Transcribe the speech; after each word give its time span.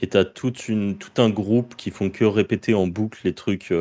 et 0.00 0.08
tu 0.08 0.16
as 0.16 0.24
tout 0.24 0.52
un 1.18 1.30
groupe 1.30 1.76
qui 1.76 1.90
font 1.90 2.10
que 2.10 2.24
répéter 2.24 2.74
en 2.74 2.86
boucle 2.86 3.20
les 3.24 3.34
trucs 3.34 3.72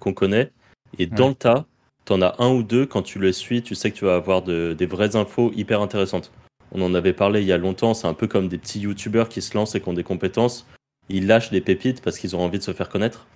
qu'on 0.00 0.14
connaît. 0.14 0.50
Et 0.98 1.06
dans 1.06 1.28
le 1.28 1.34
tas, 1.34 1.66
tu 2.06 2.12
en 2.12 2.22
as 2.22 2.36
un 2.38 2.50
ou 2.50 2.62
deux, 2.62 2.86
quand 2.86 3.02
tu 3.02 3.18
les 3.20 3.32
suis, 3.32 3.62
tu 3.62 3.74
sais 3.74 3.90
que 3.90 3.96
tu 3.96 4.06
vas 4.06 4.16
avoir 4.16 4.42
des 4.42 4.86
vraies 4.86 5.16
infos 5.16 5.52
hyper 5.54 5.82
intéressantes. 5.82 6.32
On 6.72 6.82
en 6.82 6.94
avait 6.94 7.12
parlé 7.12 7.40
il 7.40 7.46
y 7.46 7.52
a 7.52 7.58
longtemps, 7.58 7.94
c'est 7.94 8.06
un 8.06 8.14
peu 8.14 8.26
comme 8.26 8.48
des 8.48 8.58
petits 8.58 8.80
youtubeurs 8.80 9.28
qui 9.28 9.42
se 9.42 9.54
lancent 9.54 9.74
et 9.74 9.80
qui 9.80 9.88
ont 9.88 9.94
des 9.94 10.04
compétences. 10.04 10.66
Ils 11.08 11.26
lâchent 11.26 11.50
des 11.50 11.60
pépites 11.60 12.02
parce 12.02 12.18
qu'ils 12.18 12.36
ont 12.36 12.40
envie 12.40 12.58
de 12.58 12.62
se 12.62 12.72
faire 12.72 12.88
connaître. 12.88 13.26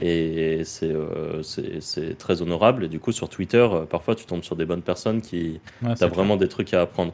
Et 0.00 0.62
euh, 0.82 1.42
c'est 1.42 2.18
très 2.18 2.42
honorable. 2.42 2.84
Et 2.84 2.88
du 2.88 2.98
coup, 2.98 3.12
sur 3.12 3.28
Twitter, 3.28 3.58
euh, 3.58 3.84
parfois, 3.84 4.14
tu 4.14 4.24
tombes 4.24 4.42
sur 4.42 4.56
des 4.56 4.64
bonnes 4.64 4.82
personnes 4.82 5.20
qui 5.20 5.60
ont 5.84 5.94
vraiment 6.08 6.36
des 6.36 6.48
trucs 6.48 6.72
à 6.74 6.82
apprendre. 6.82 7.12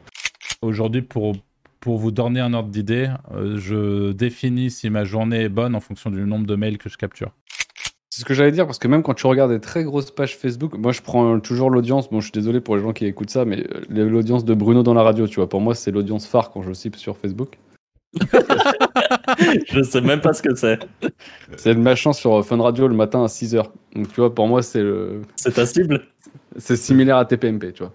Aujourd'hui, 0.63 1.03
pour, 1.03 1.35
pour 1.83 1.99
vous 1.99 2.13
donner 2.13 2.41
un 2.41 2.55
ordre 2.55 2.71
d'idée, 2.71 3.11
euh, 3.35 3.59
je 3.59 4.13
définis 4.13 4.71
si 4.71 4.89
ma 4.89 5.05
journée 5.05 5.43
est 5.43 5.49
bonne 5.49 5.75
en 5.75 5.81
fonction 5.81 6.11
du 6.11 6.21
nombre 6.21 6.47
de 6.47 6.55
mails 6.55 6.79
que 6.79 6.89
je 6.89 6.97
capture. 6.97 7.33
C'est 8.09 8.21
ce 8.21 8.25
que 8.25 8.35
j'allais 8.35 8.53
dire, 8.53 8.67
parce 8.67 8.79
que 8.79 8.87
même 8.87 9.03
quand 9.03 9.15
tu 9.15 9.27
regardes 9.27 9.51
des 9.51 9.61
très 9.61 9.83
grosses 9.83 10.13
pages 10.13 10.37
Facebook, 10.37 10.75
moi 10.79 10.93
je 10.93 11.03
prends 11.03 11.41
toujours 11.41 11.71
l'audience, 11.71 12.09
bon 12.09 12.21
je 12.21 12.27
suis 12.27 12.33
désolé 12.33 12.61
pour 12.61 12.77
les 12.77 12.83
gens 12.83 12.93
qui 12.93 13.05
écoutent 13.05 13.31
ça, 13.31 13.45
mais 13.45 13.67
l'audience 13.89 14.45
de 14.45 14.55
Bruno 14.55 14.83
dans 14.85 14.95
la 14.95 15.03
radio, 15.03 15.27
tu 15.27 15.37
vois, 15.37 15.49
pour 15.49 15.61
moi 15.61 15.75
c'est 15.75 15.91
l'audience 15.91 16.27
phare 16.27 16.51
quand 16.53 16.63
je 16.63 16.73
cible 16.73 16.97
sur 16.97 17.17
Facebook. 17.17 17.59
je 19.69 19.83
sais 19.83 20.01
même 20.03 20.21
pas 20.21 20.35
ce 20.35 20.43
que 20.43 20.55
c'est. 20.55 20.79
C'est 21.57 21.73
le 21.73 21.81
machin 21.81 22.13
sur 22.13 22.45
Fun 22.45 22.61
Radio 22.61 22.87
le 22.87 22.95
matin 22.95 23.25
à 23.25 23.27
6h. 23.27 23.65
Donc 23.97 24.09
tu 24.09 24.17
vois, 24.17 24.35
pour 24.35 24.47
moi, 24.47 24.63
c'est 24.63 24.83
le. 24.83 25.23
C'est 25.37 25.53
ta 25.53 25.65
cible? 25.65 26.03
C'est 26.59 26.77
similaire 26.77 27.17
à 27.17 27.25
TPMP, 27.25 27.73
tu 27.73 27.83
vois. 27.83 27.95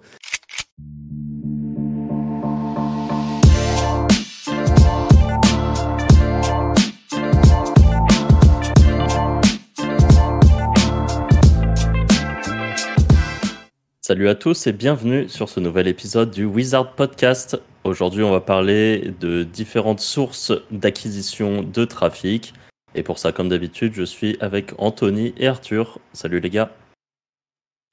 Salut 14.07 14.29
à 14.29 14.35
tous 14.35 14.67
et 14.67 14.71
bienvenue 14.71 15.27
sur 15.27 15.49
ce 15.49 15.59
nouvel 15.59 15.85
épisode 15.85 16.31
du 16.31 16.45
Wizard 16.45 16.93
Podcast. 16.93 17.61
Aujourd'hui, 17.83 18.23
on 18.23 18.31
va 18.31 18.39
parler 18.39 19.13
de 19.19 19.43
différentes 19.43 19.99
sources 19.99 20.53
d'acquisition 20.71 21.61
de 21.61 21.83
trafic. 21.83 22.53
Et 22.95 23.03
pour 23.03 23.19
ça, 23.19 23.33
comme 23.33 23.49
d'habitude, 23.49 23.91
je 23.93 24.03
suis 24.03 24.37
avec 24.39 24.71
Anthony 24.77 25.33
et 25.35 25.49
Arthur. 25.49 25.99
Salut 26.13 26.39
les 26.39 26.49
gars. 26.49 26.71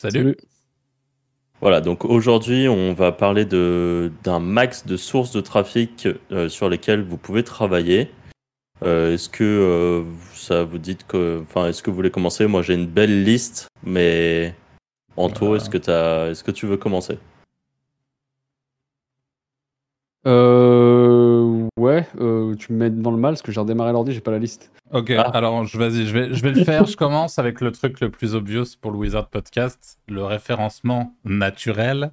Salut. 0.01 0.37
Voilà, 1.61 1.81
donc 1.81 2.05
aujourd'hui, 2.05 2.69
on 2.69 2.93
va 2.93 3.11
parler 3.11 3.45
d'un 3.45 4.39
max 4.39 4.87
de 4.87 4.97
sources 4.97 5.33
de 5.33 5.41
trafic 5.41 6.06
euh, 6.31 6.49
sur 6.49 6.69
lesquelles 6.69 7.03
vous 7.03 7.17
pouvez 7.17 7.43
travailler. 7.43 8.09
Euh, 8.84 9.15
est-ce 9.15 9.28
que 9.28 9.43
euh, 9.43 10.05
ça 10.33 10.62
vous 10.62 10.78
dit 10.78 10.97
que. 10.97 11.41
Enfin, 11.43 11.67
est-ce 11.67 11.83
que 11.83 11.91
vous 11.91 11.97
voulez 11.97 12.12
commencer? 12.12 12.47
Moi, 12.47 12.62
j'ai 12.62 12.75
une 12.75 12.87
belle 12.87 13.25
liste, 13.25 13.67
mais 13.83 14.55
Anto, 15.17 15.57
est-ce 15.57 15.70
que, 15.70 15.79
est 15.79 16.43
que 16.43 16.51
tu 16.51 16.67
veux 16.67 16.77
commencer? 16.77 17.19
Euh, 20.27 21.69
ouais, 21.77 22.06
euh, 22.19 22.55
tu 22.55 22.73
me 22.73 22.79
mets 22.79 22.91
dans 22.91 23.11
le 23.11 23.19
mal 23.19 23.33
parce 23.33 23.43
que 23.43 23.53
j'ai 23.53 23.61
redémarré 23.61 23.93
l'ordi, 23.93 24.12
j'ai 24.12 24.21
pas 24.21 24.31
la 24.31 24.39
liste. 24.39 24.73
Ok, 24.91 25.11
ah. 25.11 25.23
alors 25.34 25.65
je, 25.65 25.77
vas-y, 25.77 26.06
je 26.06 26.15
vais, 26.15 26.34
je 26.34 26.43
vais 26.43 26.53
le 26.53 26.65
faire. 26.65 26.87
je 26.87 26.97
commence 26.97 27.39
avec 27.39 27.61
le 27.61 27.73
truc 27.73 28.01
le 28.01 28.11
plus 28.11 28.34
obvious 28.34 28.65
pour 28.81 28.91
le 28.91 28.98
Wizard 28.98 29.29
Podcast, 29.29 29.98
le 30.09 30.25
référencement 30.25 31.15
naturel, 31.25 32.11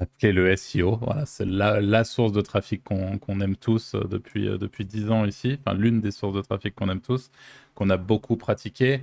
appelé 0.00 0.32
le 0.32 0.54
SEO. 0.56 0.96
Voilà, 0.96 1.26
c'est 1.26 1.46
la, 1.46 2.04
source 2.04 2.32
de 2.32 2.40
trafic 2.40 2.82
qu'on 2.84 3.40
aime 3.40 3.56
tous 3.56 3.94
euh, 3.94 4.04
depuis, 4.04 4.48
euh, 4.48 4.58
depuis 4.58 4.84
10 4.84 5.10
ans 5.10 5.24
ici, 5.24 5.58
enfin 5.64 5.76
l'une 5.76 6.00
des 6.00 6.10
sources 6.10 6.34
de 6.34 6.42
trafic 6.42 6.74
qu'on 6.74 6.88
aime 6.88 7.00
tous, 7.00 7.30
qu'on 7.74 7.88
a 7.90 7.96
beaucoup 7.96 8.36
pratiqué. 8.36 9.02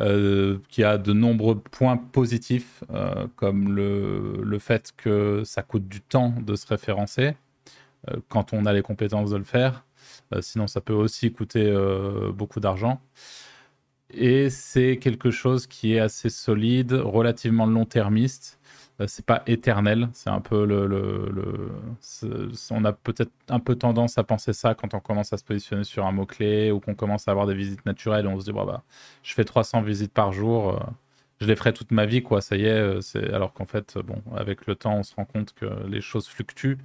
Euh, 0.00 0.58
qui 0.70 0.82
a 0.82 0.96
de 0.96 1.12
nombreux 1.12 1.58
points 1.58 1.98
positifs, 1.98 2.84
euh, 2.90 3.26
comme 3.36 3.74
le, 3.74 4.40
le, 4.42 4.58
fait 4.58 4.94
que 4.96 5.42
ça 5.44 5.62
coûte 5.62 5.88
du 5.88 6.00
temps 6.00 6.32
de 6.40 6.54
se 6.54 6.66
référencer 6.66 7.36
euh, 8.08 8.16
quand 8.30 8.54
on 8.54 8.64
a 8.64 8.72
les 8.72 8.80
compétences 8.80 9.30
de 9.30 9.36
le 9.36 9.44
faire. 9.44 9.84
sinon, 10.40 10.66
ça 10.68 10.80
peut 10.80 10.94
aussi 10.94 11.32
coûter 11.32 11.70
beaucoup 12.34 12.60
d'argent. 12.60 13.00
Et 14.12 14.48
c'est 14.48 14.96
quelque 14.96 15.30
chose 15.30 15.66
qui 15.66 15.94
est 15.94 15.98
assez 15.98 16.30
solide, 16.30 16.92
relativement 16.92 17.66
long-termiste, 17.66 18.59
c'est 19.06 19.24
pas 19.24 19.42
éternel. 19.46 20.08
C'est 20.12 20.30
un 20.30 20.40
peu 20.40 20.64
le, 20.64 20.86
le, 20.86 21.70
on 22.70 22.84
a 22.84 22.92
peut-être 22.92 23.32
un 23.48 23.60
peu 23.60 23.74
tendance 23.74 24.18
à 24.18 24.24
penser 24.24 24.52
ça 24.52 24.74
quand 24.74 24.94
on 24.94 25.00
commence 25.00 25.32
à 25.32 25.36
se 25.36 25.44
positionner 25.44 25.84
sur 25.84 26.06
un 26.06 26.12
mot 26.12 26.26
clé 26.26 26.70
ou 26.70 26.80
qu'on 26.80 26.94
commence 26.94 27.28
à 27.28 27.30
avoir 27.30 27.46
des 27.46 27.54
visites 27.54 27.84
naturelles. 27.86 28.26
on 28.26 28.38
se 28.38 28.44
dit 28.44 28.52
bah, 28.52 28.82
je 29.22 29.34
fais 29.34 29.44
300 29.44 29.82
visites 29.82 30.12
par 30.12 30.32
jour, 30.32 30.70
euh, 30.70 30.78
je 31.40 31.46
les 31.46 31.56
ferai 31.56 31.72
toute 31.72 31.90
ma 31.90 32.06
vie 32.06 32.22
quoi. 32.22 32.40
Ça 32.40 32.56
y 32.56 32.64
est. 32.64 32.68
Euh, 32.68 33.00
c'est 33.00 33.32
alors 33.32 33.52
qu'en 33.54 33.64
fait 33.64 33.98
bon 33.98 34.22
avec 34.36 34.66
le 34.66 34.74
temps 34.74 34.96
on 34.96 35.02
se 35.02 35.14
rend 35.14 35.24
compte 35.24 35.54
que 35.54 35.66
les 35.88 36.00
choses 36.00 36.28
fluctuent 36.28 36.78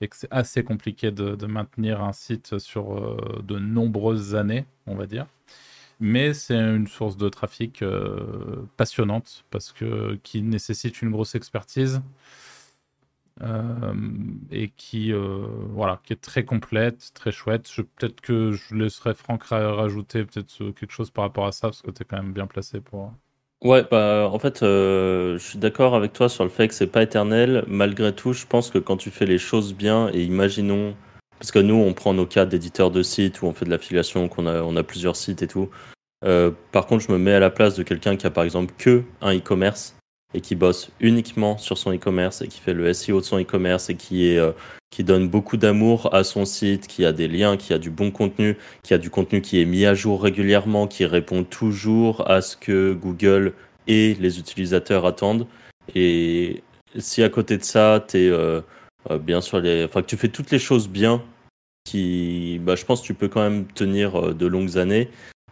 et 0.00 0.08
que 0.08 0.16
c'est 0.16 0.32
assez 0.32 0.62
compliqué 0.64 1.10
de, 1.10 1.46
maintenir 1.46 2.02
un 2.02 2.12
site 2.12 2.58
sur 2.58 3.16
de 3.42 3.58
nombreuses 3.58 4.34
années, 4.36 4.64
on 4.86 4.94
va 4.94 5.06
dire 5.06 5.26
mais 6.00 6.34
c'est 6.34 6.54
une 6.56 6.86
source 6.86 7.16
de 7.16 7.28
trafic 7.28 7.82
euh, 7.82 8.66
passionnante 8.76 9.44
parce 9.50 9.72
que 9.72 10.18
qui 10.22 10.42
nécessite 10.42 11.02
une 11.02 11.10
grosse 11.10 11.34
expertise 11.34 12.02
euh, 13.42 13.94
et 14.50 14.70
qui 14.76 15.12
euh, 15.12 15.46
voilà 15.70 16.00
qui 16.04 16.12
est 16.12 16.20
très 16.20 16.44
complète, 16.44 17.10
très 17.14 17.32
chouette. 17.32 17.68
Peut-être 17.96 18.20
que 18.20 18.52
je 18.52 18.74
laisserai 18.74 19.14
Franck 19.14 19.44
rajouter 19.44 20.24
peut-être 20.24 20.70
quelque 20.72 20.92
chose 20.92 21.10
par 21.10 21.24
rapport 21.24 21.46
à 21.46 21.52
ça 21.52 21.68
parce 21.68 21.82
que 21.82 21.90
tu 21.90 22.02
es 22.02 22.04
quand 22.04 22.16
même 22.22 22.32
bien 22.32 22.46
placé 22.46 22.80
pour. 22.80 23.12
Ouais, 23.64 23.84
bah, 23.90 24.30
en 24.32 24.38
fait, 24.38 24.60
je 24.60 25.36
suis 25.40 25.58
d'accord 25.58 25.96
avec 25.96 26.12
toi 26.12 26.28
sur 26.28 26.44
le 26.44 26.50
fait 26.50 26.68
que 26.68 26.74
c'est 26.74 26.86
pas 26.86 27.02
éternel. 27.02 27.64
Malgré 27.66 28.14
tout, 28.14 28.32
je 28.32 28.46
pense 28.46 28.70
que 28.70 28.78
quand 28.78 28.96
tu 28.96 29.10
fais 29.10 29.26
les 29.26 29.38
choses 29.38 29.74
bien, 29.74 30.10
et 30.12 30.22
imaginons, 30.22 30.94
parce 31.38 31.50
que 31.50 31.58
nous, 31.58 31.74
on 31.74 31.94
prend 31.94 32.14
nos 32.14 32.26
cas 32.26 32.46
d'éditeurs 32.46 32.90
de 32.90 33.02
sites 33.02 33.42
où 33.42 33.46
on 33.46 33.52
fait 33.52 33.64
de 33.64 33.70
l'affiliation, 33.70 34.28
qu'on 34.28 34.46
a, 34.46 34.62
on 34.62 34.76
a 34.76 34.82
plusieurs 34.82 35.16
sites 35.16 35.42
et 35.42 35.46
tout. 35.46 35.68
Euh, 36.24 36.50
par 36.72 36.86
contre, 36.86 37.04
je 37.04 37.12
me 37.12 37.18
mets 37.18 37.32
à 37.32 37.40
la 37.40 37.50
place 37.50 37.74
de 37.76 37.82
quelqu'un 37.82 38.16
qui 38.16 38.26
a 38.26 38.30
par 38.30 38.44
exemple 38.44 38.74
que 38.76 39.04
un 39.20 39.36
e-commerce 39.36 39.94
et 40.34 40.40
qui 40.40 40.56
bosse 40.56 40.90
uniquement 41.00 41.56
sur 41.58 41.78
son 41.78 41.94
e-commerce 41.94 42.42
et 42.42 42.48
qui 42.48 42.60
fait 42.60 42.74
le 42.74 42.92
SEO 42.92 43.20
de 43.20 43.24
son 43.24 43.40
e-commerce 43.40 43.88
et 43.88 43.94
qui 43.94 44.28
est 44.28 44.38
euh, 44.38 44.52
qui 44.90 45.04
donne 45.04 45.28
beaucoup 45.28 45.56
d'amour 45.56 46.14
à 46.14 46.24
son 46.24 46.44
site, 46.44 46.86
qui 46.86 47.04
a 47.04 47.12
des 47.12 47.28
liens, 47.28 47.56
qui 47.56 47.72
a 47.72 47.78
du 47.78 47.90
bon 47.90 48.10
contenu, 48.10 48.56
qui 48.82 48.94
a 48.94 48.98
du 48.98 49.10
contenu 49.10 49.42
qui 49.42 49.60
est 49.60 49.64
mis 49.64 49.84
à 49.84 49.94
jour 49.94 50.22
régulièrement, 50.22 50.86
qui 50.86 51.04
répond 51.04 51.44
toujours 51.44 52.28
à 52.28 52.40
ce 52.40 52.56
que 52.56 52.94
Google 52.94 53.52
et 53.86 54.14
les 54.14 54.38
utilisateurs 54.38 55.06
attendent. 55.06 55.46
Et 55.94 56.62
si 56.96 57.22
à 57.22 57.28
côté 57.28 57.58
de 57.58 57.64
ça, 57.64 58.04
tu 58.06 58.16
euh, 58.16 58.62
bien 59.20 59.40
sûr 59.40 59.60
les, 59.60 59.84
enfin 59.84 60.02
que 60.02 60.06
tu 60.06 60.16
fais 60.16 60.28
toutes 60.28 60.50
les 60.50 60.58
choses 60.58 60.88
bien, 60.88 61.22
qui, 61.84 62.60
bah, 62.62 62.74
je 62.76 62.84
pense 62.84 63.00
que 63.00 63.06
tu 63.06 63.14
peux 63.14 63.28
quand 63.28 63.42
même 63.42 63.66
tenir 63.66 64.34
de 64.34 64.46
longues 64.46 64.78
années. 64.78 65.08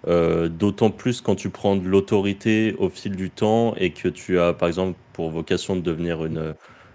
Euh, 0.09 0.49
d'autant 0.49 0.91
plus 0.91 1.21
quand 1.21 1.34
tu 1.34 1.51
prends 1.51 1.75
de 1.75 1.89
l'autorité 1.89 2.77
au 2.79 2.89
fil 2.89 3.17
du 3.17 3.31
temps 3.31 3.75
et 3.77 3.91
que 3.91 4.09
tu 4.09 4.39
as, 4.39 4.53
par 4.53 4.69
exemple, 4.69 4.97
pour 5.12 5.31
vocation 5.31 5.75
de 5.75 5.81
devenir 5.81 6.25
une, 6.25 6.55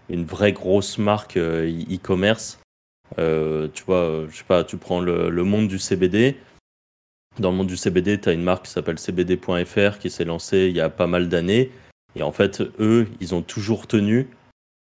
une 0.09 0.23
vraie 0.23 0.53
grosse 0.53 0.97
marque 0.97 1.35
euh, 1.35 1.69
e-commerce. 1.91 2.59
Euh, 3.19 3.67
tu 3.73 3.83
vois, 3.83 4.25
je 4.29 4.37
sais 4.37 4.45
pas, 4.45 4.63
tu 4.63 4.77
prends 4.77 5.01
le, 5.01 5.29
le, 5.29 5.43
monde 5.43 5.67
du 5.67 5.77
CBD. 5.77 6.37
Dans 7.37 7.51
le 7.51 7.57
monde 7.57 7.67
du 7.67 7.75
CBD, 7.75 8.19
tu 8.21 8.29
as 8.29 8.33
une 8.33 8.43
marque 8.43 8.65
qui 8.65 8.71
s'appelle 8.71 8.97
CBD.fr 8.97 9.97
qui 9.99 10.09
s'est 10.09 10.25
lancée 10.25 10.67
il 10.69 10.75
y 10.75 10.81
a 10.81 10.89
pas 10.89 11.07
mal 11.07 11.27
d'années. 11.27 11.71
Et 12.15 12.23
en 12.23 12.31
fait, 12.31 12.61
eux, 12.79 13.07
ils 13.19 13.35
ont 13.35 13.41
toujours 13.41 13.87
tenu. 13.87 14.29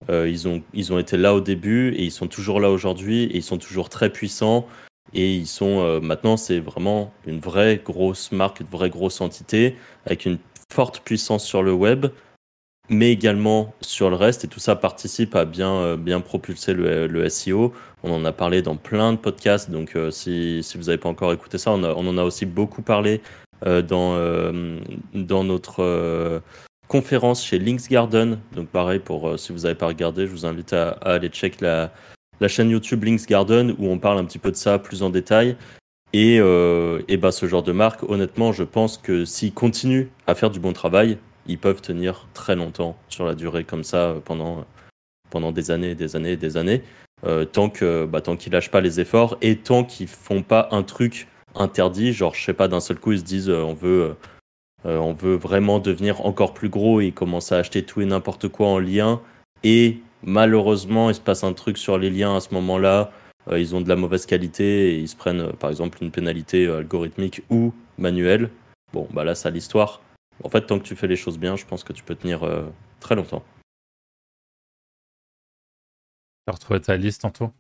Ils, 0.09 0.47
ont, 0.47 0.63
ils 0.73 0.93
ont 0.93 0.99
été 0.99 1.17
là 1.17 1.35
au 1.35 1.41
début 1.41 1.93
et 1.95 2.05
ils 2.05 2.13
sont 2.13 2.29
toujours 2.29 2.61
là 2.61 2.71
aujourd'hui 2.71 3.25
et 3.25 3.37
ils 3.37 3.43
sont 3.43 3.59
toujours 3.59 3.89
très 3.89 4.11
puissants. 4.11 4.67
Et 5.15 5.35
ils 5.35 5.47
sont 5.47 5.81
euh, 5.81 6.01
maintenant, 6.01 6.37
c'est 6.37 6.61
vraiment 6.61 7.13
une 7.27 7.39
vraie 7.39 7.81
grosse 7.83 8.33
marque, 8.33 8.61
une 8.61 8.67
vraie 8.67 8.91
grosse 8.91 9.21
entité 9.21 9.77
avec 10.05 10.27
une 10.27 10.39
forte 10.73 11.01
puissance 11.01 11.45
sur 11.45 11.63
le 11.63 11.73
web, 11.73 12.07
mais 12.89 13.13
également 13.13 13.75
sur 13.81 14.11
le 14.11 14.17
reste. 14.17 14.45
Et 14.45 14.49
tout 14.49 14.61
ça 14.61 14.75
participe 14.77 15.35
à 15.37 15.45
bien, 15.45 15.73
euh, 15.73 15.97
bien 15.97 16.21
propulser 16.21 16.75
le, 16.75 17.29
SEO. 17.29 17.73
On 18.03 18.13
en 18.13 18.25
a 18.25 18.33
parlé 18.33 18.63
dans 18.63 18.77
plein 18.77 19.13
de 19.13 19.19
podcasts. 19.19 19.71
Donc, 19.71 19.97
euh, 19.97 20.11
si, 20.11 20.63
si, 20.63 20.77
vous 20.77 20.85
n'avez 20.85 20.99
pas 20.99 21.09
encore 21.09 21.33
écouté 21.33 21.59
ça, 21.59 21.71
on, 21.71 21.83
on, 21.85 22.07
en 22.09 22.19
a 22.19 22.25
aussi 22.25 22.47
beaucoup 22.47 22.83
parlé 22.83 23.21
dans, 23.65 24.19
dans 25.15 25.43
notre 25.43 26.43
conférence 26.89 27.45
chez 27.45 27.59
Links 27.59 27.89
Garden. 27.89 28.39
Donc, 28.53 28.69
pareil, 28.69 28.99
pour 28.99 29.39
si 29.39 29.53
vous 29.53 29.61
n'avez 29.61 29.75
pas 29.75 29.87
regardé, 29.87 30.27
je 30.27 30.33
vous 30.33 30.47
invite 30.47 30.73
à, 30.73 30.91
aller 31.03 31.29
check 31.29 31.61
la 31.61 31.91
chaîne 32.49 32.71
YouTube 32.71 33.05
Links 33.05 33.27
Garden 33.27 33.75
où 33.79 33.89
on 33.89 33.99
parle 33.99 34.19
un 34.19 34.25
petit 34.25 34.39
peu 34.39 34.51
de 34.51 34.57
ça 34.57 34.79
plus 34.79 35.03
en 35.03 35.11
détail. 35.11 35.57
Et, 36.13 36.39
euh, 36.41 37.03
et 37.09 37.17
bah, 37.17 37.33
ce 37.33 37.47
genre 37.47 37.63
de 37.63 37.73
marque, 37.73 38.03
honnêtement, 38.05 38.53
je 38.53 38.65
pense 38.65 38.97
que 38.97 39.25
s'ils 39.25 39.53
continuent 39.53 40.07
à 40.27 40.35
faire 40.35 40.51
du 40.51 40.61
bon 40.61 40.73
travail, 40.73 41.19
ils 41.47 41.59
peuvent 41.59 41.83
tenir 41.83 42.27
très 42.33 42.57
longtemps 42.57 42.97
sur 43.09 43.25
la 43.25 43.35
durée 43.35 43.65
comme 43.65 43.85
ça 43.85 44.15
pendant, 44.25 44.65
pendant 45.31 45.53
des 45.53 45.71
années, 45.71 45.95
des 45.95 46.17
années, 46.17 46.37
des 46.37 46.57
années. 46.57 46.83
tant 47.53 47.69
que 47.69 48.07
bah, 48.07 48.21
tant 48.21 48.37
qu'ils 48.37 48.53
lâchent 48.53 48.71
pas 48.71 48.81
les 48.81 49.01
efforts 49.01 49.37
et 49.43 49.57
tant 49.57 49.85
qu'ils 49.85 50.09
font 50.09 50.43
pas 50.43 50.69
un 50.71 50.83
truc 50.83 51.29
interdit, 51.55 52.13
genre 52.13 52.35
je 52.35 52.45
sais 52.45 52.55
pas 52.55 52.69
d'un 52.69 52.81
seul 52.81 52.99
coup 52.99 53.13
ils 53.13 53.21
se 53.21 53.25
disent 53.25 53.51
on 53.51 53.75
veut 53.75 54.17
on 54.85 55.13
veut 55.13 55.37
vraiment 55.37 55.79
devenir 55.79 56.25
encore 56.25 56.55
plus 56.55 56.69
gros 56.69 57.01
et 57.01 57.11
commencer 57.11 57.55
à 57.55 57.59
acheter 57.59 57.83
tout 57.83 58.01
et 58.01 58.05
n'importe 58.05 58.49
quoi 58.49 58.69
en 58.69 58.79
lien 58.79 59.21
et 59.65 59.99
malheureusement 60.23 61.11
il 61.11 61.15
se 61.15 61.21
passe 61.21 61.43
un 61.43 61.53
truc 61.53 61.77
sur 61.79 61.99
les 61.99 62.11
liens 62.11 62.37
à 62.37 62.41
ce 62.41 62.55
moment-là 62.55 63.11
ils 63.51 63.75
ont 63.75 63.81
de 63.81 63.89
la 63.89 63.97
mauvaise 63.97 64.27
qualité 64.27 64.93
et 64.93 64.99
ils 64.99 65.09
se 65.09 65.17
prennent 65.17 65.53
par 65.55 65.71
exemple 65.71 65.99
une 66.03 66.11
pénalité 66.11 66.69
algorithmique 66.69 67.43
ou 67.51 67.73
manuelle. 67.99 68.51
Bon 68.93 69.09
bah 69.13 69.25
là 69.25 69.35
c'est 69.35 69.51
l'histoire. 69.51 70.03
En 70.45 70.49
fait 70.49 70.63
tant 70.63 70.79
que 70.79 70.85
tu 70.85 70.95
fais 70.95 71.07
les 71.07 71.17
choses 71.17 71.39
bien, 71.39 71.57
je 71.57 71.65
pense 71.65 71.83
que 71.83 71.93
tu 71.93 72.05
peux 72.05 72.15
tenir 72.15 72.49
très 73.01 73.15
longtemps. 73.15 73.43
Tu 76.47 76.51
as 76.51 76.53
retrouvé 76.53 76.81
ta 76.81 76.97
liste 76.97 77.23
tantôt 77.23 77.51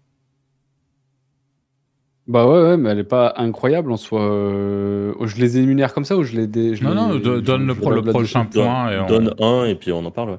Bah 2.29 2.47
ouais, 2.47 2.61
ouais, 2.63 2.77
mais 2.77 2.91
elle 2.91 2.99
est 2.99 3.05
pas 3.05 3.35
incroyable 3.37 3.93
en 3.93 3.97
soi. 3.97 4.21
Euh, 4.23 5.13
Je 5.25 5.37
les 5.37 5.59
énumère 5.59 5.95
comme 5.95 6.05
ça 6.05 6.17
ou 6.17 6.25
je 6.25 6.35
les. 6.37 6.47
dé- 6.49 6.75
je 6.75 6.83
Non, 6.83 6.91
les- 6.91 6.97
non, 6.97 7.09
do- 7.19 7.37
je- 7.37 7.41
donne 7.41 7.67
le, 7.67 7.75
je 7.75 7.79
pro- 7.81 7.91
le 7.91 8.01
blabla 8.01 8.13
prochain 8.13 8.45
dessus. 8.45 8.59
point. 8.59 8.91
Et 8.91 8.99
on- 8.99 9.07
Donne 9.07 9.35
un 9.39 9.65
et 9.67 9.75
puis 9.77 9.93
on 9.93 10.05
en 10.05 10.11
parle. 10.11 10.31
ouais. 10.31 10.39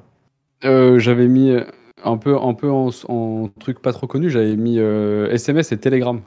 Euh, 0.64 0.98
J'avais 0.98 1.28
mis 1.28 1.56
un 2.04 2.16
peu, 2.18 2.36
un 2.36 2.52
peu 2.54 2.70
en, 2.70 2.90
en 3.08 3.48
truc 3.58 3.80
pas 3.80 3.92
trop 3.92 4.06
connu, 4.06 4.28
j'avais 4.30 4.54
mis 4.56 4.78
euh, 4.78 5.30
SMS 5.30 5.72
et 5.72 5.78
Telegram. 5.78 6.20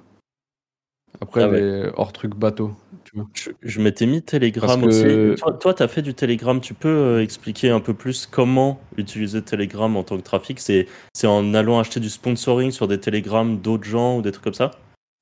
Après, 1.22 1.44
Ah 1.44 1.50
ouais. 1.50 1.60
les 1.62 1.90
hors 1.96 2.12
truc 2.14 2.36
bateau. 2.36 2.72
Tu 3.04 3.16
vois. 3.18 3.28
Je, 3.34 3.52
je 3.62 3.82
m'étais 3.82 4.06
mis 4.08 4.24
Telegram 4.24 4.82
Parce 4.82 5.02
que- 5.02 5.32
aussi. 5.34 5.42
Toi, 5.42 5.54
toi, 5.54 5.74
tu 5.76 5.84
as 5.84 5.88
fait 5.88 6.02
du 6.02 6.14
Telegram. 6.16 6.60
Tu 6.60 6.74
peux 6.74 6.88
euh, 6.90 7.22
expliquer 7.22 7.70
un 7.70 7.80
peu 7.82 7.94
plus 7.94 8.26
comment 8.26 8.80
utiliser 8.98 9.42
Telegram 9.44 9.96
en 9.96 10.04
tant 10.04 10.18
que 10.18 10.24
trafic? 10.24 10.60
C'est 10.60 10.88
c'est 11.14 11.28
en 11.28 11.54
allant 11.54 11.80
acheter 11.80 12.00
du 12.00 12.10
sponsoring 12.10 12.72
sur 12.72 12.88
des 12.88 13.00
Telegram 13.00 13.58
d'autres 13.60 13.84
gens 13.84 14.18
ou 14.18 14.22
des 14.24 14.32
trucs 14.32 14.44
comme 14.46 14.54
ça? 14.54 14.72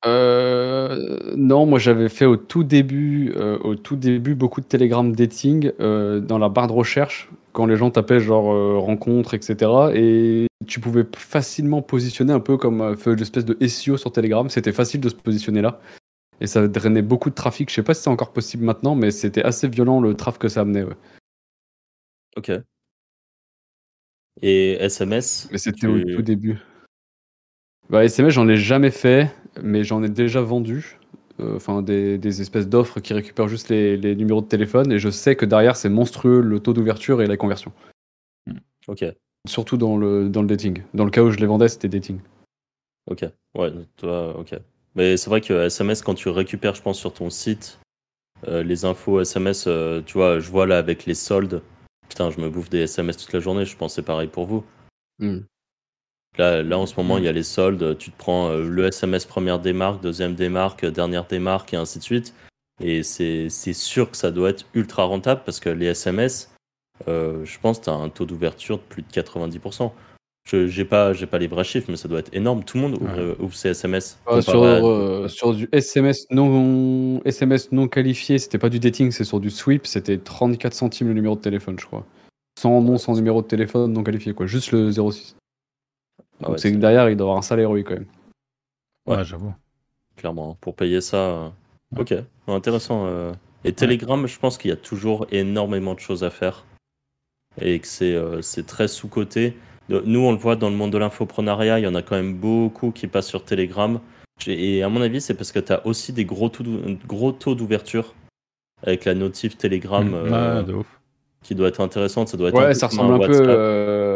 Euh, 0.05 1.33
non, 1.35 1.65
moi 1.65 1.77
j'avais 1.77 2.07
fait 2.09 2.25
au 2.25 2.37
tout 2.37 2.63
début, 2.63 3.33
euh, 3.35 3.57
au 3.59 3.75
tout 3.75 3.97
début 3.97 4.33
beaucoup 4.33 4.61
de 4.61 4.65
Telegram 4.65 5.13
dating 5.13 5.71
euh, 5.81 6.21
dans 6.21 6.37
la 6.37 6.47
barre 6.47 6.67
de 6.67 6.71
recherche 6.73 7.29
quand 7.51 7.65
les 7.65 7.75
gens 7.75 7.91
tapaient 7.91 8.21
genre 8.21 8.53
euh, 8.53 8.77
rencontre, 8.77 9.33
etc. 9.33 9.57
Et 9.93 10.47
tu 10.67 10.79
pouvais 10.79 11.05
facilement 11.17 11.81
positionner 11.81 12.31
un 12.31 12.39
peu 12.39 12.55
comme 12.57 12.79
euh, 12.81 13.15
l'espèce 13.15 13.43
de 13.43 13.57
SEO 13.67 13.97
sur 13.97 14.11
Telegram. 14.13 14.49
C'était 14.49 14.71
facile 14.71 15.01
de 15.01 15.09
se 15.09 15.15
positionner 15.15 15.61
là. 15.61 15.81
Et 16.39 16.47
ça 16.47 16.65
drainait 16.69 17.01
beaucoup 17.01 17.29
de 17.29 17.35
trafic. 17.35 17.69
Je 17.69 17.75
sais 17.75 17.83
pas 17.83 17.93
si 17.93 18.03
c'est 18.03 18.09
encore 18.09 18.31
possible 18.31 18.63
maintenant, 18.63 18.95
mais 18.95 19.11
c'était 19.11 19.43
assez 19.43 19.67
violent 19.67 19.99
le 19.99 20.13
trafic 20.13 20.41
que 20.43 20.47
ça 20.47 20.61
amenait. 20.61 20.83
ouais. 20.83 20.95
Ok. 22.37 22.51
Et 24.41 24.77
SMS 24.79 25.49
Mais 25.51 25.57
c'était 25.57 25.79
tu- 25.81 25.87
au 25.87 26.15
tout 26.15 26.21
début. 26.21 26.59
Bah, 27.89 28.05
SMS, 28.05 28.33
j'en 28.33 28.47
ai 28.47 28.55
jamais 28.55 28.91
fait, 28.91 29.31
mais 29.61 29.83
j'en 29.83 30.03
ai 30.03 30.09
déjà 30.09 30.41
vendu. 30.41 30.97
Euh, 31.39 31.55
Enfin, 31.55 31.81
des, 31.81 32.17
des 32.17 32.41
espèces 32.41 32.67
d'offres 32.67 32.99
qui 32.99 33.13
récupèrent 33.13 33.47
juste 33.47 33.69
les, 33.69 33.95
les 33.95 34.15
numéros 34.15 34.41
de 34.41 34.47
téléphone. 34.47 34.91
Et 34.91 34.99
je 34.99 35.09
sais 35.09 35.35
que 35.35 35.45
derrière, 35.45 35.77
c'est 35.77 35.89
monstrueux 35.89 36.41
le 36.41 36.59
taux 36.59 36.73
d'ouverture 36.73 37.21
et 37.21 37.27
la 37.27 37.37
conversion. 37.37 37.71
Ok. 38.87 39.05
Surtout 39.47 39.77
dans 39.77 39.95
le, 39.95 40.27
dans 40.27 40.41
le 40.41 40.47
dating. 40.47 40.83
Dans 40.93 41.05
le 41.05 41.11
cas 41.11 41.23
où 41.23 41.31
je 41.31 41.37
les 41.37 41.45
vendais, 41.45 41.69
c'était 41.69 41.87
dating. 41.87 42.19
Ok. 43.09 43.23
Ouais, 43.55 43.71
toi, 43.95 44.37
ok. 44.37 44.55
Mais 44.95 45.15
c'est 45.15 45.29
vrai 45.29 45.39
que 45.39 45.65
SMS, 45.65 46.01
quand 46.01 46.15
tu 46.15 46.29
récupères, 46.29 46.75
je 46.75 46.81
pense, 46.81 46.99
sur 46.99 47.13
ton 47.13 47.29
site, 47.29 47.79
euh, 48.47 48.63
les 48.63 48.83
infos 48.83 49.21
SMS, 49.21 49.65
euh, 49.67 50.01
tu 50.05 50.13
vois, 50.13 50.39
je 50.39 50.49
vois 50.49 50.65
là 50.65 50.77
avec 50.77 51.05
les 51.05 51.13
soldes. 51.13 51.61
Putain, 52.09 52.31
je 52.31 52.41
me 52.41 52.49
bouffe 52.49 52.69
des 52.69 52.79
SMS 52.79 53.17
toute 53.17 53.31
la 53.31 53.39
journée. 53.39 53.65
Je 53.65 53.77
pense 53.77 53.93
que 53.93 53.95
c'est 53.95 54.05
pareil 54.05 54.27
pour 54.27 54.45
vous. 54.45 54.65
Hmm. 55.19 55.39
Là, 56.37 56.63
là, 56.63 56.77
en 56.77 56.85
ce 56.85 56.95
moment, 56.95 57.17
il 57.17 57.23
y 57.25 57.27
a 57.27 57.31
les 57.31 57.43
soldes. 57.43 57.97
Tu 57.97 58.11
te 58.11 58.17
prends 58.17 58.49
euh, 58.49 58.63
le 58.63 58.85
SMS 58.87 59.25
première 59.25 59.59
démarque, 59.59 60.01
deuxième 60.01 60.35
démarque, 60.35 60.85
euh, 60.85 60.91
dernière 60.91 61.25
démarque, 61.25 61.73
et 61.73 61.77
ainsi 61.77 61.99
de 61.99 62.03
suite. 62.03 62.33
Et 62.81 63.03
c'est 63.03 63.49
sûr 63.73 64.09
que 64.09 64.15
ça 64.15 64.31
doit 64.31 64.51
être 64.51 64.65
ultra 64.73 65.03
rentable 65.03 65.41
parce 65.45 65.59
que 65.59 65.67
les 65.69 65.87
SMS, 65.87 66.49
euh, 67.09 67.43
je 67.43 67.59
pense 67.59 67.79
que 67.79 67.85
tu 67.85 67.89
as 67.89 67.93
un 67.93 68.07
taux 68.07 68.25
d'ouverture 68.25 68.77
de 68.77 68.83
plus 68.83 69.01
de 69.01 69.07
90%. 69.11 69.91
Je 70.49 70.65
j'ai 70.67 70.85
pas, 70.85 71.11
les 71.13 71.47
vrais 71.47 71.65
chiffres, 71.65 71.87
mais 71.89 71.97
ça 71.97 72.07
doit 72.07 72.19
être 72.19 72.33
énorme. 72.33 72.63
Tout 72.63 72.77
le 72.77 72.83
monde 72.83 73.01
ouvre, 73.01 73.17
Ouais. 73.17 73.35
ouvre 73.39 73.53
ses 73.53 73.69
SMS. 73.69 74.17
Sur, 74.39 74.63
à- 74.63 74.67
euh, 74.77 75.27
sur 75.27 75.53
du 75.53 75.67
SMS 75.73 76.25
non, 76.31 77.21
SMS 77.25 77.71
non 77.73 77.89
qualifié, 77.89 78.39
c'était 78.39 78.57
pas 78.57 78.69
du 78.69 78.79
dating, 78.79 79.11
c'est 79.11 79.25
sur 79.25 79.41
du 79.41 79.49
sweep, 79.49 79.85
c'était 79.85 80.17
34 80.17 80.73
centimes 80.73 81.09
le 81.09 81.13
numéro 81.13 81.35
de 81.35 81.41
téléphone, 81.41 81.77
je 81.77 81.85
crois. 81.85 82.05
Sans 82.57 82.81
nom, 82.81 82.97
sans 82.97 83.15
numéro 83.15 83.41
de 83.41 83.47
téléphone 83.47 83.91
non 83.91 84.03
qualifié, 84.03 84.33
quoi. 84.33 84.45
Juste 84.47 84.71
le 84.71 84.89
06. 84.91 85.35
Ah 86.43 86.51
ouais, 86.51 86.57
c'est 86.57 86.71
que 86.71 86.77
derrière, 86.77 87.09
il 87.09 87.17
doit 87.17 87.25
avoir 87.25 87.37
un 87.37 87.41
salaire 87.41 87.63
héroïque 87.63 87.87
quand 87.87 87.95
même. 87.95 88.05
Ouais, 89.07 89.17
Ouais. 89.17 89.23
j'avoue. 89.25 89.53
clairement. 90.15 90.57
Pour 90.61 90.75
payer 90.75 91.01
ça. 91.01 91.17
euh, 91.17 91.49
Ouais. 91.95 92.01
Ok, 92.01 92.13
intéressant. 92.47 93.05
euh. 93.07 93.31
Et 93.65 93.73
Telegram, 93.73 94.25
je 94.27 94.37
pense 94.39 94.57
qu'il 94.57 94.69
y 94.69 94.73
a 94.73 94.77
toujours 94.77 95.25
énormément 95.31 95.93
de 95.95 95.99
choses 95.99 96.23
à 96.23 96.29
faire 96.29 96.65
et 97.59 97.79
que 97.79 97.87
c'est 97.87 98.13
euh, 98.15 98.41
c'est 98.41 98.65
très 98.65 98.87
sous-coté. 98.87 99.57
Nous, 99.89 100.19
on 100.19 100.31
le 100.31 100.37
voit 100.37 100.55
dans 100.55 100.69
le 100.69 100.75
monde 100.75 100.91
de 100.91 100.97
l'infoprenariat, 100.99 101.79
il 101.79 101.83
y 101.83 101.87
en 101.87 101.95
a 101.95 102.03
quand 102.03 102.15
même 102.15 102.35
beaucoup 102.35 102.91
qui 102.91 103.07
passent 103.07 103.27
sur 103.27 103.43
Telegram. 103.43 103.99
Et 104.45 104.83
à 104.83 104.87
mon 104.89 105.01
avis, 105.01 105.19
c'est 105.19 105.33
parce 105.33 105.51
que 105.51 105.59
tu 105.59 105.73
as 105.73 105.85
aussi 105.87 106.13
des 106.13 106.25
gros 106.25 106.47
taux 106.49 107.55
d'ouverture 107.55 108.13
avec 108.83 109.05
la 109.05 109.15
notif 109.15 109.57
Telegram 109.57 110.07
Mm, 110.07 110.13
euh, 110.13 110.57
ouais, 110.59 110.63
de 110.63 110.73
ouf. 110.75 110.99
qui 111.43 111.55
doit 111.55 111.67
être 111.69 111.81
intéressante. 111.81 112.27
Ça 112.29 112.37
doit 112.37 112.49
être 112.49 112.55
Ouais, 112.55 112.67
peu 112.67 112.73
ça 112.75 112.87
ressemble 112.87 113.15
un. 113.15 113.17
WhatsApp. 113.17 113.45
euh, 113.47 114.08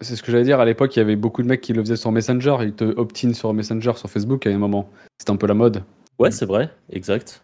C'est 0.00 0.16
ce 0.16 0.22
que 0.22 0.30
j'allais 0.30 0.44
dire. 0.44 0.60
À 0.60 0.64
l'époque, 0.64 0.94
il 0.96 0.98
y 0.98 1.02
avait 1.02 1.16
beaucoup 1.16 1.42
de 1.42 1.48
mecs 1.48 1.60
qui 1.60 1.72
le 1.72 1.82
faisaient 1.82 1.96
sur 1.96 2.12
Messenger. 2.12 2.56
Ils 2.62 2.74
te 2.74 2.84
opt-in 2.84 3.32
sur 3.32 3.52
Messenger, 3.54 3.92
sur 3.96 4.10
Facebook 4.10 4.46
à 4.46 4.50
un 4.50 4.58
moment. 4.58 4.90
C'était 5.18 5.30
un 5.32 5.36
peu 5.36 5.46
la 5.46 5.54
mode. 5.54 5.82
Ouais, 6.18 6.30
c'est 6.30 6.46
vrai, 6.46 6.70
exact. 6.90 7.42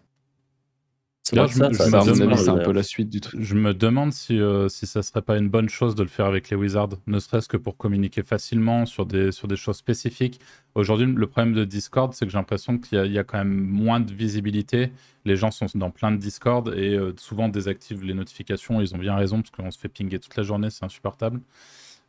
C'est 1.23 2.49
un 2.49 2.57
peu 2.65 2.71
la 2.73 2.83
suite 2.83 3.09
du 3.09 3.21
truc. 3.21 3.39
Je 3.41 3.55
me 3.55 3.73
demande 3.73 4.11
si, 4.11 4.39
euh, 4.39 4.67
si 4.67 4.85
ça 4.85 5.01
serait 5.01 5.21
pas 5.21 5.37
une 5.37 5.47
bonne 5.47 5.69
chose 5.69 5.95
de 5.95 6.03
le 6.03 6.09
faire 6.09 6.25
avec 6.25 6.49
les 6.49 6.57
wizards, 6.57 6.89
ne 7.07 7.17
serait-ce 7.17 7.47
que 7.47 7.55
pour 7.55 7.77
communiquer 7.77 8.23
facilement 8.23 8.85
sur 8.85 9.05
des, 9.05 9.31
sur 9.31 9.47
des 9.47 9.55
choses 9.55 9.77
spécifiques. 9.77 10.41
Aujourd'hui, 10.75 11.05
le 11.07 11.27
problème 11.27 11.53
de 11.53 11.63
Discord, 11.63 12.13
c'est 12.13 12.25
que 12.25 12.31
j'ai 12.31 12.37
l'impression 12.37 12.77
qu'il 12.77 12.97
y, 12.97 13.01
a- 13.01 13.05
il 13.05 13.13
y 13.13 13.17
a 13.19 13.23
quand 13.23 13.37
même 13.37 13.53
moins 13.53 14.01
de 14.01 14.11
visibilité. 14.13 14.91
Les 15.23 15.37
gens 15.37 15.49
sont 15.49 15.67
dans 15.75 15.91
plein 15.91 16.11
de 16.11 16.17
Discord 16.17 16.73
et 16.75 16.93
euh, 16.95 17.13
souvent 17.17 17.47
désactivent 17.47 18.03
les 18.03 18.13
notifications. 18.13 18.81
Ils 18.81 18.93
ont 18.93 18.97
bien 18.99 19.15
raison 19.15 19.37
parce 19.41 19.51
qu'on 19.51 19.71
se 19.71 19.79
fait 19.79 19.87
pinguer 19.89 20.19
toute 20.19 20.35
la 20.35 20.43
journée, 20.43 20.69
c'est 20.71 20.83
insupportable. 20.83 21.39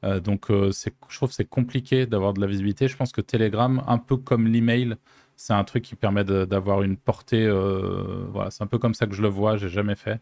Euh, 0.05 0.21
donc, 0.21 0.51
euh, 0.51 0.71
je 1.09 1.17
trouve 1.17 1.31
que 1.31 1.35
c'est 1.35 1.49
compliqué 1.49 2.07
d'avoir 2.07 2.35
de 2.35 2.41
la 2.41 2.47
visibilité. 2.47 2.89
Je 2.89 2.97
pense 2.97 3.13
que 3.13 3.21
Telegram, 3.21 3.83
un 3.87 3.99
peu 3.99 4.17
comme 4.17 4.47
l'email, 4.47 4.97
c'est 5.37 5.53
un 5.55 5.65
truc 5.65 5.85
qui 5.85 5.97
permet 5.97 6.25
d'avoir 6.25 6.83
une 6.83 6.97
portée. 6.97 7.45
euh, 7.47 8.27
voilà, 8.31 8.51
c'est 8.51 8.63
un 8.63 8.67
peu 8.67 8.79
comme 8.79 8.95
ça 8.95 9.07
que 9.07 9.15
je 9.15 9.23
le 9.23 9.29
vois. 9.29 9.57
J'ai 9.57 9.69
jamais 9.69 9.97
fait. 9.97 10.21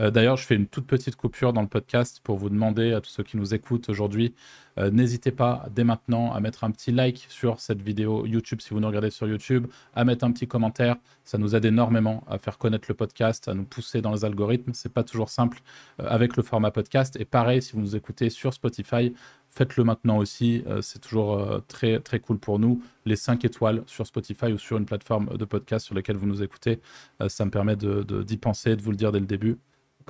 Euh, 0.00 0.10
D'ailleurs, 0.10 0.36
je 0.36 0.46
fais 0.46 0.54
une 0.56 0.66
toute 0.66 0.86
petite 0.86 1.14
coupure 1.16 1.52
dans 1.52 1.60
le 1.62 1.68
podcast 1.68 2.20
pour 2.24 2.38
vous 2.38 2.48
demander 2.48 2.92
à 2.92 3.00
tous 3.00 3.10
ceux 3.10 3.22
qui 3.22 3.36
nous 3.36 3.54
écoutent 3.54 3.88
aujourd'hui, 3.90 4.34
euh, 4.78 4.90
n'hésitez 4.90 5.30
pas 5.32 5.66
dès 5.74 5.84
maintenant 5.84 6.32
à 6.32 6.40
mettre 6.40 6.64
un 6.64 6.70
petit 6.70 6.90
like 6.92 7.26
sur 7.28 7.60
cette 7.60 7.82
vidéo 7.82 8.24
YouTube 8.24 8.60
si 8.62 8.70
vous 8.70 8.80
nous 8.80 8.86
regardez 8.86 9.10
sur 9.10 9.26
YouTube, 9.28 9.66
à 9.94 10.04
mettre 10.04 10.24
un 10.24 10.32
petit 10.32 10.46
commentaire. 10.48 10.96
Ça 11.24 11.36
nous 11.38 11.54
aide 11.54 11.64
énormément 11.66 12.24
à 12.28 12.38
faire 12.38 12.56
connaître 12.56 12.86
le 12.88 12.94
podcast, 12.94 13.48
à 13.48 13.54
nous 13.54 13.64
pousser 13.64 14.00
dans 14.00 14.12
les 14.12 14.24
algorithmes. 14.24 14.72
C'est 14.74 14.92
pas 14.92 15.04
toujours 15.04 15.28
simple 15.28 15.58
euh, 16.00 16.06
avec 16.08 16.36
le 16.36 16.42
format 16.42 16.70
podcast. 16.70 17.16
Et 17.20 17.24
pareil, 17.24 17.60
si 17.60 17.72
vous 17.74 17.80
nous 17.80 17.94
écoutez 17.96 18.30
sur 18.30 18.54
Spotify, 18.54 19.12
faites-le 19.48 19.84
maintenant 19.84 20.16
aussi. 20.18 20.62
C'est 20.80 21.00
toujours 21.00 21.60
très 21.66 21.98
très 21.98 22.20
cool 22.20 22.38
pour 22.38 22.60
nous. 22.60 22.80
Les 23.04 23.16
5 23.16 23.44
étoiles 23.44 23.82
sur 23.86 24.06
Spotify 24.06 24.46
ou 24.52 24.58
sur 24.58 24.78
une 24.78 24.86
plateforme 24.86 25.36
de 25.36 25.44
podcast 25.44 25.86
sur 25.86 25.94
laquelle 25.96 26.16
vous 26.16 26.26
nous 26.26 26.40
écoutez, 26.44 26.80
ça 27.26 27.44
me 27.44 27.50
permet 27.50 27.74
de- 27.74 28.04
de- 28.04 28.22
d'y 28.22 28.36
penser, 28.36 28.76
de 28.76 28.82
vous 28.82 28.92
le 28.92 28.96
dire 28.96 29.10
dès 29.10 29.18
le 29.18 29.26
début. 29.26 29.58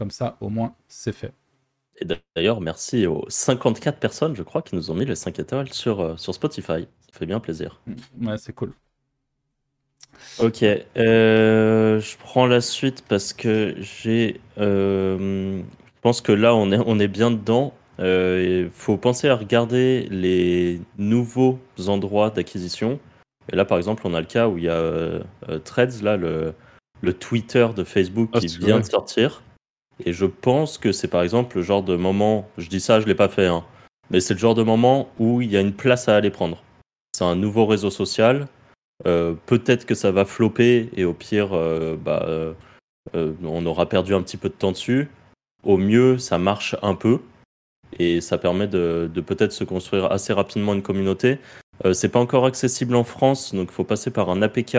Comme 0.00 0.10
ça, 0.10 0.38
au 0.40 0.48
moins, 0.48 0.74
c'est 0.88 1.12
fait. 1.12 1.34
Et 2.00 2.06
d'ailleurs, 2.34 2.62
merci 2.62 3.06
aux 3.06 3.26
54 3.28 3.98
personnes, 3.98 4.34
je 4.34 4.42
crois, 4.42 4.62
qui 4.62 4.74
nous 4.74 4.90
ont 4.90 4.94
mis 4.94 5.04
les 5.04 5.14
5 5.14 5.38
étoiles 5.38 5.70
sur, 5.74 6.00
euh, 6.00 6.16
sur 6.16 6.34
Spotify. 6.34 6.88
Ça 7.12 7.18
fait 7.18 7.26
bien 7.26 7.38
plaisir. 7.38 7.82
Ouais, 8.18 8.38
c'est 8.38 8.54
cool. 8.54 8.72
Ok, 10.38 10.62
euh, 10.62 12.00
je 12.00 12.16
prends 12.16 12.46
la 12.46 12.62
suite 12.62 13.04
parce 13.06 13.34
que 13.34 13.74
j'ai. 13.78 14.40
euh, 14.56 15.58
je 15.60 16.00
pense 16.00 16.22
que 16.22 16.32
là, 16.32 16.54
on 16.54 16.72
est, 16.72 16.78
on 16.86 16.98
est 16.98 17.08
bien 17.08 17.30
dedans. 17.30 17.74
Il 17.98 18.70
faut 18.72 18.96
penser 18.96 19.28
à 19.28 19.36
regarder 19.36 20.08
les 20.10 20.80
nouveaux 20.96 21.58
endroits 21.88 22.30
d'acquisition. 22.30 22.98
Et 23.52 23.56
là, 23.56 23.66
par 23.66 23.76
exemple, 23.76 24.06
on 24.06 24.14
a 24.14 24.20
le 24.20 24.26
cas 24.26 24.48
où 24.48 24.56
il 24.56 24.64
y 24.64 24.68
a 24.70 25.20
Threads, 25.64 26.02
là, 26.02 26.16
le, 26.16 26.54
le 27.02 27.12
Twitter 27.12 27.68
de 27.76 27.84
Facebook 27.84 28.30
Ah, 28.32 28.40
qui 28.40 28.48
c'est 28.48 28.58
vient 28.58 28.76
vrai. 28.76 28.80
de 28.80 28.86
sortir. 28.86 29.42
Et 30.06 30.12
je 30.12 30.26
pense 30.26 30.78
que 30.78 30.92
c'est 30.92 31.08
par 31.08 31.22
exemple 31.22 31.56
le 31.56 31.62
genre 31.62 31.82
de 31.82 31.96
moment, 31.96 32.48
je 32.58 32.68
dis 32.68 32.80
ça, 32.80 33.00
je 33.00 33.06
l'ai 33.06 33.14
pas 33.14 33.28
fait, 33.28 33.46
hein, 33.46 33.64
mais 34.10 34.20
c'est 34.20 34.34
le 34.34 34.40
genre 34.40 34.54
de 34.54 34.62
moment 34.62 35.08
où 35.18 35.40
il 35.40 35.50
y 35.50 35.56
a 35.56 35.60
une 35.60 35.72
place 35.72 36.08
à 36.08 36.16
aller 36.16 36.30
prendre. 36.30 36.62
C'est 37.12 37.24
un 37.24 37.36
nouveau 37.36 37.66
réseau 37.66 37.90
social. 37.90 38.48
Euh, 39.06 39.34
Peut-être 39.46 39.86
que 39.86 39.94
ça 39.94 40.10
va 40.10 40.24
flopper 40.24 40.90
et 40.96 41.04
au 41.04 41.14
pire, 41.14 41.50
euh, 41.52 41.96
bah, 41.96 42.24
euh, 42.26 42.54
on 43.14 43.64
aura 43.66 43.88
perdu 43.88 44.14
un 44.14 44.22
petit 44.22 44.36
peu 44.36 44.48
de 44.48 44.54
temps 44.54 44.72
dessus. 44.72 45.08
Au 45.64 45.76
mieux, 45.76 46.18
ça 46.18 46.38
marche 46.38 46.76
un 46.82 46.94
peu 46.94 47.20
et 47.98 48.20
ça 48.20 48.38
permet 48.38 48.68
de, 48.68 49.10
peut-être 49.26 49.52
se 49.52 49.64
construire 49.64 50.10
assez 50.12 50.32
rapidement 50.32 50.74
une 50.74 50.82
communauté. 50.82 51.38
Euh, 51.84 51.92
c'est 51.92 52.08
pas 52.08 52.20
encore 52.20 52.46
accessible 52.46 52.94
en 52.94 53.04
France, 53.04 53.54
donc 53.54 53.68
il 53.70 53.74
faut 53.74 53.84
passer 53.84 54.10
par 54.10 54.30
un 54.30 54.42
APK. 54.42 54.76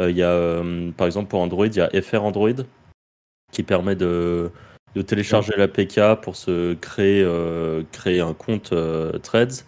Il 0.00 0.16
y 0.16 0.22
a, 0.22 0.62
par 0.96 1.06
exemple, 1.06 1.28
pour 1.28 1.40
Android, 1.40 1.66
il 1.66 1.76
y 1.76 1.80
a 1.80 2.02
FR 2.02 2.24
Android 2.24 2.54
qui 3.52 3.62
permet 3.62 3.94
de, 3.94 4.50
de 4.96 5.02
télécharger 5.02 5.52
l'APK 5.56 6.20
pour 6.20 6.34
se 6.34 6.74
créer, 6.74 7.24
créer 7.92 8.20
un 8.20 8.34
compte 8.34 8.74
Threads. 9.22 9.64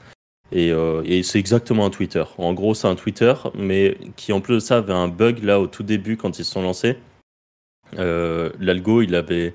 Et, 0.50 0.70
et 1.04 1.22
c'est 1.22 1.38
exactement 1.38 1.86
un 1.86 1.90
Twitter. 1.90 2.24
En 2.38 2.52
gros, 2.52 2.74
c'est 2.74 2.88
un 2.88 2.96
Twitter, 2.96 3.34
mais 3.54 3.96
qui 4.16 4.32
en 4.32 4.40
plus 4.40 4.54
de 4.54 4.58
ça 4.58 4.78
avait 4.78 4.92
un 4.92 5.08
bug 5.08 5.44
là 5.44 5.60
au 5.60 5.68
tout 5.68 5.84
début 5.84 6.16
quand 6.16 6.38
ils 6.38 6.44
se 6.44 6.52
sont 6.52 6.62
lancés. 6.62 6.98
L'algo, 7.96 9.02
il 9.02 9.14
avait, 9.14 9.54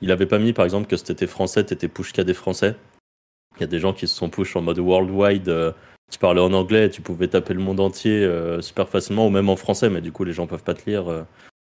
il 0.00 0.10
avait 0.10 0.26
pas 0.26 0.38
mis 0.38 0.52
par 0.52 0.64
exemple 0.64 0.86
que 0.86 0.96
c'était 0.96 1.26
français, 1.26 1.64
t'étais 1.64 1.88
push 1.88 2.12
qu'à 2.12 2.24
des 2.24 2.34
français. 2.34 2.76
Il 3.56 3.60
y 3.60 3.64
a 3.64 3.68
des 3.68 3.78
gens 3.78 3.92
qui 3.92 4.08
se 4.08 4.16
sont 4.16 4.30
push 4.30 4.56
en 4.56 4.62
mode 4.62 4.78
worldwide. 4.78 5.48
Euh, 5.48 5.72
tu 6.10 6.18
parlais 6.18 6.40
en 6.40 6.52
anglais, 6.52 6.90
tu 6.90 7.02
pouvais 7.02 7.28
taper 7.28 7.54
le 7.54 7.60
monde 7.60 7.80
entier 7.80 8.22
euh, 8.24 8.60
super 8.60 8.88
facilement, 8.88 9.26
ou 9.26 9.30
même 9.30 9.48
en 9.48 9.56
français, 9.56 9.88
mais 9.88 10.00
du 10.00 10.12
coup 10.12 10.24
les 10.24 10.32
gens 10.32 10.46
peuvent 10.46 10.62
pas 10.62 10.74
te 10.74 10.88
lire 10.88 11.08
euh, 11.08 11.22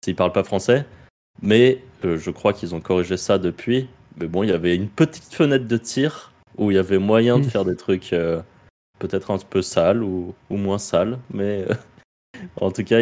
s'ils 0.03 0.15
parlent 0.15 0.33
pas 0.33 0.43
français. 0.43 0.85
Mais 1.41 1.81
je 2.03 2.31
crois 2.31 2.53
qu'ils 2.53 2.75
ont 2.75 2.81
corrigé 2.81 3.17
ça 3.17 3.37
depuis. 3.37 3.87
Mais 4.19 4.27
bon, 4.27 4.43
il 4.43 4.49
y 4.49 4.53
avait 4.53 4.75
une 4.75 4.89
petite 4.89 5.33
fenêtre 5.33 5.67
de 5.67 5.77
tir 5.77 6.33
où 6.57 6.71
il 6.71 6.75
y 6.75 6.77
avait 6.77 6.97
moyen 6.97 7.39
de 7.39 7.45
mmh. 7.45 7.49
faire 7.49 7.65
des 7.65 7.75
trucs 7.75 8.13
peut-être 8.99 9.31
un 9.31 9.37
peu 9.37 9.61
sales 9.61 10.03
ou, 10.03 10.35
moins 10.49 10.77
sales, 10.77 11.17
mais 11.33 11.65
en 12.61 12.71
tout 12.71 12.83
cas, 12.83 13.01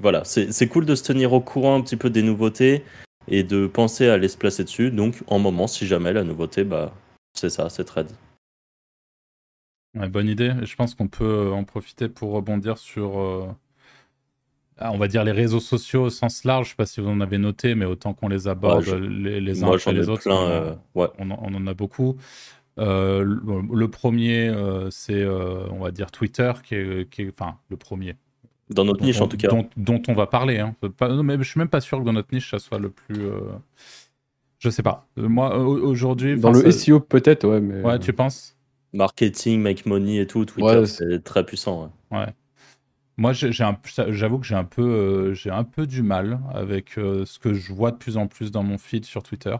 voilà, 0.00 0.24
c'est 0.24 0.68
cool 0.68 0.86
de 0.86 0.94
se 0.94 1.04
tenir 1.04 1.32
au 1.32 1.40
courant 1.40 1.76
un 1.76 1.82
petit 1.82 1.96
peu 1.96 2.10
des 2.10 2.22
nouveautés 2.22 2.84
et 3.28 3.44
de 3.44 3.66
penser 3.66 4.08
à 4.08 4.14
aller 4.14 4.28
se 4.28 4.36
placer 4.36 4.64
dessus. 4.64 4.90
Donc, 4.90 5.22
en 5.28 5.38
moment, 5.38 5.66
si 5.66 5.86
jamais 5.86 6.12
la 6.12 6.24
nouveauté, 6.24 6.64
bah, 6.64 6.92
c'est 7.34 7.50
ça, 7.50 7.68
c'est 7.68 7.84
trade. 7.84 8.10
bonne 9.94 10.28
idée. 10.28 10.52
Je 10.62 10.74
pense 10.74 10.94
qu'on 10.94 11.08
peut 11.08 11.52
en 11.52 11.64
profiter 11.64 12.08
pour 12.08 12.32
rebondir 12.32 12.78
sur, 12.78 13.20
euh, 13.20 13.46
on 14.80 14.98
va 14.98 15.08
dire, 15.08 15.24
les 15.24 15.32
réseaux 15.32 15.60
sociaux 15.60 16.04
au 16.04 16.10
sens 16.10 16.44
large. 16.44 16.66
Je 16.66 16.70
sais 16.70 16.76
pas 16.76 16.86
si 16.86 17.00
vous 17.00 17.08
en 17.08 17.20
avez 17.20 17.38
noté, 17.38 17.74
mais 17.74 17.84
autant 17.84 18.14
qu'on 18.14 18.28
les 18.28 18.48
aborde 18.48 18.86
les, 18.86 19.62
uns 19.62 19.72
après 19.72 19.92
les 19.92 20.08
autres, 20.08 20.28
euh, 20.28 20.74
on, 20.94 21.30
en 21.30 21.66
a 21.66 21.74
beaucoup. 21.74 22.16
Euh, 22.78 23.24
le, 23.24 23.88
premier, 23.88 24.52
c'est, 24.90 25.26
on 25.26 25.80
va 25.80 25.90
dire, 25.90 26.10
Twitter, 26.10 26.52
qui 26.64 26.74
est, 26.74 27.10
qui 27.10 27.22
est, 27.22 27.32
enfin, 27.38 27.56
le 27.68 27.76
premier. 27.76 28.16
Dans 28.72 28.84
notre 28.84 29.04
niche, 29.04 29.20
en 29.20 29.28
tout 29.28 29.36
cas. 29.36 29.48
Dont, 29.76 30.02
on 30.08 30.14
va 30.14 30.26
parler. 30.26 30.58
Hein. 30.58 30.74
mais 31.22 31.38
je 31.38 31.42
suis 31.42 31.58
même 31.58 31.68
pas 31.68 31.80
sûr 31.80 31.98
que 31.98 32.04
dans 32.04 32.12
notre 32.12 32.32
niche, 32.32 32.50
ça 32.50 32.58
soit 32.58 32.78
le 32.78 32.90
plus. 32.90 33.26
Euh, 33.26 33.40
je 34.58 34.70
sais 34.70 34.82
pas. 34.82 35.06
Euh, 35.18 35.28
moi, 35.28 35.56
aujourd'hui. 35.58 36.38
Dans 36.38 36.52
le 36.52 36.70
SEO, 36.70 37.00
peut-être, 37.00 37.46
ouais. 37.46 37.60
Mais... 37.60 37.82
Ouais, 37.82 37.98
tu 37.98 38.12
penses? 38.12 38.56
Marketing, 38.92 39.60
make 39.60 39.86
money 39.86 40.18
et 40.18 40.26
tout, 40.26 40.44
Twitter, 40.44 40.86
c'est 40.86 41.24
très 41.24 41.44
puissant. 41.44 41.92
Ouais. 42.10 42.26
Moi, 43.16 43.32
j'avoue 43.32 44.38
que 44.38 44.46
j'ai 44.46 44.54
un, 44.54 44.64
peu, 44.64 44.82
euh, 44.82 45.34
j'ai 45.34 45.50
un 45.50 45.64
peu 45.64 45.86
du 45.86 46.02
mal 46.02 46.40
avec 46.54 46.92
ce 46.94 47.38
que 47.38 47.54
je 47.54 47.72
vois 47.72 47.90
de 47.90 47.96
plus 47.96 48.16
en 48.16 48.26
plus 48.26 48.50
dans 48.50 48.62
mon 48.62 48.78
feed 48.78 49.04
sur 49.04 49.22
Twitter. 49.22 49.56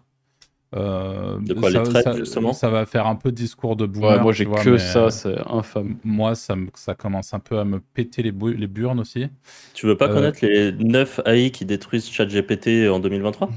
Euh, 0.75 1.39
de 1.41 1.53
quoi 1.53 1.71
ça, 1.71 1.83
les 1.83 1.89
traites, 1.89 2.17
justement 2.17 2.53
Ça 2.53 2.71
va 2.71 2.87
faire 2.87 3.07
un 3.07 3.15
peu 3.15 3.31
discours 3.31 3.77
de 3.77 3.85
boomer. 3.85 4.23
moi, 4.23 4.33
j'ai 4.33 4.47
que 4.47 4.79
ça, 4.79 5.11
c'est 5.11 5.37
infâme. 5.47 5.97
Moi, 6.03 6.35
ça, 6.35 6.55
ça 6.75 6.95
commence 6.95 7.35
un 7.35 7.41
peu 7.41 7.59
à 7.59 7.65
me 7.65 7.81
péter 7.81 8.23
les, 8.23 8.33
les 8.33 8.67
burnes 8.67 9.01
aussi. 9.01 9.27
Tu 9.75 9.87
veux 9.87 9.97
pas 9.97 10.09
euh, 10.09 10.15
connaître 10.15 10.39
les 10.43 10.73
9 10.73 11.21
AI 11.27 11.51
qui 11.51 11.67
détruisent 11.67 12.09
ChatGPT 12.09 12.89
en 12.89 13.01
2023 13.01 13.51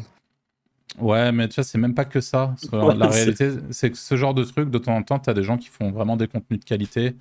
Ouais, 1.00 1.32
mais 1.32 1.48
tu 1.48 1.56
vois, 1.56 1.64
c'est 1.64 1.78
même 1.78 1.96
pas 1.96 2.06
que 2.06 2.20
ça. 2.20 2.56
la 2.74 3.08
réalité, 3.08 3.52
c'est 3.72 3.92
que 3.92 3.98
ce 3.98 4.16
genre 4.16 4.34
de 4.34 4.44
truc, 4.44 4.70
de 4.70 4.78
temps 4.78 4.96
en 4.96 5.04
temps, 5.04 5.20
tu 5.20 5.30
as 5.30 5.34
des 5.34 5.44
gens 5.44 5.58
qui 5.58 5.70
font 5.70 5.92
vraiment 5.92 6.18
des 6.18 6.28
contenus 6.28 6.60
de 6.60 6.66
qualité. 6.66 7.16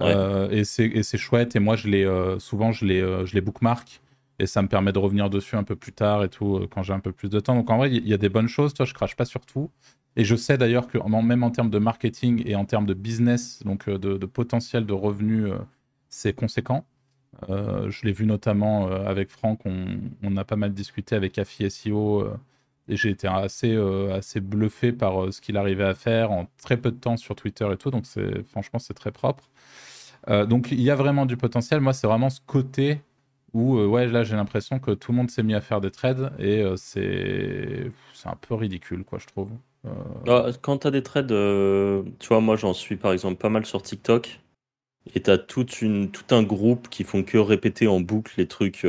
Euh, 0.00 0.48
et 0.50 0.64
c'est 0.64 1.18
chouette. 1.18 1.56
Et 1.56 1.60
moi, 1.60 1.76
je 1.76 1.88
les, 1.88 2.36
souvent, 2.38 2.72
je 2.72 2.84
les, 2.84 3.00
je 3.00 3.34
les 3.34 3.40
bookmark 3.40 4.00
et 4.38 4.46
ça 4.46 4.62
me 4.62 4.68
permet 4.68 4.92
de 4.92 4.98
revenir 4.98 5.30
dessus 5.30 5.56
un 5.56 5.62
peu 5.62 5.76
plus 5.76 5.92
tard 5.92 6.24
et 6.24 6.28
tout 6.28 6.56
euh, 6.56 6.68
quand 6.68 6.82
j'ai 6.82 6.92
un 6.92 7.00
peu 7.00 7.12
plus 7.12 7.28
de 7.28 7.40
temps. 7.40 7.54
Donc 7.54 7.70
en 7.70 7.78
vrai, 7.78 7.90
il 7.90 8.06
y 8.08 8.14
a 8.14 8.18
des 8.18 8.28
bonnes 8.28 8.48
choses. 8.48 8.74
Toi, 8.74 8.86
je 8.86 8.94
crache 8.94 9.16
pas 9.16 9.24
sur 9.24 9.46
tout. 9.46 9.70
Et 10.16 10.24
je 10.24 10.36
sais 10.36 10.58
d'ailleurs 10.58 10.86
que 10.86 10.98
même 11.22 11.42
en 11.42 11.50
termes 11.50 11.70
de 11.70 11.78
marketing 11.78 12.42
et 12.46 12.54
en 12.54 12.64
termes 12.64 12.86
de 12.86 12.94
business, 12.94 13.62
donc 13.64 13.88
euh, 13.88 13.98
de, 13.98 14.26
potentiel 14.26 14.86
de 14.86 14.92
revenus, 14.92 15.46
euh, 15.46 15.58
c'est 16.08 16.34
conséquent. 16.34 16.84
je 17.48 18.04
l'ai 18.04 18.12
vu 18.12 18.26
notamment 18.26 18.86
avec 18.86 19.28
Franck, 19.30 19.60
on, 19.66 20.36
a 20.36 20.44
pas 20.44 20.56
mal 20.56 20.72
discuté 20.72 21.16
avec 21.16 21.38
AFI 21.38 21.68
SEO 21.68 22.28
et 22.86 22.96
j'ai 22.96 23.10
été 23.10 23.26
assez, 23.26 23.76
assez 24.12 24.40
bluffé 24.40 24.92
par 24.92 25.32
ce 25.32 25.40
qu'il 25.40 25.56
arrivait 25.56 25.84
à 25.84 25.94
faire 25.94 26.30
en 26.30 26.46
très 26.62 26.76
peu 26.76 26.92
de 26.92 26.96
temps 26.96 27.16
sur 27.16 27.34
Twitter 27.34 27.68
et 27.72 27.76
tout. 27.76 27.90
Donc 27.90 28.04
franchement, 28.46 28.78
c'est 28.78 28.94
très 28.94 29.10
propre. 29.10 29.50
Donc 30.28 30.68
il 30.70 30.80
y 30.80 30.90
a 30.90 30.94
vraiment 30.94 31.26
du 31.26 31.36
potentiel. 31.36 31.80
Moi, 31.80 31.92
c'est 31.92 32.06
vraiment 32.06 32.30
ce 32.30 32.40
côté 32.46 33.00
où 33.54 33.78
euh, 33.78 33.86
ouais, 33.86 34.06
là 34.08 34.24
j'ai 34.24 34.36
l'impression 34.36 34.78
que 34.78 34.90
tout 34.90 35.12
le 35.12 35.18
monde 35.18 35.30
s'est 35.30 35.42
mis 35.42 35.54
à 35.54 35.60
faire 35.60 35.80
des 35.80 35.90
trades 35.90 36.32
et 36.38 36.60
euh, 36.60 36.76
c'est 36.76 37.90
c'est 38.12 38.28
un 38.28 38.36
peu 38.36 38.54
ridicule 38.54 39.04
quoi 39.04 39.18
je 39.18 39.26
trouve. 39.26 39.48
Euh. 39.86 39.90
Ah, 40.26 40.46
quand 40.60 40.78
tu 40.78 40.86
as 40.88 40.90
des 40.90 41.02
trades, 41.02 41.28
tu 41.28 42.28
vois 42.28 42.40
moi 42.40 42.56
j'en 42.56 42.74
suis 42.74 42.96
par 42.96 43.12
exemple 43.12 43.36
pas 43.36 43.48
mal 43.48 43.64
sur 43.64 43.80
TikTok 43.80 44.40
et 45.14 45.22
tu 45.22 45.30
as 45.30 45.38
toute 45.38 45.82
une, 45.82 46.10
tout 46.10 46.34
un 46.34 46.42
groupe 46.42 46.88
qui 46.88 47.04
font 47.04 47.22
que 47.22 47.38
répéter 47.38 47.86
en 47.86 48.00
boucle 48.00 48.34
les 48.36 48.48
trucs 48.48 48.86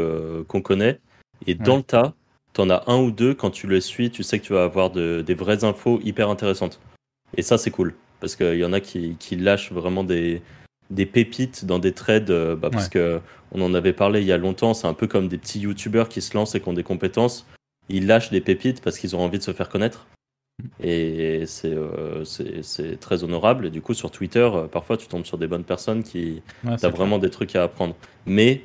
qu'on 0.48 0.62
connaît 0.62 1.00
et 1.46 1.54
dans 1.54 1.78
le 1.78 1.84
tas, 1.84 2.14
tu 2.54 2.62
en 2.62 2.70
as 2.70 2.84
un 2.88 2.98
ou 2.98 3.12
deux 3.12 3.36
quand 3.36 3.52
tu 3.52 3.68
les 3.68 3.82
suis, 3.82 4.10
tu 4.10 4.24
sais 4.24 4.40
que 4.40 4.46
tu 4.46 4.54
vas 4.54 4.64
avoir 4.64 4.90
des 4.90 5.36
vraies 5.36 5.64
infos 5.64 6.00
hyper 6.04 6.30
intéressantes. 6.30 6.80
Et 7.38 7.44
ça 7.44 7.58
c'est 7.58 7.72
cool 7.72 7.94
parce 8.22 8.36
qu'il 8.36 8.58
y 8.58 8.66
en 8.66 8.74
a 8.74 8.80
qui, 8.80 9.18
qui 9.20 9.36
lâchent 9.36 9.74
vraiment 9.74 10.06
des, 10.06 10.42
des 10.90 11.06
pépites 11.06 11.66
dans 11.66 11.80
des 11.80 11.92
trades, 11.92 12.30
euh, 12.30 12.56
bah, 12.56 12.70
parce 12.72 12.90
que 12.90 13.20
on 13.52 13.62
en 13.62 13.74
avait 13.74 13.94
parlé 13.94 14.22
il 14.22 14.28
y 14.28 14.32
a 14.32 14.38
longtemps, 14.38 14.74
c'est 14.74 14.88
un 14.88 14.94
peu 14.94 15.08
comme 15.08 15.28
des 15.28 15.38
petits 15.38 15.60
youtubeurs 15.60 16.10
qui 16.10 16.22
se 16.22 16.36
lancent 16.36 16.56
et 16.56 16.60
qui 16.60 16.68
ont 16.68 16.74
des 16.74 16.84
compétences. 16.84 17.48
Ils 17.90 18.08
lâchent 18.08 18.32
des 18.32 18.42
pépites 18.42 18.82
parce 18.82 18.98
qu'ils 18.98 19.16
ont 19.16 19.22
envie 19.22 19.38
de 19.38 19.44
se 19.44 19.54
faire 19.54 19.70
connaître. 19.70 20.08
Et 20.82 21.44
c'est 21.48 21.74
euh, 21.74 22.24
c'est 22.24 23.00
très 23.00 23.24
honorable. 23.24 23.68
Et 23.68 23.70
du 23.70 23.82
coup, 23.82 23.94
sur 23.94 24.10
Twitter, 24.10 24.50
euh, 24.54 24.68
parfois, 24.68 24.98
tu 24.98 25.08
tombes 25.08 25.26
sur 25.26 25.38
des 25.38 25.48
bonnes 25.48 25.66
personnes 25.66 26.02
qui 26.02 26.42
ouais, 26.64 26.84
as 26.84 26.90
vraiment 26.90 27.20
des 27.20 27.30
trucs 27.30 27.56
à 27.56 27.64
apprendre. 27.64 27.96
Mais 28.26 28.62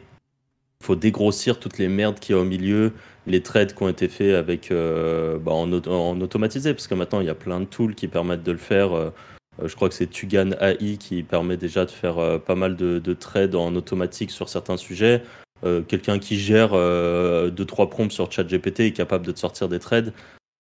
il 0.80 0.86
faut 0.86 0.96
dégrossir 0.96 1.58
toutes 1.58 1.78
les 1.78 1.88
merdes 1.88 2.20
qu'il 2.20 2.36
y 2.36 2.38
a 2.38 2.40
au 2.40 2.44
milieu, 2.44 2.92
les 3.26 3.42
trades 3.42 3.74
qui 3.74 3.82
ont 3.82 3.88
été 3.88 4.08
faits 4.08 4.34
avec 4.34 4.70
bah, 4.70 5.52
en, 5.52 5.70
en, 5.72 6.20
automatisé, 6.20 6.72
parce 6.72 6.86
que 6.86 6.94
maintenant, 6.94 7.20
il 7.20 7.26
y 7.26 7.30
a 7.30 7.34
plein 7.34 7.60
de 7.60 7.66
tools 7.66 7.94
qui 7.94 8.08
permettent 8.08 8.44
de 8.44 8.52
le 8.52 8.58
faire. 8.58 9.12
Euh, 9.58 9.68
je 9.68 9.76
crois 9.76 9.88
que 9.88 9.94
c'est 9.94 10.08
Tugan 10.08 10.52
AI 10.60 10.96
qui 10.98 11.22
permet 11.22 11.56
déjà 11.56 11.84
de 11.84 11.90
faire 11.90 12.18
euh, 12.18 12.38
pas 12.38 12.54
mal 12.54 12.76
de, 12.76 13.14
trades 13.14 13.54
en 13.54 13.74
automatique 13.74 14.30
sur 14.30 14.48
certains 14.48 14.76
sujets. 14.76 15.22
Euh, 15.64 15.82
quelqu'un 15.82 16.18
qui 16.18 16.38
gère 16.38 16.72
2-3 16.72 17.88
prompts 17.88 18.12
sur 18.12 18.30
ChatGPT 18.30 18.80
est 18.80 18.92
capable 18.92 19.26
de 19.26 19.32
te 19.32 19.38
sortir 19.38 19.68
des 19.68 19.78
trades. 19.78 20.12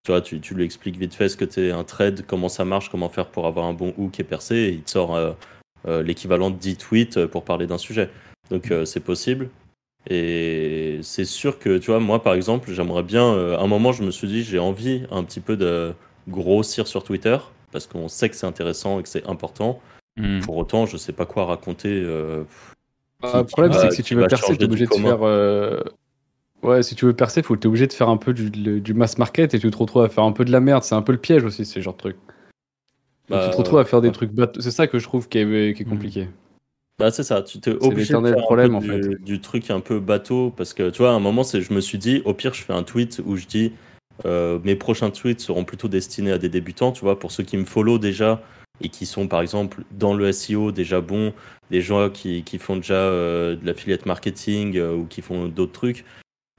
Tu 0.04 0.12
vois, 0.12 0.20
tu, 0.20 0.40
lui 0.54 0.64
expliques 0.64 0.96
vite 0.96 1.14
fait 1.14 1.28
ce 1.28 1.36
que 1.36 1.44
c'est 1.48 1.70
un 1.70 1.84
trade, 1.84 2.24
comment 2.26 2.48
ça 2.48 2.64
marche, 2.64 2.90
comment 2.90 3.08
faire 3.08 3.26
pour 3.26 3.46
avoir 3.46 3.66
un 3.66 3.74
bon 3.74 3.94
hook 3.98 4.18
et 4.18 4.24
percé, 4.24 4.56
et 4.56 4.70
il 4.70 4.82
te 4.82 4.90
sort 4.90 5.18
l'équivalent 5.86 6.50
de 6.50 6.56
10 6.56 6.76
tweets 6.76 7.26
pour 7.26 7.44
parler 7.44 7.66
d'un 7.66 7.76
sujet. 7.78 8.08
Donc 8.50 8.72
c'est 8.86 9.00
possible. 9.00 9.50
Et 10.08 11.00
c'est 11.02 11.26
sûr 11.26 11.58
que, 11.58 11.76
tu 11.76 11.90
vois, 11.90 12.00
moi 12.00 12.22
par 12.22 12.32
exemple, 12.32 12.72
j'aimerais 12.72 13.02
bien. 13.02 13.30
à 13.54 13.60
un 13.60 13.66
moment, 13.66 13.92
je 13.92 14.02
me 14.02 14.10
suis 14.10 14.26
dit, 14.26 14.42
j'ai 14.42 14.58
envie 14.58 15.02
un 15.10 15.22
petit 15.22 15.40
peu 15.40 15.56
de 15.58 15.92
grossir 16.28 16.86
sur 16.86 17.04
Twitter 17.04 17.36
parce 17.72 17.86
qu'on 17.86 18.08
sait 18.08 18.28
que 18.28 18.36
c'est 18.36 18.46
intéressant 18.46 19.00
et 19.00 19.02
que 19.02 19.08
c'est 19.08 19.26
important. 19.26 19.80
Hmm. 20.16 20.40
Pour 20.40 20.56
autant, 20.56 20.86
je 20.86 20.96
sais 20.96 21.12
pas 21.12 21.26
quoi 21.26 21.44
raconter. 21.44 22.02
Euh, 22.04 22.44
bah, 23.20 23.32
le 23.36 23.44
problème, 23.44 23.72
c'est 23.72 23.88
que 23.88 23.94
si 23.94 24.02
tu 24.02 24.14
veux 24.14 24.26
percer, 24.26 24.56
tu 24.56 24.62
es 24.62 24.64
obligé 24.64 24.86
de 24.86 24.94
faire. 24.94 25.22
Euh, 25.22 25.80
ouais, 26.62 26.82
si 26.82 26.94
tu 26.94 27.04
veux 27.04 27.12
percer, 27.12 27.42
tu 27.42 27.52
es 27.52 27.66
obligé 27.66 27.86
de 27.86 27.92
faire 27.92 28.08
un 28.08 28.16
peu 28.16 28.32
du, 28.32 28.50
du, 28.50 28.94
mass 28.94 29.18
market 29.18 29.54
et 29.54 29.58
tu 29.58 29.70
te 29.70 29.76
retrouves 29.76 30.02
à 30.02 30.08
faire 30.08 30.24
un 30.24 30.32
peu 30.32 30.44
de 30.44 30.52
la 30.52 30.60
merde. 30.60 30.82
C'est 30.82 30.94
un 30.94 31.02
peu 31.02 31.12
le 31.12 31.18
piège 31.18 31.44
aussi, 31.44 31.64
ce 31.64 31.80
genre 31.80 31.94
de 31.94 31.98
trucs. 31.98 32.18
Bah, 33.28 33.46
tu 33.46 33.52
te 33.52 33.56
retrouves 33.56 33.78
à 33.78 33.84
faire 33.84 34.00
des 34.00 34.10
trucs 34.10 34.32
bateaux. 34.32 34.60
C'est 34.60 34.72
ça 34.72 34.86
que 34.86 34.98
je 34.98 35.04
trouve 35.04 35.28
qui 35.28 35.38
est, 35.38 35.74
qui 35.74 35.82
est 35.82 35.86
hmm. 35.86 35.88
compliqué. 35.88 36.28
Bah, 36.98 37.10
c'est 37.10 37.22
ça, 37.22 37.40
tu 37.40 37.60
t'es 37.60 37.70
obligé 37.70 38.12
de 38.12 38.26
faire 38.26 38.36
problème, 38.36 38.74
en 38.74 38.80
fait. 38.82 39.22
du, 39.22 39.40
truc 39.40 39.70
un 39.70 39.80
peu 39.80 40.00
bateau 40.00 40.52
parce 40.54 40.74
que 40.74 40.90
tu 40.90 40.98
vois, 40.98 41.12
à 41.12 41.14
un 41.14 41.18
moment, 41.18 41.42
je 41.44 41.72
me 41.72 41.80
suis 41.80 41.96
dit, 41.96 42.20
au 42.26 42.34
pire, 42.34 42.52
je 42.52 42.62
fais 42.62 42.74
un 42.74 42.82
tweet 42.82 43.22
où 43.24 43.36
je 43.36 43.46
dis 43.46 43.72
euh, 44.26 44.58
mes 44.64 44.76
prochains 44.76 45.10
tweets 45.10 45.40
seront 45.40 45.64
plutôt 45.64 45.88
destinés 45.88 46.32
à 46.32 46.38
des 46.38 46.48
débutants, 46.48 46.92
tu 46.92 47.02
vois, 47.02 47.18
pour 47.18 47.32
ceux 47.32 47.44
qui 47.44 47.56
me 47.56 47.64
follow 47.64 47.98
déjà 47.98 48.42
et 48.82 48.88
qui 48.88 49.04
sont 49.04 49.28
par 49.28 49.42
exemple 49.42 49.82
dans 49.90 50.14
le 50.14 50.32
SEO 50.32 50.72
déjà 50.72 51.00
bons, 51.00 51.34
des 51.70 51.82
gens 51.82 52.08
qui, 52.08 52.42
qui 52.44 52.58
font 52.58 52.76
déjà 52.76 52.94
euh, 52.94 53.56
de 53.56 53.66
l'affiliate 53.66 54.06
marketing 54.06 54.76
euh, 54.78 54.94
ou 54.94 55.06
qui 55.06 55.22
font 55.22 55.48
d'autres 55.48 55.72
trucs. 55.72 56.04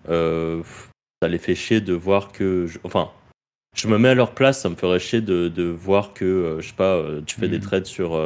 ça 0.08 1.28
les 1.28 1.38
fait 1.38 1.56
chier 1.56 1.82
de 1.82 1.94
voir 1.94 2.32
que. 2.32 2.68
enfin, 2.84 3.12
je 3.76 3.88
me 3.88 3.98
mets 3.98 4.10
à 4.10 4.16
leur 4.16 4.34
place, 4.34 4.62
ça 4.62 4.70
me 4.70 4.76
ferait 4.76 5.00
chier 5.00 5.22
de, 5.22 5.48
de 5.48 5.64
voir 5.64 6.14
que, 6.14 6.58
je 6.60 6.68
sais 6.68 6.76
pas, 6.76 7.04
tu 7.26 7.40
fais 7.40 7.48
des 7.48 7.58
mhm. 7.58 7.64
trades 7.64 7.86
sur 7.86 8.20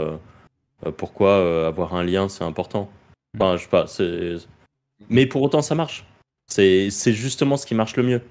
pourquoi 0.97 1.67
avoir 1.67 1.93
un 1.93 2.03
lien 2.03 2.29
c'est 2.29 2.43
important. 2.43 2.89
Enfin, 3.35 3.57
je 3.57 3.63
sais 3.63 3.69
pas, 3.69 3.87
c'est. 3.87 4.35
Mais 5.09 5.25
pour 5.25 5.41
autant, 5.41 5.61
ça 5.61 5.75
marche. 5.75 6.05
C'est 6.47 6.89
justement 7.11 7.57
ce 7.57 7.65
qui 7.65 7.75
marche 7.75 7.95
le 7.95 8.03
mieux. 8.03 8.21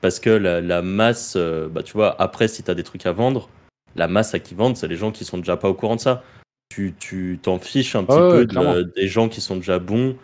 Parce 0.00 0.20
que 0.20 0.30
la, 0.30 0.82
masse, 0.82 1.34
euh, 1.36 1.68
bah, 1.68 1.82
tu 1.82 1.92
vois, 1.94 2.20
après, 2.20 2.46
si 2.48 2.62
tu 2.62 2.70
as 2.70 2.74
des 2.74 2.84
trucs 2.84 3.04
à 3.06 3.12
vendre, 3.12 3.48
la 3.96 4.06
masse 4.06 4.34
à 4.34 4.38
qui 4.38 4.54
vendent, 4.54 4.76
c'est 4.76 4.86
les 4.88 4.96
gens 4.96 5.10
qui 5.10 5.24
sont 5.24 5.38
déjà 5.38 5.56
pas 5.56 5.68
au 5.68 5.74
courant 5.74 5.96
de 5.96 6.00
ça. 6.00 6.22
tu 6.68 6.94
tu 6.98 7.38
t'en 7.42 7.58
fiches 7.58 7.96
un 7.96 8.04
petit 8.04 8.16
peu 8.16 8.38
ouais, 8.40 8.46
de- 8.46 8.82
des 8.94 9.08
gens 9.08 9.28
qui 9.28 9.40
sont 9.40 9.56
déjà 9.56 9.78
bons 9.78 10.16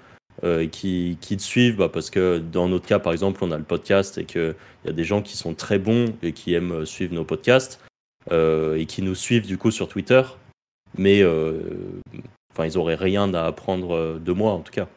euh, 0.44 0.60
et 0.60 0.68
qui, 0.68 1.16
qui 1.20 1.36
te 1.36 1.42
suivent, 1.42 1.76
bah, 1.76 1.88
parce 1.88 2.10
que 2.10 2.38
dans 2.38 2.68
notre 2.68 2.86
cas, 2.86 2.98
par 2.98 3.12
exemple, 3.12 3.42
on 3.42 3.50
a 3.50 3.58
le 3.58 3.64
podcast 3.64 4.18
et 4.18 4.24
qu'il 4.26 4.54
y 4.84 4.88
a 4.88 4.92
des 4.92 5.04
gens 5.04 5.22
qui 5.22 5.36
sont 5.36 5.54
très 5.54 5.78
bons 5.78 6.14
et 6.22 6.32
qui 6.32 6.54
aiment 6.54 6.72
euh, 6.72 6.84
suivre 6.84 7.14
nos 7.14 7.24
podcasts 7.24 7.80
euh, 8.30 8.76
et 8.76 8.86
qui 8.86 9.02
nous 9.02 9.14
suivent 9.14 9.46
du 9.46 9.58
coup 9.58 9.70
sur 9.70 9.88
Twitter, 9.88 10.22
mais 10.96 11.22
euh, 11.22 11.60
enfin, 12.52 12.66
ils 12.66 12.78
auraient 12.78 12.94
rien 12.94 13.32
à 13.34 13.44
apprendre 13.46 14.18
de 14.20 14.32
moi 14.32 14.52
en 14.52 14.60
tout 14.60 14.72
cas. 14.72 14.88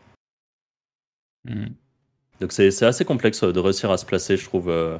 Hmm. 1.46 1.67
Donc 2.41 2.51
c'est 2.51 2.84
assez 2.84 3.06
complexe 3.06 3.44
euh, 3.44 3.51
de 3.51 3.60
réussir 3.60 3.89
à 3.91 3.98
se 3.98 4.06
placer, 4.06 4.38
je 4.38 4.46
trouve. 4.46 4.70
euh, 4.70 4.98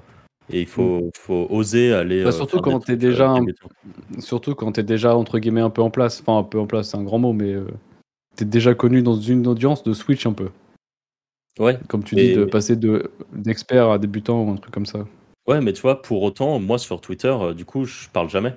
et 0.50 0.62
il 0.62 0.65
faut, 0.65 1.12
faut 1.17 1.46
oser 1.50 1.91
aller. 1.94 2.24
Bah, 2.24 2.29
euh, 2.29 2.32
surtout 2.32 2.60
quand 2.62 2.79
t'es 2.79 2.86
trucs, 2.94 3.00
déjà 3.00 3.29
un-. 3.32 3.46
Surtout 4.20 4.56
quand 4.56 4.72
t'es 4.72 4.84
déjà 4.84 5.15
entre 5.15 5.39
guillemets 5.39 5.60
un 5.62 5.70
peu 5.70 5.82
en 5.82 5.89
place. 5.89 6.22
Enfin, 6.22 6.38
un 6.39 6.44
peu 6.44 6.58
en 6.60 6.65
place, 6.65 6.89
c'est 6.91 6.98
un 6.98 7.03
grand 7.03 7.20
mot, 7.20 7.34
mais 7.34 7.51
euh, 7.53 7.67
t'es 8.38 8.46
déjà 8.46 8.74
connu 8.74 9.01
dans 9.01 9.15
une 9.20 9.46
audience 9.48 9.84
de 9.84 9.91
Switch 9.94 10.25
un 10.25 10.32
peu. 10.34 10.50
Ouais, 11.60 11.77
Comme 11.89 12.03
tu 12.03 12.17
Et- 12.17 12.29
dis, 12.29 12.36
de 12.36 12.46
passer 12.46 12.75
de 12.75 13.12
d'expert 13.34 13.89
à 13.89 13.98
débutant 14.00 14.41
ou 14.44 14.51
un 14.51 14.56
truc 14.58 14.74
comme 14.74 14.86
ça. 14.86 15.06
ouais, 15.48 15.60
mais 15.60 15.74
tu 15.74 15.82
vois, 15.82 16.01
pour 16.01 16.22
autant, 16.24 16.60
moi 16.60 16.77
sur 16.77 17.01
Twitter, 17.01 17.36
euh, 17.39 17.53
du 17.53 17.65
coup, 17.65 17.84
je 17.86 18.08
parle 18.10 18.29
jamais. 18.29 18.56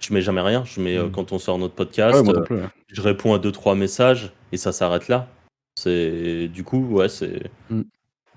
Je 0.00 0.12
mets 0.12 0.20
jamais 0.20 0.40
rien. 0.42 0.64
Je 0.66 0.80
mets 0.80 0.96
euh, 0.98 1.06
Mm. 1.06 1.12
quand 1.12 1.32
on 1.32 1.38
sort 1.38 1.58
notre 1.58 1.74
podcast, 1.74 2.20
Ouais, 2.26 2.34
euh, 2.36 2.42
plus. 2.42 2.56
ouais. 2.56 2.68
je 2.88 3.00
réponds 3.00 3.32
à 3.32 3.38
deux 3.38 3.52
trois 3.52 3.74
messages 3.76 4.32
et 4.52 4.56
ça 4.58 4.72
s'arrête 4.72 5.08
là. 5.08 5.28
C'est 5.76 6.48
du 6.48 6.64
coup, 6.64 6.84
ouais, 6.96 7.08
c'est. 7.08 7.50
Mm. 7.70 7.82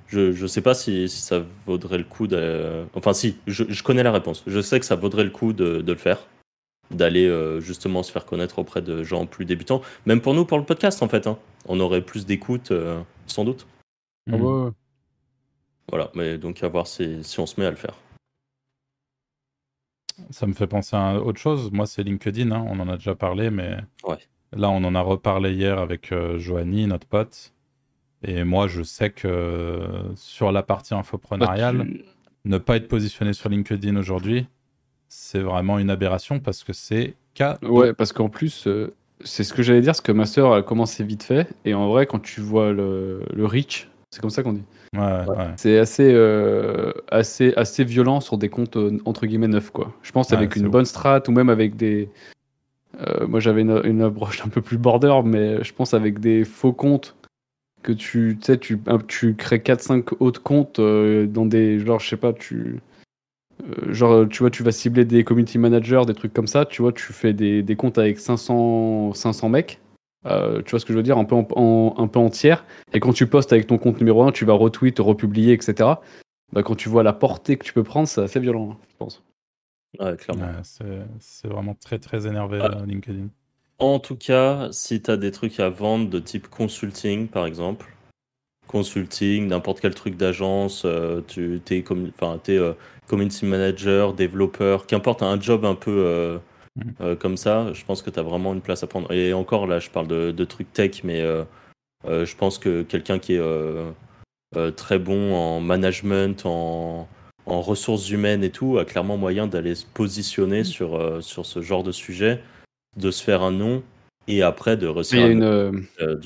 Je, 0.08 0.32
je 0.32 0.48
sais 0.48 0.62
pas 0.62 0.74
si, 0.74 1.10
si 1.10 1.22
ça 1.22 1.44
vaudrait 1.66 1.98
le 1.98 2.04
coup 2.06 2.28
de. 2.28 2.86
Enfin, 2.94 3.14
si, 3.14 3.38
je, 3.46 3.64
je 3.68 3.84
connais 3.84 4.04
la 4.04 4.12
réponse. 4.12 4.44
Je 4.48 4.62
sais 4.62 4.80
que 4.80 4.86
ça 4.86 4.96
vaudrait 4.96 5.26
le 5.26 5.30
coup 5.32 5.52
de, 5.54 5.82
de 5.82 5.92
le 5.92 5.98
faire, 5.98 6.26
d'aller 6.92 7.26
euh, 7.28 7.60
justement 7.60 8.04
se 8.04 8.12
faire 8.12 8.26
connaître 8.26 8.60
auprès 8.60 8.82
de 8.82 9.04
gens 9.04 9.26
plus 9.26 9.44
débutants. 9.46 9.82
Même 10.06 10.22
pour 10.22 10.34
nous, 10.34 10.46
pour 10.46 10.58
le 10.58 10.64
podcast, 10.64 11.04
en 11.04 11.10
fait, 11.10 11.28
hein. 11.28 11.38
on 11.68 11.80
aurait 11.82 12.02
plus 12.02 12.26
d'écoute, 12.26 12.72
euh, 12.72 13.02
sans 13.26 13.44
doute. 13.44 13.68
Ah 14.32 14.38
ouais. 14.38 14.72
Voilà, 15.90 16.10
mais 16.16 16.38
donc 16.38 16.64
à 16.64 16.68
voir 16.70 16.88
si, 16.88 17.24
si 17.24 17.40
on 17.40 17.46
se 17.46 17.60
met 17.60 17.66
à 17.66 17.70
le 17.72 17.76
faire. 17.78 17.96
Ça 20.32 20.48
me 20.48 20.54
fait 20.54 20.68
penser 20.68 20.96
à 20.96 21.22
autre 21.22 21.40
chose. 21.40 21.72
Moi, 21.72 21.86
c'est 21.86 22.04
LinkedIn. 22.04 22.52
hein. 22.52 22.66
On 22.68 22.80
en 22.80 22.90
a 22.90 22.98
déjà 22.98 23.14
parlé, 23.16 23.50
mais 23.52 23.78
Ouais. 24.04 24.18
là, 24.52 24.70
on 24.70 24.84
en 24.84 24.96
a 24.96 25.02
reparlé 25.02 25.54
hier 25.54 25.78
avec 25.78 26.12
euh, 26.12 26.40
Joanie, 26.40 26.88
notre 26.88 27.08
pote. 27.08 27.54
Et 28.24 28.44
moi, 28.44 28.68
je 28.68 28.82
sais 28.84 29.10
que 29.12 29.28
euh, 29.28 30.16
sur 30.16 30.52
la 30.52 30.64
partie 30.64 30.94
Bah, 30.94 31.00
infoprenariale, 31.00 31.86
tu- 31.88 32.04
ne 32.46 32.58
pas 32.58 32.78
être 32.78 32.88
positionné 32.88 33.34
sur 33.34 33.50
LinkedIn 33.50 33.96
aujourd'hui, 33.96 34.48
c'est 35.08 35.40
vraiment 35.40 35.80
une 35.80 35.90
aberration 35.90 36.40
parce 36.40 36.64
que 36.64 36.74
c'est 36.74 37.16
cadeau. 37.34 37.80
Ouais, 37.82 37.94
parce 37.94 38.14
qu'en 38.14 38.30
plus, 38.30 38.68
euh, 38.68 38.94
c'est 39.24 39.44
ce 39.44 39.54
que 39.54 39.62
j'allais 39.64 39.82
dire, 39.82 39.96
c'est 39.96 40.04
que 40.06 40.12
ma 40.12 40.26
sœur 40.26 40.54
a 40.54 40.64
commencé 40.64 41.04
vite 41.04 41.24
fait. 41.24 41.48
Et 41.66 41.74
en 41.74 41.88
vrai, 41.90 42.06
quand 42.08 42.20
tu 42.20 42.42
vois 42.42 42.72
le, 42.74 43.22
le 43.34 43.46
reach, 43.46 43.88
c'est 44.12 44.22
comme 44.22 44.30
ça 44.32 44.42
qu'on 44.44 44.54
dit. 44.54 44.64
Ouais, 44.96 45.02
ouais. 45.28 45.36
C'est 45.58 45.78
assez, 45.78 46.12
euh, 46.14 46.92
assez, 47.12 47.54
assez 47.56 47.84
violent 47.84 48.20
sur 48.22 48.38
des 48.38 48.50
comptes 48.50 48.78
euh, 48.78 48.98
entre 49.06 49.26
guillemets 49.28 49.48
neufs, 49.50 49.70
quoi. 49.72 49.94
Je 50.02 50.12
pense 50.12 50.32
Ouais, 50.32 50.38
avec 50.38 50.56
une 50.56 50.66
ouf. 50.66 50.72
bonne 50.72 50.86
strat 50.86 51.22
ou 51.28 51.32
même 51.32 51.50
avec 51.50 51.76
des. 51.76 52.10
euh, 53.02 53.28
moi, 53.28 53.40
j'avais 53.40 53.62
une, 53.62 53.82
une 53.84 54.02
approche 54.02 54.44
un 54.46 54.50
peu 54.50 54.62
plus 54.62 54.78
border, 54.78 55.22
mais 55.26 55.64
je 55.64 55.74
pense 55.74 55.94
avec 55.94 56.20
des 56.20 56.44
faux 56.46 56.74
comptes 56.74 57.16
que 57.84 57.92
tu, 57.92 58.38
sais, 58.42 58.58
tu, 58.58 58.80
tu 59.08 59.36
crées 59.36 59.60
4-5 59.60 60.14
autres 60.20 60.42
comptes 60.44 60.80
euh, 60.80 61.26
dans 61.28 61.46
des. 61.46 61.80
Genre, 61.80 62.00
je 62.00 62.10
sais 62.10 62.18
pas, 62.18 62.34
tu. 62.34 62.80
euh, 63.64 63.94
genre, 63.94 64.28
tu 64.28 64.40
vois, 64.40 64.50
tu 64.50 64.64
vas 64.64 64.72
cibler 64.72 65.06
des 65.06 65.24
community 65.24 65.58
managers, 65.58 66.04
des 66.06 66.14
trucs 66.14 66.34
comme 66.34 66.48
ça. 66.48 66.66
Tu 66.66 66.82
vois, 66.82 66.92
tu 66.92 67.14
fais 67.14 67.34
des, 67.34 67.64
des 67.64 67.76
comptes 67.76 67.98
avec 67.98 68.20
500, 68.20 69.14
500 69.14 69.50
mecs. 69.50 69.80
Euh, 70.26 70.62
tu 70.64 70.72
vois 70.72 70.80
ce 70.80 70.86
que 70.86 70.92
je 70.94 70.98
veux 70.98 71.04
dire, 71.04 71.18
un 71.18 71.24
peu 71.26 71.36
en, 71.36 71.48
en- 71.56 71.94
un 71.98 72.08
peu 72.08 72.20
en 72.20 72.30
tiers. 72.30 72.66
Et 72.94 73.00
quand 73.00 73.14
tu 73.14 73.28
postes 73.28 73.54
avec 73.54 73.68
ton 73.68 73.78
compte 73.78 74.00
numéro 74.00 74.24
1, 74.24 74.32
tu 74.32 74.44
vas 74.46 74.54
retweet, 74.54 75.00
republier, 75.00 75.54
etc. 75.54 76.02
Bah, 76.54 76.64
quand 76.64 76.76
tu 76.76 76.90
vois 76.90 77.04
la 77.04 77.14
portée 77.14 77.56
que 77.58 77.64
tu 77.64 77.72
peux 77.74 77.84
prendre, 77.84 78.08
c'est 78.08 78.22
assez 78.22 78.40
violent, 78.40 78.72
hein, 78.72 78.78
je 78.90 78.96
pense. 78.98 79.24
Ouais, 80.00 80.16
clairement. 80.18 80.46
Ouais, 80.46 80.60
c'est 80.64 81.00
c'est 81.20 81.48
vraiment 81.48 81.76
très, 81.76 81.98
très 82.00 82.28
énervé, 82.28 82.60
Ah. 82.62 82.84
LinkedIn. 82.86 83.28
En 83.80 84.00
tout 84.00 84.16
cas, 84.16 84.70
si 84.72 85.02
tu 85.02 85.12
as 85.12 85.18
des 85.18 85.32
trucs 85.32 85.60
à 85.60 85.70
vendre 85.70 86.10
de 86.10 86.20
type 86.20 86.48
consulting, 86.48 87.28
par 87.28 87.46
exemple, 87.46 87.94
consulting, 88.68 89.48
n'importe 89.48 89.80
quel 89.82 89.94
truc 89.94 90.18
d'agence, 90.18 90.84
euh, 90.86 91.22
tu 91.28 91.62
es, 91.70 91.84
euh, 92.50 92.74
community 93.08 93.46
manager, 93.46 94.14
développeur, 94.14 94.88
qu'importe, 94.88 95.22
un 95.22 95.40
job 95.40 95.64
un 95.64 95.76
peu 95.76 95.92
euh, 95.92 96.40
euh, 97.02 97.16
comme 97.16 97.38
ça, 97.38 97.72
je 97.74 97.86
pense 97.86 98.02
que 98.02 98.10
tu 98.10 98.20
as 98.20 98.24
vraiment 98.24 98.54
une 98.54 98.62
place 98.62 98.84
à 98.84 98.88
prendre. 98.88 99.12
Et 99.12 99.34
encore 99.34 99.68
là, 99.68 99.80
je 99.80 99.90
parle 99.90 100.08
de, 100.08 100.32
de 100.32 100.46
trucs 100.46 100.74
tech, 100.74 101.04
mais 101.04 101.22
je 102.06 102.36
pense 102.36 102.58
que 102.58 102.82
quelqu'un 102.84 103.20
qui 103.20 103.34
est 103.34 103.42
très 104.76 105.00
bon 105.00 105.36
en 105.36 105.62
management, 105.62 106.46
en, 106.46 107.08
en 107.48 107.62
ressources 107.62 108.10
humaines 108.10 108.44
et 108.44 108.52
tout, 108.52 108.78
a 108.78 108.86
clairement 108.86 109.18
moyen 109.18 109.48
d'aller 109.48 109.74
se 109.74 109.86
positionner 109.86 110.64
sur, 110.64 110.96
euh, 110.96 111.22
sur 111.22 111.46
ce 111.46 111.62
genre 111.62 111.84
de 111.84 111.92
sujet, 111.92 112.42
de 112.98 113.12
se 113.12 113.24
faire 113.24 113.42
un 113.44 113.52
nom 113.52 113.84
et 114.28 114.42
après 114.42 114.76
de 114.78 114.88
a 114.88 115.24
à 115.24 115.28
une. 115.28 115.44
euh, 115.44 115.72
euh. 116.02 116.20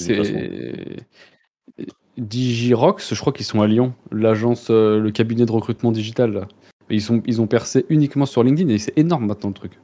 Digirox, 2.17 3.13
je 3.13 3.19
crois 3.19 3.33
qu'ils 3.33 3.45
sont 3.45 3.61
à 3.61 3.67
Lyon, 3.67 3.93
l'agence, 4.11 4.67
euh, 4.69 4.99
le 4.99 5.11
cabinet 5.11 5.45
de 5.45 5.51
recrutement 5.51 5.91
digital. 5.91 6.33
Là. 6.33 6.47
Ils, 6.89 7.01
sont, 7.01 7.21
ils 7.25 7.41
ont 7.41 7.47
percé 7.47 7.85
uniquement 7.89 8.25
sur 8.25 8.43
LinkedIn 8.43 8.69
et 8.69 8.77
c'est 8.77 8.97
énorme 8.97 9.25
maintenant 9.27 9.49
le 9.49 9.55
truc. 9.55 9.79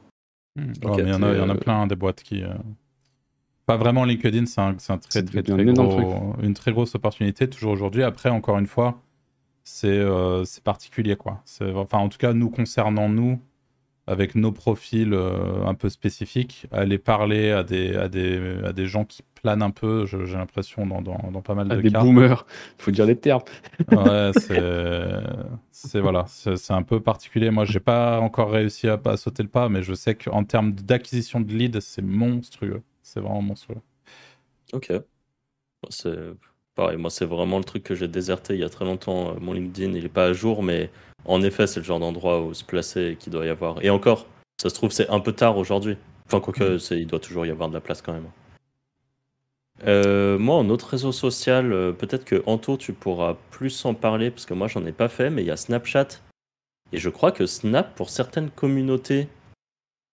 Hmm. 0.56 0.66
Mais 0.66 0.72
il 0.98 1.08
y 1.08 1.12
en 1.12 1.22
a, 1.22 1.32
il 1.32 1.38
y 1.38 1.40
en 1.40 1.48
a 1.48 1.54
plein 1.54 1.86
des 1.86 1.96
boîtes 1.96 2.22
qui. 2.22 2.42
euh, 2.42 2.48
Pas 3.66 3.76
vraiment 3.76 4.04
LinkedIn, 4.04 4.46
c'est 4.46 4.60
un, 4.60 4.74
c'est 4.78 4.92
un 4.92 4.98
très, 4.98 5.22
très, 5.22 5.50
un 5.50 5.56
gros- 5.72 6.34
une 6.42 6.54
très 6.54 6.72
grosse 6.72 6.94
opportunité, 6.94 7.48
toujours 7.48 7.72
aujourd'hui. 7.72 8.02
Après, 8.02 8.28
encore 8.28 8.58
une 8.58 8.66
fois, 8.66 9.00
c'est 9.64 9.88
euh, 9.88 10.44
c'est 10.44 10.62
particulier, 10.62 11.16
quoi. 11.16 11.42
Enfin, 11.74 11.98
en 11.98 12.08
tout 12.08 12.18
cas, 12.18 12.32
nous 12.34 12.50
concernant 12.50 13.08
nous, 13.08 13.40
avec 14.08 14.34
nos 14.34 14.52
profils 14.52 15.12
euh, 15.14 15.64
un 15.66 15.74
peu 15.74 15.88
spécifiques, 15.90 16.66
aller 16.72 16.98
parler 16.98 17.50
à 17.52 17.62
des, 17.64 17.94
à 17.96 18.08
des, 18.08 18.58
à 18.64 18.72
des 18.72 18.86
gens 18.86 19.04
qui 19.04 19.22
planent 19.34 19.62
un 19.62 19.70
peu, 19.70 20.06
j'ai 20.06 20.18
l'impression, 20.36 20.86
dans, 20.86 21.02
dans, 21.02 21.30
dans 21.32 21.42
pas 21.42 21.54
mal 21.54 21.70
Ah, 21.70 21.76
de 21.76 21.80
des 21.80 21.90
cas. 21.90 22.00
boomers, 22.00 22.46
il 22.78 22.82
faut 22.82 22.90
dire 22.90 23.06
les 23.06 23.18
termes. 23.18 23.42
Ouais, 23.90 24.32
c'est, 24.34 24.60
c'est 25.70 26.00
voilà, 26.00 26.24
c'est 26.28 26.56
c'est 26.56 26.72
un 26.74 26.82
peu 26.82 27.00
particulier. 27.02 27.50
Moi, 27.50 27.64
j'ai 27.64 27.80
pas 27.80 28.20
encore 28.20 28.50
réussi 28.50 28.86
à, 28.88 29.00
à 29.04 29.16
sauter 29.16 29.42
le 29.42 29.48
pas, 29.48 29.68
mais 29.70 29.82
je 29.82 29.94
sais 29.94 30.14
qu'en 30.14 30.44
termes 30.44 30.72
d'acquisition 30.72 31.40
de 31.40 31.52
leads, 31.54 31.80
c'est 31.80 32.02
monstrueux. 32.02 32.82
C'est 33.02 33.20
vraiment 33.20 33.40
monstrueux. 33.42 33.80
Ok. 34.72 34.92
C'est 35.90 36.34
pareil, 36.78 36.96
moi 36.96 37.10
c'est 37.10 37.24
vraiment 37.24 37.58
le 37.58 37.64
truc 37.64 37.82
que 37.82 37.96
j'ai 37.96 38.06
déserté 38.06 38.54
il 38.54 38.60
y 38.60 38.64
a 38.64 38.68
très 38.68 38.84
longtemps. 38.84 39.30
Euh, 39.30 39.34
Mon 39.40 39.52
LinkedIn, 39.52 39.92
il 39.94 40.04
est 40.04 40.08
pas 40.08 40.26
à 40.26 40.32
jour, 40.32 40.62
mais 40.62 40.90
en 41.24 41.42
effet, 41.42 41.66
c'est 41.66 41.80
le 41.80 41.84
genre 41.84 41.98
d'endroit 41.98 42.40
où 42.40 42.54
se 42.54 42.62
placer 42.64 43.08
et 43.08 43.16
qu'il 43.16 43.32
doit 43.32 43.44
y 43.44 43.48
avoir. 43.48 43.84
Et 43.84 43.90
encore, 43.90 44.26
ça 44.62 44.70
se 44.70 44.74
trouve, 44.74 44.92
c'est 44.92 45.10
un 45.10 45.18
peu 45.18 45.32
tard 45.32 45.58
aujourd'hui. 45.58 45.96
Enfin, 46.26 46.40
quoique, 46.40 46.78
c'est- 46.78 47.00
il 47.00 47.06
doit 47.08 47.18
toujours 47.18 47.44
y 47.46 47.50
avoir 47.50 47.68
de 47.68 47.74
la 47.74 47.80
place 47.80 48.00
quand 48.00 48.12
même. 48.12 48.30
Euh, 49.86 50.38
moi, 50.38 50.54
en 50.56 50.68
autre 50.70 50.88
réseau 50.88 51.10
social, 51.10 51.72
euh, 51.72 51.92
peut-être 51.92 52.24
que 52.24 52.42
Anto, 52.46 52.76
tu 52.76 52.92
pourras 52.92 53.34
plus 53.50 53.84
en 53.84 53.94
parler, 53.94 54.30
parce 54.30 54.46
que 54.46 54.54
moi, 54.54 54.68
j'en 54.68 54.86
ai 54.86 54.92
pas 54.92 55.08
fait, 55.08 55.30
mais 55.30 55.42
il 55.42 55.46
y 55.46 55.50
a 55.50 55.56
Snapchat. 55.56 56.08
Et 56.92 56.98
je 56.98 57.08
crois 57.10 57.32
que 57.32 57.46
Snap, 57.46 57.94
pour 57.96 58.08
certaines 58.10 58.50
communautés, 58.50 59.28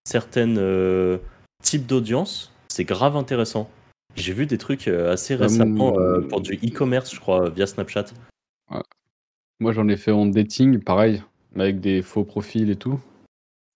certains 0.04 0.58
euh, 0.58 1.19
types 1.63 1.86
d'audience, 1.86 2.51
c'est 2.69 2.86
grave 2.86 3.15
intéressant. 3.15 3.69
J'ai 4.15 4.34
vu 4.34 4.45
des 4.45 4.58
trucs 4.58 4.88
euh, 4.88 5.12
assez 5.12 5.36
récemment 5.36 5.99
euh, 5.99 6.21
pour 6.21 6.41
du 6.41 6.54
e-commerce, 6.56 7.13
je 7.13 7.19
crois, 7.19 7.49
via 7.49 7.67
Snapchat. 7.67 8.06
Moi 9.60 9.71
j'en 9.71 9.88
ai 9.88 9.95
fait 9.95 10.12
en 10.12 10.25
dating, 10.25 10.80
pareil, 10.80 11.23
avec 11.56 11.80
des 11.80 12.01
faux 12.01 12.23
profils 12.23 12.69
et 12.69 12.75
tout. 12.75 12.99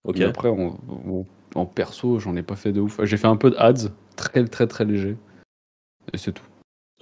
Ok. 0.04 0.18
Mais 0.18 0.24
après, 0.24 0.48
en, 0.48 1.66
perso, 1.66 2.18
j'en 2.18 2.36
ai 2.36 2.42
pas 2.42 2.56
fait 2.56 2.72
de 2.72 2.80
ouf. 2.80 3.00
J'ai 3.04 3.16
fait 3.16 3.26
un 3.26 3.36
peu 3.36 3.50
de 3.50 3.56
ads, 3.56 3.90
très 4.16 4.44
très 4.44 4.66
très 4.66 4.84
léger. 4.84 5.16
Et 6.12 6.18
c'est 6.18 6.32
tout. 6.32 6.44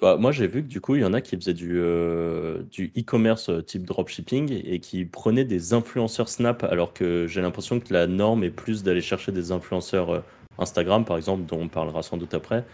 Bah, 0.00 0.16
moi, 0.16 0.30
j'ai 0.30 0.46
vu 0.46 0.62
que 0.62 0.68
du 0.68 0.80
coup, 0.80 0.94
il 0.94 1.02
y 1.02 1.04
en 1.04 1.12
a 1.12 1.20
qui 1.20 1.36
faisaient 1.36 1.54
du, 1.54 1.80
euh, 1.80 2.62
du 2.70 2.92
e-commerce 2.96 3.48
euh, 3.48 3.62
type 3.62 3.84
dropshipping 3.84 4.62
et 4.64 4.78
qui 4.78 5.04
prenaient 5.04 5.44
des 5.44 5.72
influenceurs 5.72 6.28
Snap, 6.28 6.62
alors 6.62 6.92
que 6.92 7.26
j'ai 7.26 7.40
l'impression 7.40 7.80
que 7.80 7.92
la 7.92 8.06
norme 8.06 8.44
est 8.44 8.50
plus 8.50 8.84
d'aller 8.84 9.00
chercher 9.00 9.32
des 9.32 9.50
influenceurs 9.50 10.10
euh, 10.10 10.20
Instagram, 10.58 11.04
par 11.04 11.16
exemple, 11.16 11.44
dont 11.46 11.62
on 11.62 11.68
parlera 11.68 12.02
sans 12.02 12.16
doute 12.16 12.32
après. 12.34 12.64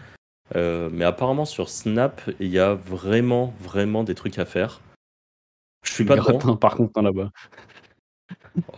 Euh, 0.55 0.89
mais 0.91 1.05
apparemment, 1.05 1.45
sur 1.45 1.69
Snap, 1.69 2.21
il 2.39 2.49
y 2.49 2.59
a 2.59 2.75
vraiment, 2.75 3.53
vraiment 3.59 4.03
des 4.03 4.13
trucs 4.15 4.37
à 4.37 4.45
faire. 4.45 4.81
Je 5.83 5.91
suis 5.91 6.05
pas 6.05 6.17
dedans. 6.17 6.55
Par 6.57 6.75
contre, 6.75 6.99
hein, 6.99 7.03
là-bas. 7.03 7.31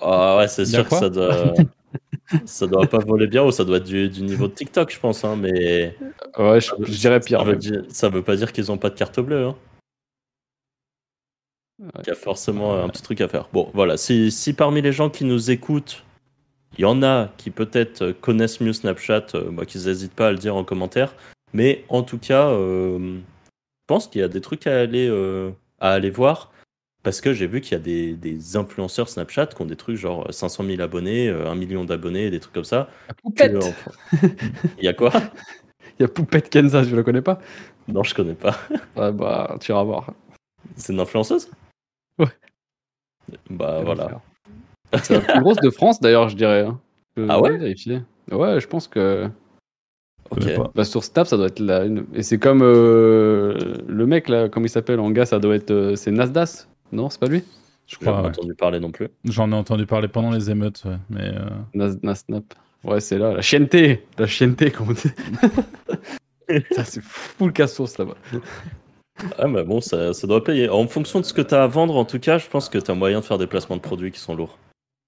Ah 0.02 0.38
ouais, 0.38 0.48
c'est 0.48 0.66
sûr 0.66 0.88
que 0.88 0.96
ça 0.96 1.10
doit, 1.10 1.54
ça 2.46 2.68
doit 2.68 2.88
pas 2.88 3.00
voler 3.00 3.28
bien 3.28 3.44
ou 3.44 3.52
ça 3.52 3.64
doit 3.64 3.78
être 3.78 3.84
du, 3.84 4.10
du 4.10 4.24
niveau 4.24 4.48
de 4.48 4.54
TikTok, 4.54 4.92
je 4.92 5.00
pense. 5.00 5.24
Hein, 5.24 5.36
mais 5.36 5.96
Ouais, 6.38 6.62
je, 6.62 6.72
je 6.80 6.98
dirais 6.98 7.20
pire. 7.20 7.40
Ça 7.40 7.46
veut, 7.46 7.52
même. 7.52 7.60
dire, 7.60 7.84
ça 7.90 8.10
veut 8.10 8.24
pas 8.24 8.36
dire 8.36 8.52
qu'ils 8.54 8.72
ont 8.72 8.78
pas 8.78 8.90
de 8.90 8.96
carte 8.96 9.20
bleue. 9.20 9.48
Hein. 9.48 9.56
Il 11.80 12.08
y 12.08 12.12
a 12.12 12.16
forcément 12.16 12.82
un 12.84 12.90
petit 12.90 13.04
truc 13.04 13.22
à 13.22 13.28
faire. 13.28 13.50
Bon, 13.54 13.70
voilà. 13.74 13.98
Si, 13.98 14.32
si 14.32 14.54
parmi 14.54 14.82
les 14.82 14.92
gens 14.92 15.10
qui 15.10 15.26
nous 15.26 15.52
écoutent, 15.52 16.04
Il 16.78 16.82
y 16.82 16.86
en 16.86 17.02
a 17.04 17.30
qui 17.38 17.52
peut-être 17.52 18.12
connaissent 18.12 18.62
mieux 18.62 18.74
Snapchat, 18.74 19.28
euh, 19.36 19.50
bah, 19.52 19.66
qu'ils 19.66 19.86
n'hésitent 19.86 20.14
pas 20.14 20.28
à 20.28 20.32
le 20.32 20.38
dire 20.38 20.56
en 20.56 20.64
commentaire. 20.64 21.16
Mais 21.54 21.86
en 21.90 22.04
tout 22.04 22.18
cas, 22.20 22.50
euh, 22.50 23.00
je 23.20 23.84
pense 23.88 24.08
qu'il 24.08 24.22
y 24.22 24.24
a 24.24 24.28
des 24.28 24.42
trucs 24.42 24.68
à 24.68 24.80
aller, 24.80 25.08
euh, 25.10 25.52
à 25.80 25.92
aller 25.92 26.10
voir. 26.10 26.52
Parce 27.04 27.22
que 27.22 27.32
j'ai 27.34 27.48
vu 27.48 27.62
qu'il 27.62 27.72
y 27.72 27.76
a 27.76 27.80
des, 27.84 28.14
des 28.16 28.58
influenceurs 28.58 29.08
Snapchat 29.08 29.48
qui 29.48 29.62
ont 29.62 29.66
des 29.66 29.78
trucs 29.78 29.96
genre 29.96 30.28
500 30.34 30.66
000 30.66 30.82
abonnés, 30.82 31.30
euh, 31.30 31.50
1 31.50 31.56
million 31.56 31.86
d'abonnés, 31.86 32.30
des 32.30 32.40
trucs 32.42 32.54
comme 32.54 32.64
ça. 32.66 32.90
Poupette 33.24 33.54
Que- 33.54 33.60
Il 34.78 34.84
y 34.84 34.88
a 34.90 34.94
quoi? 34.94 35.12
Il 36.00 36.02
y 36.02 36.04
a 36.04 36.08
Poupette 36.10 36.50
Kenza, 36.50 36.84
je 36.84 36.96
la 36.96 37.04
connais 37.04 37.22
pas 37.22 37.40
Non, 37.88 38.04
je 38.04 38.14
connais 38.14 38.34
pas. 38.36 38.56
Ouais, 38.98 39.12
bah, 39.14 39.56
tu 39.62 39.72
iras 39.72 39.84
voir. 39.84 40.14
C'est 40.76 40.92
une 40.92 41.00
influenceuse? 41.00 41.50
Ouais. 42.20 42.28
Bah 43.50 43.82
voilà. 43.84 44.22
C'est 45.02 45.14
la 45.14 45.22
plus 45.22 45.40
grosse 45.40 45.60
de 45.60 45.70
France 45.70 46.00
d'ailleurs, 46.00 46.30
je 46.30 46.36
dirais. 46.36 46.62
hein. 46.66 46.80
Je 47.16 47.26
Ah 47.30 47.40
ouais? 47.40 47.58
vérifier. 47.58 48.02
Ouais, 48.32 48.60
je 48.60 48.68
pense 48.68 48.88
que. 48.88 49.30
Ok. 50.38 50.44
Je 50.44 50.48
connais 50.48 50.58
pas. 50.64 50.72
Bah, 50.76 50.84
sur 50.86 51.04
Snap, 51.04 51.28
ça 51.28 51.38
doit 51.38 51.48
être 51.48 51.60
la 51.60 51.86
une. 51.86 52.06
Et 52.14 52.24
c'est 52.24 52.38
comme 52.38 52.62
euh, 52.64 53.76
le 53.88 54.06
mec 54.06 54.30
là, 54.30 54.50
comment 54.50 54.66
il 54.66 54.70
s'appelle 54.70 55.00
en 55.00 55.10
gars, 55.12 55.26
ça 55.26 55.40
doit 55.40 55.56
être. 55.56 55.72
euh, 55.72 55.96
c'est 55.96 56.12
Nasdaq 56.12 56.50
Non, 56.92 57.10
c'est 57.10 57.20
pas 57.20 57.28
lui? 57.28 57.44
Je 57.88 57.96
J'ai 58.00 58.06
pas 58.06 58.12
crois, 58.12 58.22
ouais. 58.24 58.28
entendu 58.30 58.54
parler 58.54 58.80
non 58.80 58.92
plus. 58.92 59.08
J'en 59.26 59.52
ai 59.52 59.56
entendu 59.56 59.86
parler 59.86 60.08
pendant 60.08 60.32
les 60.32 60.50
émeutes, 60.52 60.84
ouais, 60.86 60.98
mais 61.10 61.30
euh, 61.34 61.50
Nas, 61.74 61.96
Nas- 62.04 62.16
Snap. 62.16 62.44
Ouais, 62.84 63.00
c'est 63.00 63.18
là, 63.18 63.34
la 63.34 63.42
chienneté 63.42 64.06
La 64.18 64.28
chienneté, 64.28 64.72
comme 64.72 64.90
on 64.90 64.94
dit. 64.94 65.12
ça, 66.72 66.84
c'est 66.86 67.02
full 67.02 67.52
casse-sauce 67.54 67.98
là-bas. 67.98 68.16
Ah, 69.40 69.48
mais 69.48 69.64
bon, 69.64 69.82
ça, 69.82 70.14
ça 70.14 70.28
doit 70.28 70.44
payer. 70.44 70.70
En 70.70 70.88
fonction 70.88 71.20
de 71.20 71.26
ce 71.26 71.34
que 71.34 71.42
tu 71.42 71.56
as 71.56 71.64
à 71.64 71.68
vendre, 71.68 71.96
en 71.96 72.06
tout 72.06 72.20
cas, 72.20 72.38
je 72.38 72.48
pense 72.48 72.70
que 72.70 72.78
tu 72.78 72.92
as 72.92 72.94
moyen 72.94 73.20
de 73.22 73.26
faire 73.26 73.38
des 73.40 73.48
placements 73.48 73.78
de 73.78 73.82
produits 73.82 74.12
qui 74.12 74.20
sont 74.20 74.36
lourds. 74.36 74.58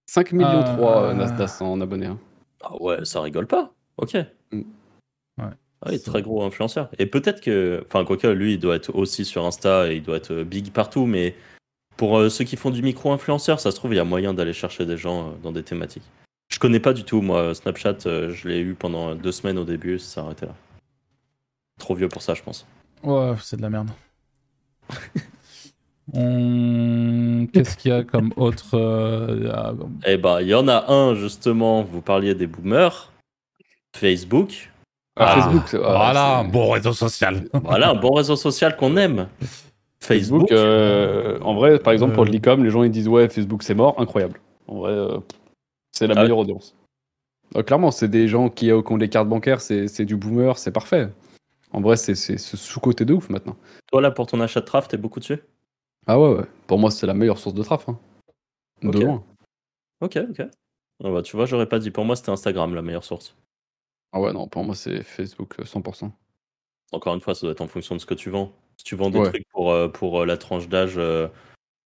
5 0.09 0.31
millions 0.31 0.47
Euh, 0.65 0.75
3 0.77 1.03
euh, 1.03 1.13
Nasdaq 1.13 1.49
en 1.61 1.79
abonnés. 1.81 2.07
hein. 2.07 2.17
Ah 2.63 2.81
ouais, 2.81 2.97
ça 3.05 3.21
rigole 3.21 3.45
pas. 3.45 3.71
Ok. 3.97 4.15
Mm. 4.51 4.61
Ah, 5.81 5.89
il 5.91 5.95
est 5.95 6.05
très 6.05 6.21
gros 6.21 6.43
influenceur. 6.43 6.89
Et 6.99 7.05
peut-être 7.05 7.41
que. 7.41 7.83
Enfin, 7.85 8.03
quoique, 8.05 8.27
lui, 8.27 8.53
il 8.53 8.59
doit 8.59 8.75
être 8.75 8.93
aussi 8.95 9.25
sur 9.25 9.45
Insta 9.45 9.91
et 9.91 9.95
il 9.95 10.03
doit 10.03 10.17
être 10.17 10.31
euh, 10.31 10.43
big 10.43 10.71
partout, 10.71 11.05
mais 11.05 11.35
pour 11.99 12.17
euh, 12.17 12.29
ceux 12.29 12.45
qui 12.45 12.55
font 12.55 12.69
du 12.69 12.81
micro-influenceur, 12.81 13.59
ça 13.59 13.71
se 13.71 13.75
trouve, 13.75 13.93
il 13.93 13.97
y 13.97 13.99
a 13.99 14.05
moyen 14.05 14.33
d'aller 14.33 14.53
chercher 14.53 14.85
des 14.85 14.95
gens 14.95 15.27
euh, 15.27 15.31
dans 15.43 15.51
des 15.51 15.63
thématiques. 15.63 16.09
Je 16.47 16.57
connais 16.57 16.79
pas 16.79 16.93
du 16.93 17.03
tout, 17.03 17.21
moi, 17.21 17.53
Snapchat, 17.53 17.97
euh, 18.05 18.31
je 18.33 18.47
l'ai 18.47 18.61
eu 18.61 18.73
pendant 18.73 19.15
deux 19.15 19.33
semaines 19.33 19.57
au 19.57 19.65
début, 19.65 19.99
ça 19.99 20.05
s'est 20.13 20.19
arrêté 20.21 20.45
là. 20.45 20.55
Trop 21.77 21.95
vieux 21.95 22.07
pour 22.07 22.21
ça, 22.21 22.35
je 22.35 22.41
pense. 22.41 22.65
ouais, 23.03 23.33
c'est 23.41 23.57
de 23.57 23.61
la 23.61 23.69
merde. 23.69 23.89
On... 26.13 27.47
Qu'est-ce 27.51 27.75
qu'il 27.75 27.91
y 27.91 27.93
a 27.93 28.05
comme 28.05 28.31
autre 28.37 28.77
Eh 30.05 30.17
ben, 30.17 30.39
il 30.39 30.47
y 30.47 30.55
en 30.55 30.69
a 30.69 30.89
un, 30.89 31.15
justement, 31.15 31.83
vous 31.83 32.01
parliez 32.01 32.33
des 32.33 32.47
boomers. 32.47 33.11
Facebook. 33.93 34.71
Ah, 35.19 35.35
Facebook, 35.41 35.63
ah, 35.73 35.77
Voilà, 35.97 36.43
bon 36.43 36.71
réseau 36.71 36.93
social. 36.93 37.47
Voilà, 37.63 37.89
un 37.91 37.95
bon 37.95 38.11
réseau 38.13 38.35
social 38.35 38.75
qu'on 38.77 38.95
aime. 38.97 39.27
Facebook. 40.01 40.47
Facebook, 40.49 40.51
euh, 40.51 41.39
en 41.41 41.53
vrai, 41.55 41.77
par 41.79 41.91
exemple, 41.93 42.13
pour 42.13 42.23
Euh. 42.23 42.27
le 42.27 42.31
l'e-com, 42.33 42.63
les 42.63 42.69
gens 42.71 42.83
ils 42.83 42.91
disent 42.91 43.07
ouais, 43.09 43.27
Facebook 43.29 43.63
c'est 43.63 43.75
mort, 43.75 43.95
incroyable. 43.99 44.39
En 44.67 44.75
vrai, 44.79 44.91
euh, 44.91 45.17
c'est 45.91 46.07
la 46.07 46.13
Ah 46.13 46.17
ouais. 46.17 46.23
meilleure 46.23 46.37
audience. 46.39 46.75
Euh, 47.57 47.63
clairement, 47.63 47.91
c'est 47.91 48.07
des 48.07 48.27
gens 48.27 48.49
qui, 48.49 48.71
euh, 48.71 48.81
qui 48.81 48.91
ont 48.93 48.97
des 48.97 49.09
cartes 49.09 49.27
bancaires, 49.27 49.59
c'est 49.59 49.87
c'est 49.87 50.05
du 50.05 50.15
boomer, 50.15 50.57
c'est 50.57 50.71
parfait. 50.71 51.09
En 51.73 51.81
vrai, 51.81 51.97
c'est 51.97 52.15
c'est 52.15 52.37
ce 52.37 52.55
sous-côté 52.57 53.03
de 53.05 53.13
ouf 53.13 53.29
maintenant. 53.29 53.55
Toi, 53.91 54.01
là, 54.01 54.11
pour 54.11 54.25
ton 54.27 54.39
achat 54.39 54.61
de 54.61 54.65
traf, 54.65 54.87
t'es 54.87 54.97
beaucoup 54.97 55.19
dessus? 55.19 55.39
Ah 56.07 56.19
ouais, 56.19 56.29
ouais. 56.37 56.45
Pour 56.67 56.79
moi, 56.79 56.91
c'est 56.91 57.05
la 57.07 57.13
meilleure 57.13 57.37
source 57.37 57.55
de 57.55 57.61
traf. 57.63 57.89
hein. 57.89 57.97
De 58.81 58.87
Ok. 58.89 58.95
loin. 59.03 59.23
Ok, 60.01 60.17
ok. 60.29 60.41
Ah 61.03 61.09
bah, 61.11 61.21
tu 61.21 61.35
vois, 61.35 61.45
j'aurais 61.45 61.65
pas 61.67 61.79
dit. 61.79 61.91
Pour 61.91 62.05
moi, 62.05 62.15
c'était 62.15 62.29
Instagram 62.31 62.73
la 62.73 62.81
meilleure 62.81 63.03
source. 63.03 63.35
Ah 64.11 64.19
ouais, 64.19 64.33
non, 64.33 64.47
pour 64.47 64.63
moi, 64.63 64.75
c'est 64.75 65.03
Facebook 65.03 65.55
euh, 65.59 65.65
100%. 65.65 66.11
Encore 66.91 67.13
une 67.13 67.21
fois, 67.21 67.35
ça 67.35 67.41
doit 67.41 67.51
être 67.51 67.61
en 67.61 67.67
fonction 67.67 67.95
de 67.95 68.01
ce 68.01 68.05
que 68.05 68.15
tu 68.15 68.29
vends. 68.29 68.51
Si 68.77 68.83
tu 68.83 68.95
vends 68.95 69.09
des 69.11 69.19
Ouais. 69.19 69.29
trucs 69.29 69.47
pour, 69.49 69.71
euh, 69.71 69.87
pour 69.87 70.21
euh, 70.21 70.25
la 70.25 70.37
tranche 70.37 70.67
d'âge 70.67 70.95
euh, 70.97 71.27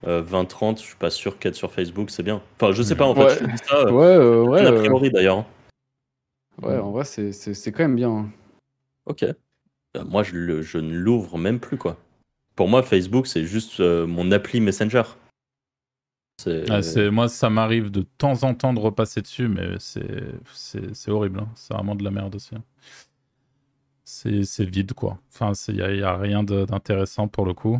euh, 0.05 0.21
20-30, 0.21 0.77
je 0.79 0.83
suis 0.83 0.95
pas 0.95 1.09
sûr 1.09 1.39
qu'être 1.39 1.55
sur 1.55 1.71
Facebook, 1.73 2.09
c'est 2.09 2.23
bien. 2.23 2.41
Enfin, 2.55 2.71
je 2.71 2.81
sais 2.81 2.95
pas, 2.95 3.05
en 3.05 3.13
fait, 3.15 3.23
Ouais. 3.25 3.33
je 3.35 3.39
te 3.39 3.43
dis 3.51 3.57
ça. 3.67 3.75
euh, 3.75 3.91
Ouais, 3.91 4.05
euh, 4.05 4.43
ouais, 4.43 4.61
a 4.61 4.71
euh, 4.71 4.79
priori, 4.79 5.11
d'ailleurs. 5.11 5.39
hein. 5.39 5.45
ouais, 6.61 6.77
en 6.77 6.91
vrai, 6.91 7.03
c'est- 7.03 7.71
quand 7.71 7.83
même 7.83 7.95
bien. 7.95 8.09
hein. 8.11 8.29
Ok. 9.05 9.23
Euh, 9.23 10.05
moi, 10.05 10.23
je, 10.23 10.35
le- 10.35 10.61
je 10.61 10.77
ne 10.77 10.93
l'ouvre 10.95 11.37
même 11.37 11.59
plus, 11.59 11.77
quoi. 11.77 11.97
Pour 12.55 12.67
moi, 12.69 12.83
Facebook, 12.83 13.27
c'est 13.27 13.43
juste 13.43 13.79
euh, 13.81 14.05
mon 14.07 14.31
appli 14.31 14.61
Messenger. 14.61 15.03
C'est... 16.37 16.63
Ah, 16.69 17.11
moi, 17.11 17.29
ça 17.29 17.49
m'arrive 17.49 17.89
de 17.91 18.01
temps 18.17 18.43
en 18.43 18.53
temps 18.53 18.73
de 18.73 18.79
repasser 18.79 19.21
dessus, 19.21 19.47
mais 19.47 19.75
c'est 19.79 21.11
horrible. 21.11 21.39
hein. 21.41 21.47
C'est 21.55 21.73
vraiment 21.73 21.95
de 21.95 22.03
la 22.03 22.11
merde 22.11 22.35
aussi. 22.35 22.55
hein. 22.55 22.63
C'est 24.05 24.65
vide, 24.65 24.93
quoi. 24.93 25.17
Enfin, 25.33 25.53
il 25.69 25.75
n'y 25.75 25.81
a, 25.81 25.93
y 25.93 26.03
a 26.03 26.17
rien 26.17 26.43
d'intéressant 26.43 27.27
pour 27.27 27.45
le 27.45 27.53
coup. 27.53 27.79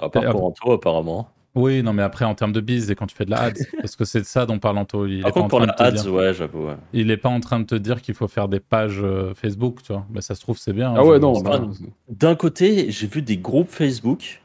À 0.00 0.08
part 0.08 0.24
Et 0.24 0.30
pour 0.30 0.44
Anto, 0.44 0.72
apparemment. 0.72 1.28
Oui, 1.54 1.82
non, 1.82 1.92
mais 1.92 2.02
après, 2.02 2.24
en 2.24 2.34
termes 2.36 2.52
de 2.52 2.60
bise, 2.60 2.90
et 2.90 2.94
quand 2.94 3.06
tu 3.06 3.14
fais 3.14 3.24
de 3.24 3.30
la 3.30 3.40
ads, 3.40 3.52
parce 3.80 3.96
que 3.96 4.04
c'est 4.04 4.20
de 4.20 4.24
ça 4.24 4.46
dont 4.46 4.58
parle 4.58 4.78
Anto. 4.78 5.06
Il 5.06 5.20
Par 5.20 5.30
est 5.30 5.32
pas 5.32 5.40
en 5.40 5.42
contre, 5.42 5.50
pour 5.50 5.58
train 5.58 5.66
la 5.66 5.88
ads, 5.88 5.90
dire- 6.02 6.12
ouais, 6.14 6.32
j'avoue. 6.32 6.66
ouais. 6.68 6.76
il 6.92 7.10
est 7.10 7.16
pas 7.16 7.28
en 7.28 7.40
train 7.40 7.60
de 7.60 7.64
te 7.64 7.74
dire 7.74 8.00
qu'il 8.00 8.14
faut 8.14 8.28
faire 8.28 8.48
des 8.48 8.60
pages 8.60 9.00
euh, 9.02 9.34
Facebook, 9.34 9.82
tu 9.82 9.92
vois. 9.92 10.06
Mais 10.10 10.20
ça 10.22 10.34
se 10.34 10.40
trouve, 10.40 10.56
c'est 10.58 10.72
bien. 10.72 10.94
Ah 10.96 11.00
hein, 11.00 11.04
ouais, 11.04 11.16
je- 11.16 11.20
non, 11.22 11.40
bah, 11.42 11.58
non, 11.58 11.72
D'un 12.08 12.36
côté, 12.36 12.90
j'ai 12.90 13.06
vu 13.08 13.20
des 13.20 13.36
groupes 13.36 13.68
Facebook 13.68 14.40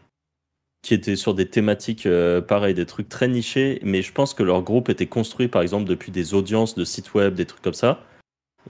qui 0.85 0.93
étaient 0.93 1.15
sur 1.15 1.33
des 1.33 1.47
thématiques 1.47 2.05
euh, 2.05 2.41
pareil, 2.41 2.75
des 2.75 2.85
trucs 2.85 3.09
très 3.09 3.27
nichés, 3.27 3.79
mais 3.83 4.03
je 4.03 4.11
pense 4.13 4.35
que 4.35 4.43
leur 4.43 4.61
groupe 4.61 4.87
était 4.89 5.07
construit 5.07 5.47
par 5.47 5.63
exemple 5.63 5.85
depuis 5.85 6.11
des 6.11 6.35
audiences 6.35 6.75
de 6.75 6.85
sites 6.85 7.15
web, 7.15 7.33
des 7.33 7.45
trucs 7.45 7.63
comme 7.63 7.73
ça. 7.73 8.03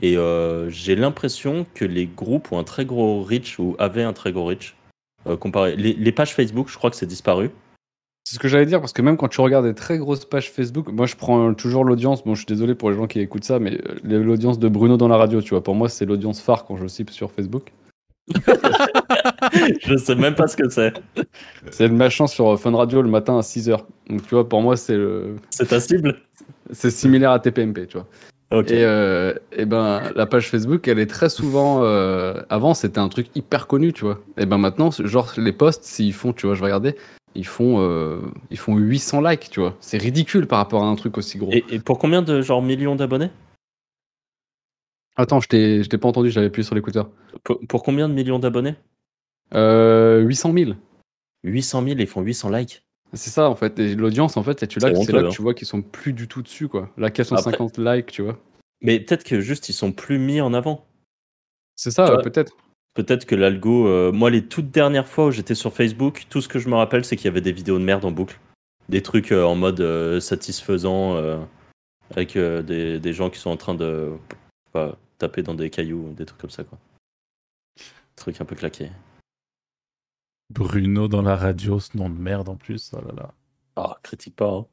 Et 0.01 0.17
euh, 0.17 0.69
j'ai 0.69 0.95
l'impression 0.95 1.65
que 1.73 1.83
les 1.83 2.05
groupes 2.07 2.53
ont 2.53 2.59
un 2.59 2.63
très 2.63 2.85
gros 2.85 3.21
reach 3.21 3.59
ou 3.59 3.75
avaient 3.79 4.03
un 4.03 4.13
très 4.13 4.31
gros 4.31 4.45
reach. 4.45 4.75
euh, 5.27 5.37
comparé. 5.37 5.75
Les, 5.75 5.93
les 5.93 6.11
pages 6.11 6.33
Facebook, 6.33 6.69
je 6.69 6.77
crois 6.77 6.89
que 6.89 6.95
c'est 6.95 7.05
disparu. 7.05 7.51
C'est 8.23 8.35
ce 8.35 8.39
que 8.39 8.47
j'allais 8.47 8.65
dire, 8.65 8.79
parce 8.79 8.93
que 8.93 9.01
même 9.01 9.17
quand 9.17 9.27
tu 9.27 9.41
regardes 9.41 9.65
des 9.65 9.75
très 9.75 9.97
grosses 9.97 10.25
pages 10.25 10.51
Facebook, 10.51 10.87
moi 10.91 11.05
je 11.05 11.15
prends 11.15 11.53
toujours 11.53 11.83
l'audience, 11.83 12.23
bon 12.23 12.33
je 12.33 12.39
suis 12.39 12.47
désolé 12.47 12.73
pour 12.73 12.89
les 12.89 12.95
gens 12.95 13.05
qui 13.05 13.19
écoutent 13.19 13.43
ça, 13.43 13.59
mais 13.59 13.77
l'audience 14.03 14.57
de 14.57 14.67
Bruno 14.67 14.97
dans 14.97 15.07
la 15.07 15.17
radio, 15.17 15.41
tu 15.41 15.49
vois, 15.51 15.63
pour 15.63 15.75
moi 15.75 15.89
c'est 15.89 16.05
l'audience 16.05 16.41
phare 16.41 16.65
quand 16.65 16.77
je 16.77 16.87
cible 16.87 17.11
sur 17.11 17.31
Facebook. 17.31 17.71
Je 19.85 19.97
sais 19.97 20.15
même 20.15 20.35
pas 20.35 20.47
ce 20.47 20.57
que 20.57 20.69
c'est. 20.69 20.93
C'est 21.71 21.87
le 21.87 21.93
machin 21.93 22.27
sur 22.27 22.59
Fun 22.59 22.75
Radio 22.75 23.01
le 23.01 23.09
matin 23.09 23.37
à 23.37 23.41
6h. 23.41 23.79
Donc 24.09 24.23
tu 24.23 24.35
vois, 24.35 24.47
pour 24.47 24.61
moi 24.61 24.77
c'est 24.77 24.95
le... 24.95 25.35
C'est 25.49 25.67
ta 25.67 25.79
cible? 25.79 26.17
c'est 26.71 26.89
similaire 26.89 27.31
à 27.31 27.39
TPMP, 27.39 27.87
tu 27.87 27.97
vois. 27.97 28.07
Ok. 28.51 28.71
Et, 28.71 28.83
euh, 28.83 29.33
et 29.51 29.65
ben 29.65 30.01
la 30.15 30.25
page 30.25 30.49
Facebook, 30.49 30.87
elle 30.87 30.99
est 30.99 31.09
très 31.09 31.29
souvent... 31.29 31.83
euh, 31.83 32.41
avant 32.49 32.73
c'était 32.73 32.99
un 32.99 33.09
truc 33.09 33.27
hyper 33.35 33.67
connu, 33.67 33.93
tu 33.93 34.05
vois. 34.05 34.19
Et 34.37 34.45
ben 34.45 34.57
maintenant, 34.57 34.89
genre 34.91 35.31
les 35.37 35.53
posts, 35.53 35.83
s'ils 35.83 36.13
font, 36.13 36.33
tu 36.33 36.47
vois, 36.47 36.55
je 36.55 36.59
vais 36.61 36.65
regarder, 36.65 36.95
ils 37.35 37.45
font, 37.45 37.79
euh, 37.79 38.19
ils 38.49 38.57
font 38.57 38.75
800 38.75 39.21
likes, 39.21 39.49
tu 39.51 39.59
vois. 39.59 39.75
C'est 39.79 39.97
ridicule 39.97 40.47
par 40.47 40.59
rapport 40.59 40.83
à 40.83 40.87
un 40.87 40.95
truc 40.95 41.17
aussi 41.17 41.37
gros. 41.37 41.51
Et, 41.51 41.63
et 41.69 41.79
pour 41.79 41.99
combien 41.99 42.21
de 42.21 42.41
genre 42.41 42.61
millions 42.61 42.95
d'abonnés? 42.95 43.29
Attends, 45.17 45.39
je 45.39 45.47
t'ai 45.47 45.83
je 45.83 45.89
t'ai 45.89 45.97
pas 45.97 46.07
entendu, 46.07 46.29
j'avais 46.29 46.47
appuyé 46.47 46.65
sur 46.65 46.75
l'écouteur. 46.75 47.09
pour, 47.43 47.59
pour 47.67 47.83
combien 47.83 48.09
de 48.09 48.13
millions 48.13 48.39
d'abonnés? 48.39 48.75
Euh, 49.53 50.21
800 50.21 50.53
000. 50.53 50.71
800 51.43 51.83
000, 51.83 51.95
ils 51.99 52.07
font 52.07 52.21
800 52.21 52.49
likes. 52.49 52.83
C'est 53.13 53.29
ça 53.29 53.49
en 53.49 53.55
fait. 53.55 53.79
Et 53.79 53.95
l'audience 53.95 54.35
en 54.35 54.43
fait, 54.43 54.59
c'est 54.59 54.67
tu 54.67 54.79
là, 54.79 54.93
C'est 54.93 55.11
là 55.11 55.19
hein. 55.19 55.23
que 55.23 55.29
tu 55.29 55.41
vois 55.41 55.53
qu'ils 55.53 55.67
sont 55.67 55.81
plus 55.81 56.13
du 56.13 56.27
tout 56.27 56.41
dessus 56.41 56.67
quoi. 56.67 56.89
Là, 56.97 57.11
450 57.11 57.77
likes, 57.77 58.11
tu 58.11 58.23
vois. 58.23 58.37
Mais 58.81 58.99
peut-être 58.99 59.23
que 59.23 59.39
juste 59.39 59.69
ils 59.69 59.73
sont 59.73 59.91
plus 59.91 60.19
mis 60.19 60.41
en 60.41 60.53
avant. 60.53 60.85
C'est 61.75 61.91
ça, 61.91 62.17
peut-être. 62.23 62.57
Peut-être 62.93 63.25
que 63.25 63.35
l'algo. 63.35 63.87
euh, 63.87 64.11
moi, 64.11 64.29
les 64.29 64.45
toutes 64.45 64.71
dernières 64.71 65.07
fois 65.07 65.27
où 65.27 65.31
j'étais 65.31 65.55
sur 65.55 65.73
Facebook, 65.73 66.25
tout 66.29 66.41
ce 66.41 66.47
que 66.47 66.59
je 66.59 66.69
me 66.69 66.75
rappelle, 66.75 67.03
c'est 67.03 67.17
qu'il 67.17 67.25
y 67.25 67.27
avait 67.27 67.41
des 67.41 67.51
vidéos 67.51 67.77
de 67.77 67.83
merde 67.83 68.05
en 68.05 68.11
boucle. 68.11 68.39
Des 68.87 69.01
trucs 69.01 69.31
euh, 69.33 69.43
en 69.43 69.55
mode 69.55 69.81
euh, 69.81 70.19
satisfaisant, 70.21 71.17
avec 72.11 72.37
des, 72.37 72.99
des 72.99 73.13
gens 73.13 73.29
qui 73.29 73.39
sont 73.39 73.49
en 73.49 73.57
train 73.57 73.75
de 73.75 74.11
taper 75.25 75.41
dans 75.43 75.55
des 75.55 75.69
cailloux, 75.69 76.13
des 76.13 76.25
trucs 76.25 76.39
comme 76.39 76.49
ça, 76.51 76.63
quoi. 76.63 76.77
Truc 78.15 78.39
un 78.41 78.45
peu 78.45 78.55
claqué. 78.55 78.91
Bruno 80.53 81.07
dans 81.07 81.21
la 81.23 81.35
radio, 81.35 81.79
ce 81.79 81.97
nom 81.97 82.09
de 82.09 82.17
merde 82.17 82.47
en 82.49 82.55
plus. 82.55 82.91
Oh 82.93 83.01
là 83.01 83.11
là. 83.15 83.33
Ah, 83.75 83.97
critique 84.03 84.35
pas. 84.35 84.51
hein. 84.51 84.65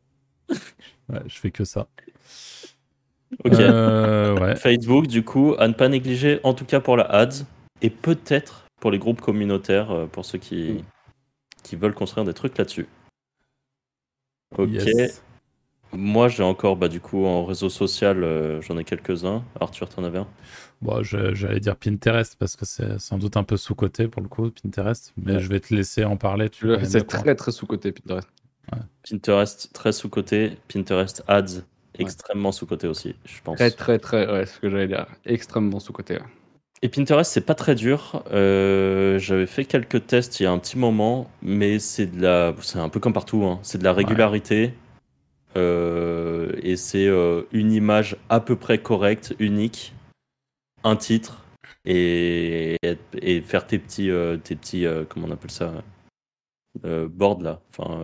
Ouais, 1.09 1.21
je 1.27 1.39
fais 1.39 1.51
que 1.51 1.65
ça. 1.65 1.89
Ok. 3.45 3.53
Euh, 3.55 4.39
ouais. 4.39 4.57
Facebook, 4.57 5.07
du 5.07 5.25
coup, 5.25 5.55
à 5.59 5.67
ne 5.69 5.73
pas 5.73 5.89
négliger, 5.89 6.39
en 6.45 6.55
tout 6.55 6.65
cas 6.67 6.81
pour 6.81 6.97
la 6.97 7.05
ads, 7.05 7.45
et 7.81 7.91
peut-être 7.91 8.67
pour 8.81 8.91
les 8.91 8.99
groupes 8.99 9.21
communautaires, 9.21 9.91
euh, 9.91 10.07
pour 10.07 10.25
ceux 10.25 10.39
qui, 10.39 10.75
Mm. 10.75 10.83
qui 11.63 11.77
veulent 11.77 11.95
construire 11.95 12.25
des 12.27 12.35
trucs 12.35 12.57
là-dessus. 12.59 12.87
Ok. 14.57 14.69
Yes. 14.71 15.23
Moi, 15.95 16.29
j'ai 16.29 16.43
encore, 16.43 16.77
bah, 16.77 16.89
du 16.89 17.01
coup, 17.01 17.25
en 17.27 17.45
réseau 17.45 17.69
social, 17.69 18.25
euh, 18.25 18.61
j'en 18.63 18.79
ai 18.79 18.85
quelques-uns. 18.85 19.45
Arthur, 19.61 19.89
t'en 19.89 20.05
avais 20.05 20.19
un? 20.21 20.27
Bon, 20.81 21.03
j'allais 21.03 21.61
dire 21.61 21.77
Pinterest 21.77 22.35
parce 22.39 22.57
que 22.57 22.65
c'est 22.65 22.99
sans 22.99 23.19
doute 23.19 23.37
un 23.37 23.45
peu 23.45 23.57
sous-côté 23.57 24.09
pour 24.09 24.23
le 24.23 24.29
coup, 24.29 24.51
Pinterest. 24.51 25.13
Mais 25.17 25.35
Ouais. 25.35 25.39
je 25.41 25.49
vais 25.49 25.61
te 25.61 25.73
laisser 25.75 26.05
en 26.05 26.17
parler. 26.17 26.51
C'est 26.83 27.07
très 27.07 27.35
très 27.35 27.53
sous-côté, 27.53 27.93
Pinterest. 27.93 28.29
Pinterest, 29.09 29.71
très 29.73 29.93
sous-côté. 29.93 30.57
Pinterest 30.73 31.23
Ads 31.29 31.63
extrêmement 31.99 32.53
sous-côté 32.53 32.89
aussi, 32.89 33.15
je 33.27 33.41
pense. 33.45 33.59
Très, 33.59 33.71
très, 33.71 33.99
très, 33.99 34.27
ouais, 34.33 34.47
c'est 34.47 34.55
ce 34.55 34.61
que 34.61 34.71
j'allais 34.71 34.89
dire. 34.89 35.07
Extrêmement 35.27 35.79
sous-côté. 35.79 36.15
ouais. 36.15 36.23
Et 36.85 36.89
Pinterest, 36.89 37.31
c'est 37.31 37.43
pas 37.47 37.55
très 37.55 37.77
dur. 37.77 38.25
Euh, 38.33 39.17
J'avais 39.21 39.47
fait 39.47 39.65
quelques 39.67 40.07
tests 40.07 40.41
il 40.41 40.45
y 40.45 40.47
a 40.47 40.51
un 40.51 40.59
petit 40.59 40.79
moment, 40.79 41.31
mais 41.43 41.79
c'est 41.79 42.07
de 42.07 42.21
la, 42.23 42.55
c'est 42.61 42.79
un 42.81 42.89
peu 42.89 42.99
comme 42.99 43.13
partout. 43.13 43.45
hein. 43.45 43.61
C'est 43.63 43.79
de 43.79 43.85
la 43.85 43.93
régularité 43.93 44.75
euh, 45.57 46.53
et 46.63 46.77
c'est 46.77 47.07
euh, 47.07 47.43
une 47.53 47.73
image 47.73 48.17
à 48.29 48.41
peu 48.41 48.57
près 48.57 48.79
correcte, 48.79 49.35
unique, 49.39 49.95
un 50.85 50.97
titre 50.97 51.45
et, 51.85 52.77
et 53.21 53.41
faire 53.43 53.67
tes 53.67 53.79
petits, 53.79 54.11
euh, 54.11 54.37
tes 54.37 54.57
petits, 54.57 54.87
euh, 54.87 55.05
comment 55.09 55.27
on 55.29 55.33
appelle 55.33 55.51
ça, 55.51 55.73
boards 56.83 57.43
là, 57.43 57.61
enfin 57.71 58.03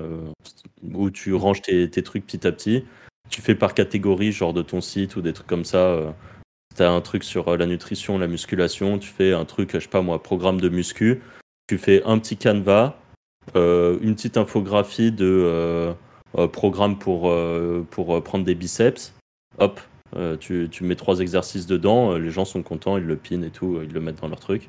où 0.82 1.10
tu 1.10 1.32
ranges 1.34 1.62
tes, 1.62 1.88
tes 1.88 2.02
trucs 2.02 2.26
petit 2.26 2.46
à 2.46 2.52
petit. 2.52 2.84
Tu 3.30 3.40
fais 3.40 3.54
par 3.54 3.74
catégorie, 3.74 4.32
genre 4.32 4.52
de 4.52 4.62
ton 4.62 4.80
site 4.80 5.16
ou 5.16 5.22
des 5.22 5.32
trucs 5.32 5.46
comme 5.46 5.64
ça. 5.64 6.14
tu 6.76 6.82
as 6.82 6.90
un 6.90 7.00
truc 7.00 7.24
sur 7.24 7.56
la 7.56 7.66
nutrition, 7.66 8.18
la 8.18 8.26
musculation, 8.26 8.98
tu 8.98 9.08
fais 9.08 9.32
un 9.32 9.44
truc, 9.46 9.72
je 9.72 9.80
sais 9.80 9.88
pas 9.88 10.02
moi, 10.02 10.22
programme 10.22 10.60
de 10.60 10.68
muscu, 10.68 11.22
tu 11.66 11.78
fais 11.78 12.02
un 12.04 12.18
petit 12.18 12.36
canevas, 12.36 12.94
une 13.54 14.14
petite 14.14 14.36
infographie 14.36 15.12
de 15.12 15.94
programme 16.34 16.98
pour, 16.98 17.30
euh, 17.30 17.86
pour 17.90 18.14
euh, 18.14 18.20
prendre 18.20 18.44
des 18.44 18.54
biceps, 18.54 19.14
hop, 19.58 19.80
euh, 20.16 20.36
tu, 20.36 20.68
tu 20.70 20.84
mets 20.84 20.96
trois 20.96 21.20
exercices 21.20 21.66
dedans, 21.66 22.12
euh, 22.12 22.18
les 22.18 22.30
gens 22.30 22.44
sont 22.44 22.62
contents, 22.62 22.96
ils 22.96 23.04
le 23.04 23.16
pinent 23.16 23.44
et 23.44 23.50
tout, 23.50 23.76
euh, 23.76 23.84
ils 23.84 23.92
le 23.92 24.00
mettent 24.00 24.20
dans 24.20 24.28
leur 24.28 24.40
truc. 24.40 24.68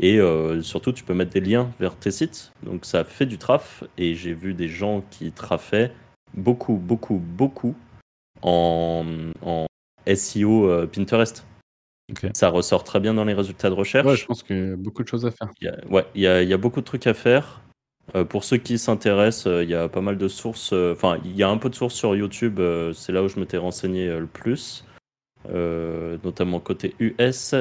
Et 0.00 0.18
euh, 0.20 0.62
surtout, 0.62 0.92
tu 0.92 1.02
peux 1.04 1.14
mettre 1.14 1.32
des 1.32 1.40
liens 1.40 1.70
vers 1.80 1.96
tes 1.96 2.10
sites. 2.10 2.52
Donc 2.62 2.84
ça 2.84 3.04
fait 3.04 3.26
du 3.26 3.36
traf. 3.36 3.82
Et 3.96 4.14
j'ai 4.14 4.32
vu 4.32 4.54
des 4.54 4.68
gens 4.68 5.02
qui 5.10 5.32
trafaient 5.32 5.92
beaucoup, 6.34 6.74
beaucoup, 6.74 7.16
beaucoup 7.16 7.74
en, 8.42 9.04
en 9.42 9.66
SEO 10.06 10.68
euh, 10.68 10.86
Pinterest. 10.86 11.44
Ça 12.32 12.48
ressort 12.48 12.84
très 12.84 13.00
bien 13.00 13.12
dans 13.12 13.24
les 13.24 13.34
résultats 13.34 13.68
de 13.68 13.74
recherche. 13.74 14.06
Ouais, 14.06 14.16
je 14.16 14.24
pense 14.24 14.42
qu'il 14.42 14.56
y 14.56 14.72
a 14.72 14.76
beaucoup 14.76 15.02
de 15.02 15.08
choses 15.08 15.26
à 15.26 15.30
faire. 15.30 15.50
Il 15.60 15.66
y 15.66 15.68
a, 15.68 15.86
ouais, 15.88 16.06
il 16.14 16.22
y 16.22 16.26
a, 16.26 16.42
il 16.42 16.48
y 16.48 16.54
a 16.54 16.56
beaucoup 16.56 16.80
de 16.80 16.86
trucs 16.86 17.06
à 17.06 17.12
faire. 17.12 17.60
Euh, 18.14 18.24
pour 18.24 18.44
ceux 18.44 18.56
qui 18.56 18.78
s'intéressent, 18.78 19.46
euh, 19.46 19.62
il 19.62 19.70
y 19.70 19.74
a 19.74 19.88
pas 19.88 20.00
mal 20.00 20.16
de 20.16 20.28
sources. 20.28 20.70
euh, 20.72 20.92
Enfin, 20.92 21.18
il 21.24 21.36
y 21.36 21.42
a 21.42 21.48
un 21.48 21.58
peu 21.58 21.68
de 21.68 21.74
sources 21.74 21.94
sur 21.94 22.16
YouTube. 22.16 22.60
c'est 22.94 23.12
là 23.12 23.22
où 23.22 23.28
je 23.28 23.38
m'étais 23.38 23.58
renseigné 23.58 24.08
le 24.18 24.26
plus, 24.26 24.84
notamment 25.48 26.60
côté 26.60 26.94
US. 26.98 27.54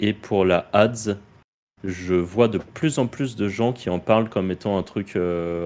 Et 0.00 0.12
pour 0.12 0.44
la 0.44 0.68
ads, 0.72 1.16
je 1.84 2.14
vois 2.14 2.48
de 2.48 2.58
plus 2.58 2.98
en 2.98 3.06
plus 3.06 3.36
de 3.36 3.48
gens 3.48 3.72
qui 3.72 3.90
en 3.90 4.00
parlent 4.00 4.28
comme 4.28 4.50
étant 4.50 4.76
un 4.76 4.82
truc 4.82 5.16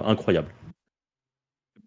incroyable. 0.04 0.48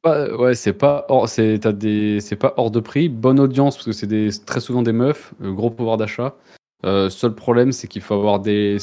Ouais, 0.04 0.56
c'est 0.56 0.74
pas 0.74 1.06
hors, 1.10 1.28
des, 1.28 2.20
c'est 2.20 2.36
pas 2.36 2.54
hors 2.58 2.72
de 2.72 2.80
prix. 2.80 3.10
Bonne 3.10 3.40
audience 3.40 3.76
parce 3.76 3.86
que 3.86 3.92
c'est 3.92 4.08
des, 4.08 4.30
très 4.46 4.60
souvent 4.60 4.82
des 4.82 4.94
meufs, 4.94 5.34
gros 5.40 5.70
pouvoir 5.70 5.98
d'achat. 5.98 6.36
Seul 6.84 7.36
problème, 7.36 7.72
c'est 7.72 7.88
qu'il 7.88 8.02
faut 8.02 8.16
avoir 8.16 8.40
des 8.40 8.78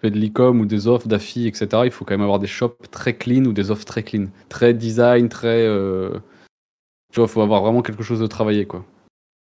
fait 0.00 0.10
de 0.10 0.18
l'e-com 0.18 0.60
ou 0.60 0.66
des 0.66 0.86
offres 0.86 1.08
d'affi, 1.08 1.46
etc. 1.46 1.66
Il 1.84 1.90
faut 1.90 2.04
quand 2.04 2.14
même 2.14 2.22
avoir 2.22 2.38
des 2.38 2.46
shops 2.46 2.88
très 2.90 3.16
clean 3.16 3.44
ou 3.44 3.52
des 3.52 3.70
offres 3.70 3.84
très 3.84 4.02
clean, 4.02 4.26
très 4.48 4.74
design, 4.74 5.28
très. 5.28 5.66
euh, 5.66 6.18
Tu 7.12 7.20
vois, 7.20 7.28
faut 7.28 7.40
avoir 7.42 7.62
vraiment 7.62 7.82
quelque 7.82 8.02
chose 8.02 8.20
de 8.20 8.26
travaillé, 8.26 8.66
quoi. 8.66 8.84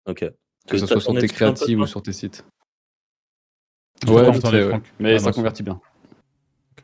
Ok. 0.07 0.25
Que 0.67 0.77
ce 0.77 0.85
soit 0.85 0.99
sur 1.01 1.13
tes 1.17 1.27
créatives 1.27 1.79
ou 1.79 1.85
sur 1.87 2.01
tes 2.01 2.13
sites. 2.13 2.45
Ouais, 4.07 4.31
mais 4.99 5.15
Ah, 5.15 5.19
ça 5.19 5.25
non, 5.27 5.33
convertit 5.33 5.63
bien. 5.63 5.79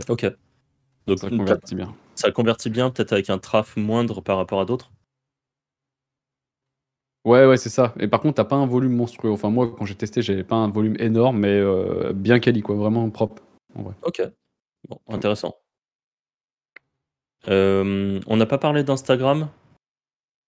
Ok. 0.09 0.25
Donc 1.07 1.19
Ça 1.19 1.29
convertit 1.29 1.75
bien. 1.75 1.95
ça 2.15 2.31
convertit 2.31 2.69
bien, 2.69 2.89
peut-être 2.89 3.13
avec 3.13 3.29
un 3.29 3.37
traf 3.37 3.77
moindre 3.77 4.21
par 4.21 4.37
rapport 4.37 4.59
à 4.59 4.65
d'autres? 4.65 4.91
Ouais, 7.25 7.45
ouais, 7.47 7.57
c'est 7.57 7.69
ça. 7.69 7.93
Et 7.99 8.07
par 8.07 8.19
contre, 8.21 8.35
t'as 8.35 8.43
pas 8.43 8.55
un 8.55 8.67
volume 8.67 8.95
monstrueux. 8.95 9.31
Enfin, 9.31 9.49
moi, 9.49 9.73
quand 9.75 9.85
j'ai 9.85 9.95
testé, 9.95 10.21
j'avais 10.21 10.43
pas 10.43 10.55
un 10.55 10.69
volume 10.69 10.95
énorme, 10.99 11.39
mais 11.39 11.53
euh, 11.53 12.13
bien 12.13 12.39
quali, 12.39 12.61
quoi. 12.61 12.75
Vraiment 12.75 13.09
propre. 13.09 13.41
En 13.75 13.83
vrai. 13.83 13.93
Ok. 14.03 14.21
Bon, 14.89 14.99
intéressant. 15.07 15.55
Euh, 17.47 18.19
on 18.27 18.37
n'a 18.37 18.45
pas 18.45 18.57
parlé 18.57 18.83
d'Instagram. 18.83 19.49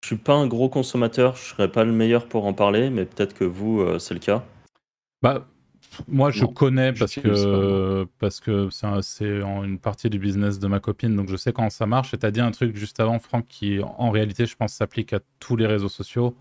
Je 0.01 0.07
suis 0.07 0.15
pas 0.17 0.33
un 0.33 0.47
gros 0.47 0.69
consommateur, 0.69 1.35
je 1.35 1.41
serais 1.41 1.71
pas 1.71 1.83
le 1.83 1.91
meilleur 1.91 2.27
pour 2.27 2.45
en 2.45 2.53
parler, 2.53 2.89
mais 2.89 3.05
peut-être 3.05 3.33
que 3.33 3.43
vous, 3.43 3.81
euh, 3.81 3.99
c'est 3.99 4.13
le 4.13 4.19
cas. 4.19 4.43
Bah, 5.21 5.47
moi, 6.07 6.29
je 6.29 6.43
Non, 6.45 6.53
connais 6.53 6.93
parce 6.93 7.15
que 7.15 8.07
parce 8.19 8.39
que 8.39 8.69
c'est 8.69 8.85
un- 8.85 9.01
c'est 9.01 9.41
en 9.41 9.63
une 9.63 9.79
partie 9.79 10.09
du 10.09 10.19
business 10.19 10.59
de 10.59 10.67
ma 10.67 10.79
copine, 10.79 11.15
donc 11.15 11.29
je 11.29 11.35
sais 11.35 11.51
comment 11.51 11.71
ça 11.71 11.87
marche. 11.87 12.13
Et 12.13 12.17
t'as 12.17 12.29
dit 12.31 12.41
un 12.41 12.51
truc 12.51 12.75
juste 12.75 12.99
avant, 12.99 13.17
Franck, 13.19 13.47
qui 13.47 13.79
en 13.81 14.11
réalité, 14.11 14.45
je 14.45 14.55
pense, 14.55 14.73
s'applique 14.73 15.13
à 15.13 15.19
tous 15.39 15.55
les 15.55 15.65
réseaux 15.65 15.89
sociaux. 15.89 16.35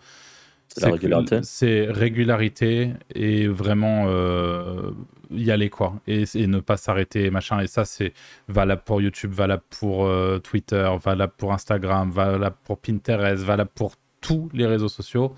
C'est 0.76 0.86
la 0.86 0.92
régularité. 0.92 1.38
C'est 1.42 1.86
régularité 1.90 2.92
et 3.14 3.48
vraiment 3.48 4.04
euh, 4.08 4.90
y 5.30 5.50
aller 5.50 5.70
quoi, 5.70 5.94
et, 6.06 6.24
et 6.34 6.46
ne 6.46 6.60
pas 6.60 6.76
s'arrêter 6.76 7.30
machin. 7.30 7.60
Et 7.60 7.66
ça, 7.66 7.86
c'est 7.86 8.12
valable 8.48 8.82
pour 8.84 9.00
YouTube, 9.00 9.32
valable 9.32 9.62
pour 9.70 10.04
euh, 10.04 10.38
Twitter, 10.38 10.88
valable 11.02 11.32
pour 11.38 11.54
Instagram, 11.54 12.10
valable 12.10 12.56
pour 12.64 12.78
Pinterest, 12.78 13.42
valable 13.42 13.70
pour 13.74 13.94
tous 14.20 14.50
les 14.52 14.66
réseaux 14.66 14.88
sociaux. 14.88 15.34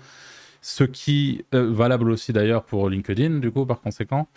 Ce 0.61 0.83
qui 0.83 1.45
euh, 1.53 1.71
valable 1.71 2.11
aussi 2.11 2.33
d'ailleurs 2.33 2.65
pour 2.65 2.89
LinkedIn, 2.89 3.39
du 3.39 3.49
coup, 3.49 3.65
par 3.65 3.79
conséquent. 3.79 4.27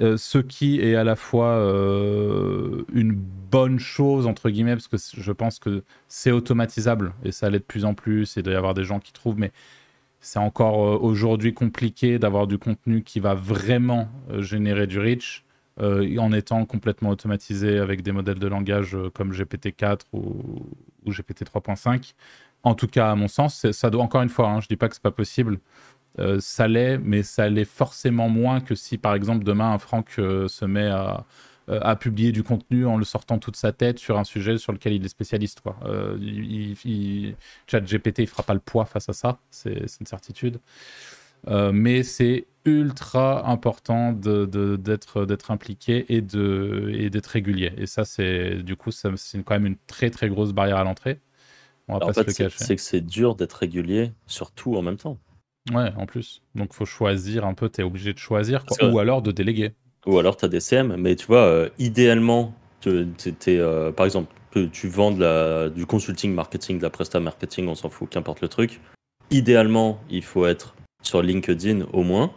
Euh, 0.00 0.16
ce 0.16 0.38
qui 0.38 0.80
est 0.80 0.94
à 0.94 1.04
la 1.04 1.14
fois 1.14 1.50
euh, 1.50 2.84
une 2.94 3.12
bonne 3.12 3.78
chose, 3.78 4.26
entre 4.26 4.48
guillemets, 4.48 4.76
parce 4.76 4.88
que 4.88 4.96
je 4.96 5.32
pense 5.32 5.58
que 5.58 5.82
c'est 6.08 6.30
automatisable 6.30 7.12
et 7.22 7.32
ça 7.32 7.50
l'est 7.50 7.58
de 7.58 7.64
plus 7.64 7.84
en 7.84 7.92
plus, 7.92 8.36
et 8.36 8.40
il 8.40 8.44
doit 8.44 8.54
y 8.54 8.56
avoir 8.56 8.72
des 8.72 8.84
gens 8.84 8.98
qui 8.98 9.12
trouvent, 9.12 9.38
mais 9.38 9.52
c'est 10.20 10.38
encore 10.38 10.84
euh, 10.84 10.98
aujourd'hui 10.98 11.54
compliqué 11.54 12.18
d'avoir 12.18 12.46
du 12.46 12.58
contenu 12.58 13.02
qui 13.02 13.20
va 13.20 13.34
vraiment 13.34 14.08
euh, 14.30 14.42
générer 14.42 14.86
du 14.86 14.98
reach 14.98 15.44
euh, 15.80 16.18
en 16.18 16.32
étant 16.32 16.64
complètement 16.64 17.10
automatisé 17.10 17.78
avec 17.78 18.02
des 18.02 18.12
modèles 18.12 18.38
de 18.38 18.46
langage 18.48 18.96
comme 19.14 19.32
GPT-4 19.32 20.00
ou, 20.12 20.66
ou 21.04 21.12
GPT 21.12 21.44
3.5. 21.44 22.14
En 22.64 22.74
tout 22.74 22.88
cas, 22.88 23.12
à 23.12 23.14
mon 23.14 23.28
sens, 23.28 23.70
ça 23.70 23.90
doit 23.90 24.02
encore 24.02 24.22
une 24.22 24.28
fois, 24.28 24.48
hein, 24.48 24.60
je 24.60 24.66
dis 24.66 24.76
pas 24.76 24.88
que 24.88 24.94
c'est 24.94 25.02
pas 25.02 25.12
possible, 25.12 25.60
ça 26.40 26.66
l'est, 26.66 26.98
mais 26.98 27.22
ça 27.22 27.48
l'est 27.48 27.64
forcément 27.64 28.28
moins 28.28 28.60
que 28.60 28.74
si, 28.74 28.98
par 28.98 29.14
exemple, 29.14 29.44
demain, 29.44 29.70
un 29.70 29.78
Franck 29.78 30.10
se 30.16 30.64
met 30.64 30.88
à, 30.88 31.24
à 31.68 31.96
publier 31.96 32.32
du 32.32 32.42
contenu 32.42 32.86
en 32.86 32.96
le 32.96 33.04
sortant 33.04 33.38
toute 33.38 33.56
sa 33.56 33.72
tête 33.72 33.98
sur 33.98 34.18
un 34.18 34.24
sujet 34.24 34.58
sur 34.58 34.72
lequel 34.72 34.92
il 34.94 35.04
est 35.04 35.08
spécialiste. 35.08 35.60
Quoi. 35.60 35.76
Euh, 35.84 36.16
il, 36.20 36.44
il- 36.52 36.76
il- 36.84 37.36
ChatGPT, 37.66 38.20
il 38.20 38.26
fera 38.26 38.42
pas 38.42 38.54
le 38.54 38.60
poids 38.60 38.84
face 38.86 39.08
à 39.08 39.12
ça, 39.12 39.38
c'est 39.50 39.86
une 40.00 40.06
certitude. 40.06 40.58
Euh, 41.46 41.70
mais 41.72 42.02
c'est 42.02 42.46
ultra 42.64 43.48
important 43.48 44.12
d'être 44.12 45.24
d'être 45.24 45.50
impliqué 45.50 46.04
et 46.12 46.20
de 46.20 46.90
et 46.92 47.10
d'être 47.10 47.26
régulier. 47.28 47.72
Et 47.78 47.86
ça, 47.86 48.04
c'est 48.04 48.56
du 48.62 48.76
coup, 48.76 48.90
c'est 48.90 49.10
quand 49.44 49.54
même 49.54 49.66
une 49.66 49.76
très 49.86 50.10
très 50.10 50.28
grosse 50.28 50.52
barrière 50.52 50.78
à 50.78 50.84
l'entrée. 50.84 51.20
On 51.86 51.94
va 51.94 52.00
pas 52.00 52.12
fait, 52.12 52.20
se 52.22 52.26
le 52.26 52.32
c'est 52.32 52.44
cacher. 52.44 52.64
c'est 52.64 52.76
que 52.76 52.82
c'est 52.82 53.00
dur 53.00 53.34
d'être 53.36 53.54
régulier 53.54 54.12
sur 54.26 54.50
tout 54.50 54.76
en 54.76 54.82
même 54.82 54.96
temps. 54.96 55.18
Ouais, 55.72 55.92
en 55.96 56.06
plus. 56.06 56.42
Donc, 56.54 56.72
faut 56.72 56.86
choisir 56.86 57.44
un 57.46 57.54
peu. 57.54 57.68
T'es 57.68 57.82
obligé 57.82 58.12
de 58.12 58.18
choisir, 58.18 58.64
quoi. 58.64 58.90
Ou 58.90 58.98
alors 58.98 59.22
de 59.22 59.32
déléguer. 59.32 59.74
Ou 60.06 60.18
alors 60.18 60.36
tu 60.36 60.44
as 60.44 60.48
des 60.48 60.60
CM, 60.60 60.96
mais 60.96 61.16
tu 61.16 61.26
vois, 61.26 61.44
euh, 61.44 61.68
idéalement, 61.78 62.54
tu- 62.80 63.06
euh, 63.48 63.92
par 63.92 64.06
exemple, 64.06 64.32
que 64.50 64.64
tu 64.66 64.88
vends 64.88 65.10
du 65.68 65.84
consulting 65.86 66.32
marketing, 66.32 66.78
de 66.78 66.82
la 66.82 66.90
presta 66.90 67.20
marketing, 67.20 67.68
on 67.68 67.74
s'en 67.74 67.90
fout, 67.90 68.08
qu'importe 68.08 68.40
le 68.40 68.48
truc. 68.48 68.80
Idéalement, 69.30 70.00
il 70.08 70.24
faut 70.24 70.46
être 70.46 70.74
sur 71.02 71.22
LinkedIn 71.22 71.86
au 71.92 72.02
moins. 72.02 72.32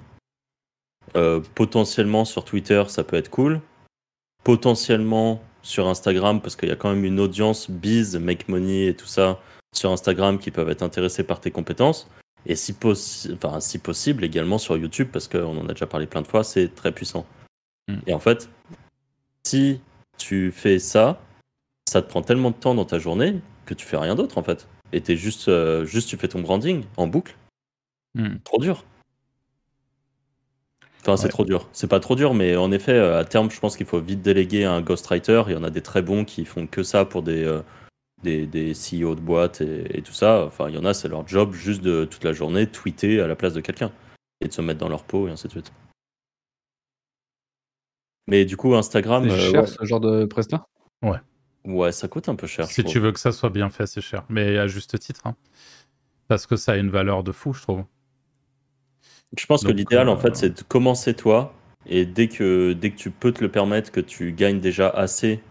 Euh, 1.16 1.40
potentiellement 1.56 2.26
sur 2.26 2.44
Twitter, 2.44 2.84
ça 2.88 3.04
peut 3.04 3.16
être 3.16 3.30
cool. 3.30 3.62
Potentiellement 4.44 5.42
sur 5.62 5.88
Instagram, 5.88 6.42
parce 6.42 6.56
qu'il 6.56 6.70
y 6.70 6.72
a 6.72 6.76
quand 6.76 6.90
même 6.90 7.06
une 7.06 7.20
audience 7.20 7.70
biz, 7.70 8.18
make 8.18 8.50
money 8.50 8.88
et 8.88 8.96
tout 8.96 9.06
ça 9.06 9.40
sur 9.74 9.92
Instagram 9.92 10.38
qui 10.40 10.52
peuvent 10.52 10.70
être 10.70 10.84
intéressés 10.84 11.24
par 11.24 11.40
tes 11.40 11.52
compétences. 11.52 12.10
Et 12.46 12.56
si 12.56 12.74
possible, 12.74 14.24
également 14.24 14.58
sur 14.58 14.76
YouTube, 14.76 15.10
parce 15.14 15.28
qu'on 15.28 15.58
en 15.58 15.70
a 15.70 15.74
déjà 15.74 15.86
parlé 15.86 16.08
plein 16.08 16.24
de 16.24 16.28
fois, 16.28 16.44
c'est 16.44 16.74
très 16.74 16.92
puissant. 16.92 17.26
Mm. 17.92 18.02
Et 18.08 18.14
en 18.14 18.20
fait, 18.20 18.50
si 19.44 19.82
tu 20.18 20.52
fais 20.52 20.80
ça, 20.80 21.22
ça 21.90 22.02
te 22.02 22.08
prend 22.08 22.22
tellement 22.22 22.52
de 22.52 22.56
temps 22.56 22.76
dans 22.76 22.86
ta 22.86 23.00
journée 23.00 23.40
que 23.66 23.74
tu 23.74 23.86
fais 23.86 23.98
rien 23.98 24.16
d'autre 24.16 24.38
en 24.38 24.44
fait. 24.44 24.68
Et 24.94 25.02
t'es 25.02 25.16
juste, 25.16 25.48
euh, 25.48 25.86
juste 25.86 26.10
tu 26.10 26.18
fais 26.18 26.28
ton 26.28 26.42
branding 26.42 26.84
en 26.98 27.08
boucle. 27.08 27.36
Hmm. 28.16 28.38
Trop 28.44 28.60
dur. 28.60 28.84
Enfin, 31.02 31.18
c'est 31.18 31.30
trop 31.30 31.46
dur. 31.46 31.68
C'est 31.74 31.88
pas 31.88 32.00
trop 32.00 32.16
dur, 32.16 32.36
mais 32.36 32.56
en 32.56 32.72
effet, 32.72 32.94
euh, 32.94 33.20
à 33.20 33.26
terme, 33.26 33.50
je 33.50 33.60
pense 33.60 33.76
qu'il 33.76 33.88
faut 33.88 34.00
vite 34.00 34.22
déléguer 34.22 34.66
à 34.66 34.74
un 34.74 34.82
ghostwriter. 34.82 35.44
Il 35.48 35.54
y 35.54 35.56
en 35.56 35.64
a 35.64 35.72
des 35.72 35.82
très 35.82 36.04
bons 36.04 36.26
qui 36.26 36.46
font 36.46 36.68
que 36.68 36.84
ça 36.84 37.06
pour 37.06 37.24
des, 37.24 37.44
euh, 37.44 37.62
des, 38.22 38.46
des 38.46 38.74
CEO 38.74 39.16
de 39.16 39.22
boîtes 39.22 39.62
et, 39.62 39.98
et 39.98 40.02
tout 40.04 40.14
ça. 40.14 40.46
Enfin, 40.46 40.70
il 40.70 40.76
y 40.76 40.78
en 40.78 40.86
a, 40.86 40.94
c'est 40.94 41.08
leur 41.08 41.28
job 41.28 41.54
juste 41.54 41.82
de 41.82 42.06
toute 42.06 42.24
la 42.24 42.34
journée 42.34 42.68
tweeter 42.68 43.20
à 43.20 43.26
la 43.26 43.36
place 43.36 43.54
de 43.54 43.62
quelqu'un 43.62 43.92
et 44.42 44.48
de 44.48 44.54
se 44.54 44.62
mettre 44.62 44.80
dans 44.80 44.90
leur 44.90 45.04
peau 45.04 45.28
et 45.28 45.32
ainsi 45.32 45.48
de 45.48 45.52
suite. 45.52 45.72
Mais 48.32 48.46
du 48.46 48.56
coup, 48.56 48.74
Instagram, 48.76 49.26
C'est 49.28 49.36
euh, 49.36 49.52
cher 49.52 49.62
ouais. 49.64 49.68
ce 49.68 49.84
genre 49.84 50.00
de 50.00 50.24
presta? 50.24 50.66
Ouais, 51.66 51.92
ça 51.92 52.08
coûte 52.08 52.30
un 52.30 52.36
peu 52.36 52.48
cher. 52.48 52.66
je 52.66 52.74
Si 52.74 52.84
tu 52.86 52.98
veux 52.98 53.12
que 53.12 53.20
ça 53.20 53.34
soit 53.34 53.50
bien 53.50 53.70
fait, 53.70 53.86
c'est 53.88 54.00
cher. 54.00 54.24
Mais 54.30 54.58
à 54.58 54.68
juste 54.68 54.98
titre. 55.00 55.20
hein. 55.26 55.36
Parce 56.30 56.48
que 56.48 56.56
ça 56.56 56.72
a 56.72 56.78
une 56.78 56.90
valeur 56.90 57.26
de 57.26 57.34
fou, 57.34 57.52
je 57.52 57.62
trouve. 57.62 57.84
Je 59.38 59.46
pense 59.46 59.66
que 59.66 59.72
l'idéal, 59.74 60.08
en 60.08 60.14
euh, 60.14 60.18
fait, 60.18 60.38
c'est 60.38 60.50
de 60.50 60.64
commencer 60.64 61.14
toi, 61.14 61.54
et 61.86 62.06
dès 62.06 62.30
que, 62.30 62.72
dès 62.72 62.92
que 62.92 62.96
tu 62.96 63.12
peux 63.12 63.34
te 63.34 63.44
le 63.44 63.52
permettre, 63.52 63.92
que 63.92 64.00
tu 64.00 64.32
gagnes 64.32 64.62
déjà 64.62 64.88
assez 64.88 65.42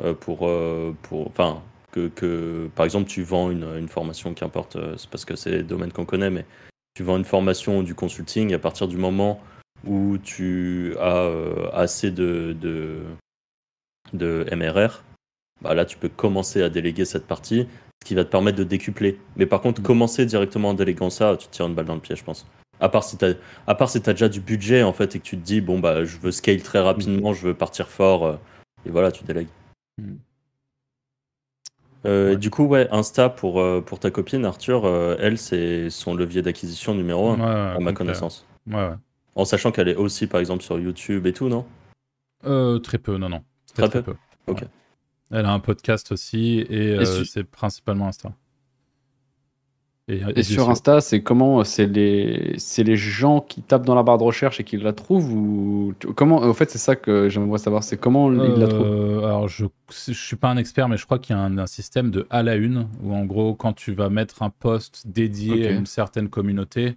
euh, 0.00 0.14
pour, 0.14 0.46
euh, 0.46 0.94
pour, 1.02 1.26
enfin, 1.26 1.60
que, 1.90 2.06
que, 2.06 2.70
par 2.76 2.84
exemple, 2.84 3.10
tu 3.10 3.24
vends 3.24 3.50
une, 3.50 3.64
une 3.76 3.88
formation, 3.88 4.34
qu'importe, 4.34 4.76
euh, 4.76 4.94
c'est 4.96 5.10
parce 5.10 5.24
que 5.24 5.34
c'est 5.34 5.50
le 5.50 5.62
domaine 5.64 5.90
qu'on 5.90 6.06
connaît, 6.06 6.30
mais 6.30 6.46
tu 6.94 7.02
vends 7.02 7.16
une 7.16 7.24
formation 7.24 7.78
ou 7.78 7.82
du 7.82 7.96
consulting, 7.96 8.54
à 8.54 8.60
partir 8.60 8.86
du 8.86 8.96
moment 8.96 9.40
où 9.86 10.18
tu 10.18 10.94
as 10.98 11.16
euh, 11.24 11.70
assez 11.72 12.10
de, 12.10 12.56
de, 12.60 13.02
de 14.12 14.46
MRR, 14.54 15.02
bah 15.62 15.74
là, 15.74 15.84
tu 15.84 15.96
peux 15.98 16.08
commencer 16.08 16.62
à 16.62 16.68
déléguer 16.70 17.04
cette 17.04 17.26
partie, 17.26 17.66
ce 18.02 18.08
qui 18.08 18.14
va 18.14 18.24
te 18.24 18.30
permettre 18.30 18.58
de 18.58 18.64
décupler. 18.64 19.18
Mais 19.36 19.46
par 19.46 19.60
contre, 19.60 19.82
commencer 19.82 20.26
directement 20.26 20.70
en 20.70 20.74
déléguant 20.74 21.10
ça, 21.10 21.36
tu 21.36 21.46
te 21.48 21.52
tires 21.52 21.66
une 21.66 21.74
balle 21.74 21.86
dans 21.86 21.94
le 21.94 22.00
pied, 22.00 22.16
je 22.16 22.24
pense. 22.24 22.46
À 22.82 22.88
part 22.88 23.04
si 23.04 23.18
tu 23.18 23.26
à 23.66 23.74
part 23.74 23.90
si 23.90 24.00
t'as 24.00 24.12
déjà 24.12 24.30
du 24.30 24.40
budget 24.40 24.82
en 24.82 24.94
fait 24.94 25.14
et 25.14 25.18
que 25.18 25.24
tu 25.24 25.36
te 25.36 25.42
dis 25.42 25.60
bon 25.60 25.78
bah 25.78 26.02
je 26.06 26.16
veux 26.16 26.30
scale 26.32 26.62
très 26.62 26.78
rapidement, 26.80 27.34
je 27.34 27.48
veux 27.48 27.52
partir 27.54 27.88
fort 27.90 28.24
euh, 28.24 28.36
et 28.86 28.90
voilà 28.90 29.12
tu 29.12 29.22
délègues. 29.22 29.50
Mm. 29.98 30.14
Euh, 32.06 32.30
Ouais. 32.30 32.36
Du 32.38 32.48
coup 32.48 32.64
ouais 32.64 32.88
Insta 32.90 33.28
pour 33.28 33.62
pour 33.84 33.98
ta 33.98 34.10
copine 34.10 34.46
Arthur, 34.46 34.86
euh, 34.86 35.14
elle 35.20 35.36
c'est 35.36 35.90
son 35.90 36.14
levier 36.14 36.40
d'acquisition 36.40 36.94
numéro 36.94 37.28
un 37.28 37.34
Ouais, 37.38 37.44
ouais, 37.44 37.76
à 37.76 37.78
ma 37.80 37.92
connaissance. 37.92 38.46
Ouais, 38.66 38.76
ouais. 38.76 38.94
En 39.36 39.44
sachant 39.44 39.70
qu'elle 39.72 39.88
est 39.88 39.96
aussi 39.96 40.26
par 40.26 40.40
exemple 40.40 40.62
sur 40.62 40.78
YouTube 40.78 41.26
et 41.26 41.32
tout 41.32 41.48
non? 41.48 41.64
Euh, 42.44 42.78
très 42.78 42.98
peu, 42.98 43.16
non, 43.18 43.28
non. 43.28 43.42
Très, 43.74 43.82
Très 43.88 43.88
très 43.88 44.02
peu 44.02 44.12
peu. 44.46 44.52
Ok. 44.52 44.60
Ouais. 44.62 44.68
Elle 45.32 45.46
a 45.46 45.52
un 45.52 45.60
podcast 45.60 46.10
aussi 46.12 46.64
et, 46.68 46.88
euh, 46.90 47.04
su- 47.04 47.24
c'est 47.24 47.44
principalement 47.44 48.08
Insta. 48.08 48.32
Et, 50.08 50.14
et 50.16 50.22
Et 50.30 50.32
des 50.32 50.42
sur. 50.42 50.68
Insta, 50.68 51.00
c'est 51.00 51.22
comment 51.22 51.62
C'est 51.62 51.86
les, 51.86 52.54
c'est 52.58 52.82
les 52.82 52.96
gens 52.96 53.40
qui 53.40 53.62
tapent 53.62 53.86
dans 53.86 53.94
la 53.94 54.02
barre 54.02 54.18
de 54.18 54.24
recherche 54.24 54.58
et 54.58 54.64
qui 54.64 54.76
la 54.76 54.92
trouvent 54.92 55.32
ou 55.32 55.94
comment 56.16 56.38
En 56.38 56.52
fait, 56.54 56.68
c'est 56.68 56.78
ça 56.78 56.96
que 56.96 57.28
j'aimerais 57.28 57.58
savoir. 57.58 57.84
C'est 57.84 57.96
comment 57.96 58.32
ils 58.32 58.58
la 58.58 58.66
trouvent? 58.66 58.86
Euh, 58.86 59.18
alors, 59.24 59.46
je 59.46 59.66
je 59.88 60.12
suis 60.12 60.34
pas 60.36 60.48
un 60.48 60.56
expert, 60.56 60.88
mais 60.88 60.96
je 60.96 61.04
crois 61.04 61.20
qu'il 61.20 61.36
y 61.36 61.38
a 61.38 61.42
un, 61.42 61.58
un 61.58 61.66
système 61.66 62.10
de 62.10 62.26
à 62.30 62.42
la 62.42 62.56
une 62.56 62.88
où, 63.04 63.14
en 63.14 63.24
gros, 63.24 63.54
quand 63.54 63.72
tu 63.72 63.92
vas 63.92 64.08
mettre 64.10 64.42
un 64.42 64.50
post 64.50 65.06
dédié 65.06 65.68
à 65.68 65.70
une 65.70 65.86
certaine 65.86 66.28
communauté, 66.28 66.96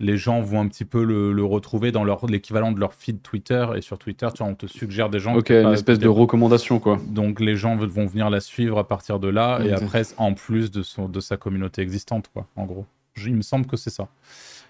les 0.00 0.16
gens 0.16 0.40
vont 0.40 0.60
un 0.60 0.66
petit 0.68 0.84
peu 0.84 1.04
le, 1.04 1.32
le 1.32 1.44
retrouver 1.44 1.92
dans 1.92 2.02
leur 2.04 2.26
l'équivalent 2.26 2.72
de 2.72 2.80
leur 2.80 2.94
feed 2.94 3.22
Twitter. 3.22 3.66
Et 3.76 3.82
sur 3.82 3.98
Twitter, 3.98 4.26
tu 4.34 4.42
vois, 4.42 4.50
on 4.50 4.54
te 4.56 4.66
suggère 4.66 5.10
des 5.10 5.20
gens. 5.20 5.36
Ok, 5.36 5.50
une 5.50 5.72
espèce 5.72 5.98
de 5.98 6.08
recommandation 6.08 6.80
quoi. 6.80 6.98
Donc, 7.08 7.38
les 7.38 7.54
gens 7.56 7.76
vont 7.76 8.06
venir 8.06 8.30
la 8.30 8.40
suivre 8.40 8.78
à 8.78 8.88
partir 8.88 9.20
de 9.20 9.28
là, 9.28 9.60
et 9.64 9.72
après, 9.72 10.02
en 10.16 10.34
plus 10.34 10.70
de, 10.70 10.82
son, 10.82 11.08
de 11.08 11.20
sa 11.20 11.36
communauté 11.36 11.82
existante, 11.82 12.30
quoi, 12.32 12.46
en 12.56 12.64
gros. 12.64 12.86
Il 13.24 13.34
me 13.36 13.42
semble 13.42 13.66
que 13.66 13.76
c'est 13.76 13.90
ça. 13.90 14.08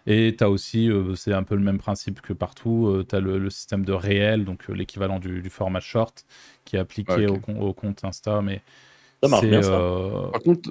Et 0.06 0.34
tu 0.36 0.42
as 0.42 0.50
aussi, 0.50 0.90
euh, 0.90 1.14
c'est 1.14 1.32
un 1.34 1.42
peu 1.42 1.54
le 1.54 1.60
même 1.60 1.78
principe 1.78 2.20
que 2.22 2.32
partout, 2.32 3.04
tu 3.08 3.14
as 3.14 3.20
le, 3.20 3.38
le 3.38 3.50
système 3.50 3.84
de 3.84 3.92
réel, 3.92 4.44
donc 4.44 4.64
euh, 4.68 4.72
l'équivalent 4.72 5.18
du, 5.20 5.42
du 5.42 5.50
format 5.50 5.80
short, 5.80 6.24
qui 6.64 6.76
est 6.76 6.78
appliqué 6.80 7.26
Ok. 7.28 7.42
au, 7.60 7.72
compte 7.74 8.02
Insta. 8.02 8.40
Mais 8.42 8.62
Ça 9.22 9.28
marche 9.28 9.46
bien, 9.46 9.62
ça. 9.62 9.72
euh, 9.74 10.30
Par 10.32 10.40
contre, 10.42 10.70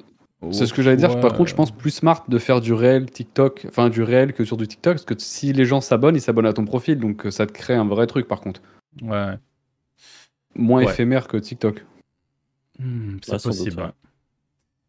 c'est 0.52 0.66
ce 0.68 0.74
que 0.74 0.82
j'allais 0.82 0.98
dire. 0.98 1.20
Par 1.20 1.34
contre, 1.34 1.50
je 1.50 1.56
pense 1.56 1.72
plus 1.72 1.92
smart 1.92 2.24
de 2.28 2.38
faire 2.38 2.62
du 2.62 2.74
réel 2.74 3.10
TikTok, 3.12 3.66
enfin 3.68 3.90
du 3.90 4.02
réel 4.04 4.34
que 4.34 4.46
sur 4.46 4.58
du 4.58 4.68
TikTok, 4.68 4.94
parce 4.96 5.06
que 5.06 5.18
si 5.18 5.52
les 5.54 5.66
gens 5.66 5.82
s'abonnent, 5.82 6.16
ils 6.16 6.22
s'abonnent 6.22 6.46
à 6.46 6.54
ton 6.54 6.66
profil, 6.66 7.00
donc 7.00 7.26
euh, 7.26 7.32
ça 7.32 7.46
te 7.46 7.52
crée 7.52 7.76
un 7.76 7.86
vrai 7.86 8.08
truc. 8.08 8.28
Par 8.28 8.42
contre, 8.42 8.62
Ouais, 9.04 9.36
moins 10.56 10.84
Ouais. 10.84 10.92
éphémère 10.92 11.28
que 11.28 11.38
TikTok. 11.38 11.86
Hmm, 12.80 13.18
c'est 13.24 13.34
doute, 13.34 13.44
possible. 13.44 13.82
ouais. 13.82 13.92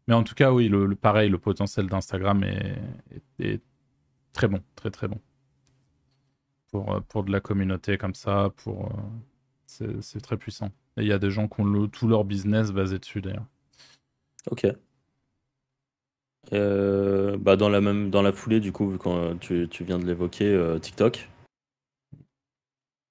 Mais 0.07 0.13
en 0.15 0.23
tout 0.23 0.33
cas, 0.35 0.51
oui, 0.51 0.67
le, 0.69 0.85
le- 0.85 0.95
pareil, 0.95 1.29
le 1.29 1.37
potentiel 1.37 1.87
d'Instagram 1.87 2.43
est, 2.43 2.75
est- 3.39 3.45
est 3.53 3.61
très 4.33 4.47
bon, 4.47 4.61
très 4.75 4.89
très 4.89 5.07
bon. 5.07 5.19
Pour, 6.71 6.93
euh, 6.93 6.99
pour 7.01 7.23
de 7.23 7.31
la 7.31 7.39
communauté 7.41 7.97
comme 7.97 8.15
ça, 8.15 8.49
pour, 8.63 8.85
euh, 8.85 8.89
c'est 9.65 10.01
c'est 10.01 10.21
très 10.21 10.37
puissant. 10.37 10.69
Et 10.97 11.01
il 11.01 11.07
y 11.07 11.11
a 11.13 11.19
des 11.19 11.29
gens 11.29 11.47
qui 11.47 11.61
ont 11.61 11.65
le- 11.65 11.87
tout 11.87 12.07
leur 12.07 12.23
business 12.25 12.71
basé 12.71 12.97
dessus 12.97 13.21
d'ailleurs. 13.21 13.45
Ok. 14.49 14.65
Euh, 16.53 17.37
bah 17.37 17.55
dans 17.55 17.69
la 17.69 17.79
même 17.81 18.09
dans 18.09 18.21
la 18.21 18.33
foulée 18.33 18.59
du 18.59 18.71
coup 18.73 18.89
vu 18.89 18.97
que 18.97 19.33
tu, 19.35 19.67
tu 19.69 19.83
viens 19.83 19.99
de 19.99 20.05
l'évoquer 20.05 20.45
euh, 20.45 20.79
TikTok. 20.79 21.29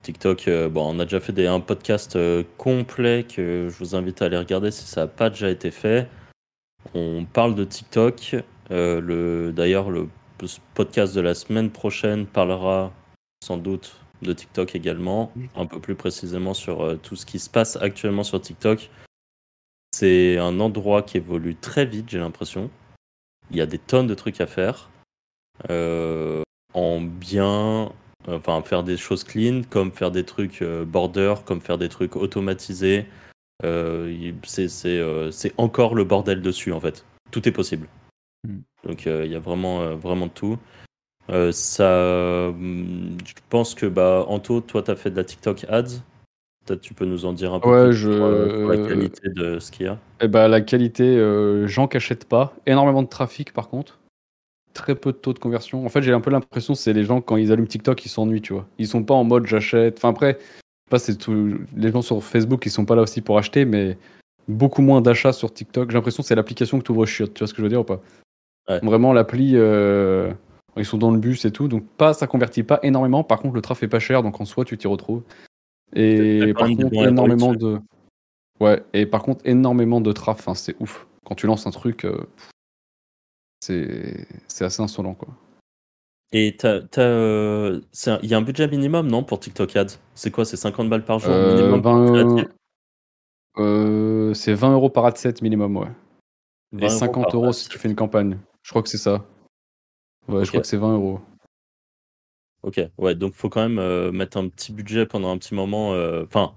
TikTok, 0.02 0.48
euh, 0.48 0.68
bon 0.68 0.94
on 0.94 0.98
a 0.98 1.04
déjà 1.04 1.20
fait 1.20 1.46
un 1.46 1.60
podcast 1.60 2.18
complet 2.58 3.24
que 3.24 3.68
je 3.70 3.78
vous 3.78 3.94
invite 3.94 4.20
à 4.22 4.26
aller 4.26 4.38
regarder 4.38 4.70
si 4.70 4.84
ça 4.84 5.02
n'a 5.02 5.06
pas 5.06 5.30
déjà 5.30 5.50
été 5.50 5.70
fait. 5.70 6.08
On 6.94 7.24
parle 7.24 7.54
de 7.54 7.64
TikTok. 7.64 8.36
Le 8.70 9.52
d'ailleurs 9.52 9.90
le 9.90 10.08
podcast 10.74 11.14
de 11.14 11.20
la 11.20 11.34
semaine 11.34 11.70
prochaine 11.70 12.26
parlera 12.26 12.92
sans 13.44 13.56
doute 13.56 13.96
de 14.22 14.32
TikTok 14.32 14.74
également, 14.74 15.32
un 15.56 15.66
peu 15.66 15.80
plus 15.80 15.94
précisément 15.94 16.54
sur 16.54 16.98
tout 17.02 17.16
ce 17.16 17.26
qui 17.26 17.38
se 17.38 17.50
passe 17.50 17.76
actuellement 17.76 18.22
sur 18.22 18.40
TikTok. 18.40 18.90
C'est 19.92 20.38
un 20.38 20.60
endroit 20.60 21.02
qui 21.02 21.16
évolue 21.16 21.56
très 21.56 21.84
vite, 21.84 22.08
j'ai 22.08 22.18
l'impression. 22.18 22.70
Il 23.50 23.56
y 23.56 23.60
a 23.60 23.66
des 23.66 23.78
tonnes 23.78 24.06
de 24.06 24.14
trucs 24.14 24.40
à 24.40 24.46
faire. 24.46 24.90
Euh, 25.68 26.42
en 26.74 27.00
bien, 27.00 27.92
enfin 28.28 28.62
faire 28.62 28.82
des 28.82 28.96
choses 28.96 29.24
clean, 29.24 29.62
comme 29.68 29.92
faire 29.92 30.10
des 30.10 30.24
trucs 30.24 30.62
euh, 30.62 30.84
border, 30.84 31.34
comme 31.44 31.60
faire 31.60 31.78
des 31.78 31.88
trucs 31.88 32.16
automatisés. 32.16 33.06
Euh, 33.64 34.14
il- 34.18 34.34
c'est 34.46 34.68
c'est, 34.68 34.98
euh, 34.98 35.30
c'est 35.30 35.52
encore 35.58 35.94
le 35.94 36.04
bordel 36.04 36.40
dessus 36.42 36.72
en 36.72 36.80
fait. 36.80 37.04
Tout 37.30 37.46
est 37.48 37.52
possible. 37.52 37.88
Mm. 38.46 38.58
Donc 38.84 39.04
il 39.06 39.26
y 39.30 39.34
a 39.34 39.40
vraiment, 39.40 39.94
vraiment 39.96 40.28
tout. 40.28 40.58
Ça, 41.52 42.48
hum, 42.48 43.16
je 43.24 43.34
pense 43.50 43.74
que 43.74 43.86
bah 43.86 44.24
Anto, 44.28 44.60
toi 44.60 44.82
tu 44.82 44.90
as 44.90 44.96
fait 44.96 45.10
de 45.10 45.16
la 45.16 45.24
TikTok 45.24 45.64
ads? 45.68 46.02
Peut-être 46.66 46.80
tu 46.80 46.94
peux 46.94 47.04
nous 47.06 47.24
en 47.24 47.32
dire 47.32 47.52
un 47.54 47.60
peu 47.60 47.68
Ouais, 47.70 47.84
plus 47.88 47.94
je- 47.94 48.12
sur, 48.12 48.24
euh, 48.24 48.58
sur 48.60 48.68
la 48.68 48.76
qualité 48.76 49.28
de 49.28 49.58
ce 49.58 49.70
qu'il 49.70 49.86
y 49.86 49.88
a. 49.88 49.98
Eh 50.20 50.28
ben, 50.28 50.46
la 50.48 50.60
qualité, 50.60 51.04
euh, 51.04 51.66
gens 51.66 51.88
qui 51.88 51.96
achètent 51.96 52.26
pas. 52.26 52.54
Énormément 52.66 53.02
de 53.02 53.08
trafic 53.08 53.52
par 53.52 53.68
contre. 53.68 53.98
Très 54.74 54.94
peu 54.94 55.10
de 55.12 55.16
taux 55.16 55.32
de 55.32 55.38
conversion. 55.38 55.84
En 55.84 55.88
fait, 55.88 56.02
j'ai 56.02 56.12
un 56.12 56.20
peu 56.20 56.30
l'impression 56.30 56.74
que 56.74 56.78
c'est 56.78 56.92
les 56.92 57.04
gens, 57.04 57.20
quand 57.20 57.36
ils 57.36 57.50
allument 57.50 57.66
TikTok, 57.66 58.04
ils 58.04 58.08
s'ennuient, 58.08 58.40
tu 58.42 58.52
vois. 58.52 58.66
Ils 58.78 58.86
sont 58.86 59.02
pas 59.02 59.14
en 59.14 59.24
mode 59.24 59.46
j'achète. 59.46 59.96
Enfin, 59.98 60.10
après, 60.10 60.38
pas, 60.90 60.98
c'est 60.98 61.16
tout. 61.16 61.58
Les 61.76 61.90
gens 61.90 62.02
sur 62.02 62.22
Facebook, 62.22 62.64
ils 62.66 62.70
sont 62.70 62.84
pas 62.84 62.94
là 62.94 63.02
aussi 63.02 63.20
pour 63.20 63.36
acheter, 63.38 63.64
mais 63.64 63.96
beaucoup 64.46 64.82
moins 64.82 65.00
d'achats 65.00 65.32
sur 65.32 65.52
TikTok. 65.52 65.90
J'ai 65.90 65.94
l'impression 65.96 66.22
que 66.22 66.28
c'est 66.28 66.34
l'application 66.36 66.78
que 66.78 66.84
tu 66.84 66.92
ouvres 66.92 67.06
chiotte. 67.06 67.34
Tu 67.34 67.38
vois 67.40 67.48
ce 67.48 67.52
que 67.54 67.58
je 67.58 67.62
veux 67.62 67.68
dire 67.68 67.80
ou 67.80 67.84
pas? 67.84 68.00
Ouais. 68.68 68.78
Vraiment, 68.80 69.12
l'appli, 69.12 69.52
euh, 69.56 70.30
ils 70.76 70.84
sont 70.84 70.98
dans 70.98 71.10
le 71.10 71.18
bus 71.18 71.44
et 71.46 71.50
tout. 71.50 71.66
Donc, 71.66 71.84
pas, 71.96 72.12
ça 72.12 72.28
convertit 72.28 72.62
pas 72.62 72.78
énormément. 72.84 73.24
Par 73.24 73.40
contre, 73.40 73.54
le 73.56 73.62
trafic 73.62 73.84
est 73.84 73.88
pas 73.88 73.98
cher, 73.98 74.22
donc 74.22 74.40
en 74.40 74.44
soi, 74.44 74.64
tu 74.64 74.78
t'y 74.78 74.86
retrouves. 74.86 75.22
Et 75.94 76.52
par 76.54 76.68
contre, 76.68 76.94
énormément 76.94 77.54
de. 77.54 77.80
Ouais, 78.60 78.82
et 78.92 79.06
par 79.06 79.22
contre, 79.22 79.46
énormément 79.46 80.00
de 80.00 80.12
traf, 80.12 80.48
c'est 80.54 80.76
ouf. 80.80 81.06
Quand 81.24 81.34
tu 81.34 81.46
lances 81.46 81.66
un 81.66 81.70
truc, 81.70 82.04
euh, 82.04 82.26
c'est 83.60 84.26
c'est 84.48 84.64
assez 84.64 84.82
insolent, 84.82 85.14
quoi. 85.14 85.28
Et 86.32 86.56
t'as, 86.56 86.80
t'as, 86.80 87.02
euh, 87.02 87.80
c'est 87.90 88.10
un- 88.12 88.18
il 88.22 88.28
y 88.28 88.34
a 88.34 88.38
un 88.38 88.42
budget 88.42 88.68
minimum, 88.68 89.08
non, 89.08 89.24
pour 89.24 89.40
TikTok 89.40 89.74
Ads? 89.74 89.98
C'est 90.14 90.30
quoi 90.30 90.44
C'est 90.44 90.56
50 90.56 90.88
balles 90.88 91.04
par 91.04 91.18
jour 91.18 91.32
Euh, 91.32 91.48
minimum 91.54 91.82
pour 91.82 91.92
20, 91.92 92.12
créatif 92.12 92.48
euh, 93.58 94.32
c'est 94.32 94.54
20 94.54 94.72
euros 94.72 94.90
par 94.90 95.06
ad 95.06 95.16
set 95.16 95.42
minimum, 95.42 95.76
ouais. 95.76 95.88
20 96.72 96.86
Et 96.86 96.88
euros 96.88 96.98
50 96.98 97.24
par 97.24 97.34
euros 97.34 97.52
si 97.52 97.68
tu 97.68 97.78
fais 97.78 97.88
une 97.88 97.96
campagne. 97.96 98.38
Je 98.62 98.70
crois 98.70 98.82
que 98.82 98.88
c'est 98.88 98.96
ça. 98.98 99.24
Ouais, 100.28 100.44
je 100.44 100.50
crois 100.50 100.60
que 100.60 100.66
c'est 100.68 100.76
20 100.76 100.94
euros. 100.94 101.20
Ok, 102.62 102.80
ouais, 102.98 103.14
donc 103.14 103.32
faut 103.34 103.48
quand 103.48 103.62
même 103.62 103.78
euh, 103.78 104.12
mettre 104.12 104.36
un 104.36 104.48
petit 104.48 104.72
budget 104.72 105.06
pendant 105.06 105.30
un 105.32 105.38
petit 105.38 105.54
moment. 105.54 105.94
euh, 105.94 106.24
Enfin, 106.24 106.52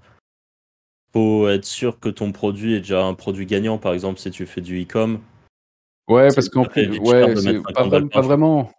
faut 1.12 1.48
être 1.48 1.64
sûr 1.64 1.98
que 2.00 2.08
ton 2.08 2.32
produit 2.32 2.74
est 2.74 2.80
déjà 2.80 3.04
un 3.04 3.14
produit 3.14 3.46
gagnant. 3.46 3.78
Par 3.78 3.94
exemple, 3.94 4.18
si 4.18 4.30
tu 4.30 4.46
fais 4.46 4.60
du 4.60 4.82
e-com, 4.82 5.20
Ouais, 6.08 6.28
parce 6.34 6.48
qu'en 6.50 6.64
plus, 6.66 6.98
ouais, 6.98 7.34
pas, 7.34 7.40
50 7.40 7.64
vra- 7.86 7.90
balles 7.90 8.02
pas 8.02 8.08
par 8.10 8.22
jour. 8.22 8.28
vraiment. 8.28 8.70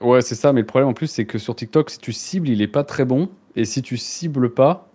Ouais, 0.00 0.20
c'est 0.22 0.34
ça, 0.34 0.52
mais 0.52 0.60
le 0.60 0.66
problème 0.66 0.88
en 0.88 0.94
plus, 0.94 1.06
c'est 1.08 1.24
que 1.24 1.38
sur 1.38 1.56
TikTok, 1.56 1.90
si 1.90 1.98
tu 1.98 2.12
cibles, 2.12 2.48
il 2.48 2.60
est 2.62 2.68
pas 2.68 2.84
très 2.84 3.04
bon. 3.04 3.30
Et 3.56 3.64
si 3.64 3.80
tu 3.82 3.96
cibles 3.96 4.52
pas, 4.52 4.90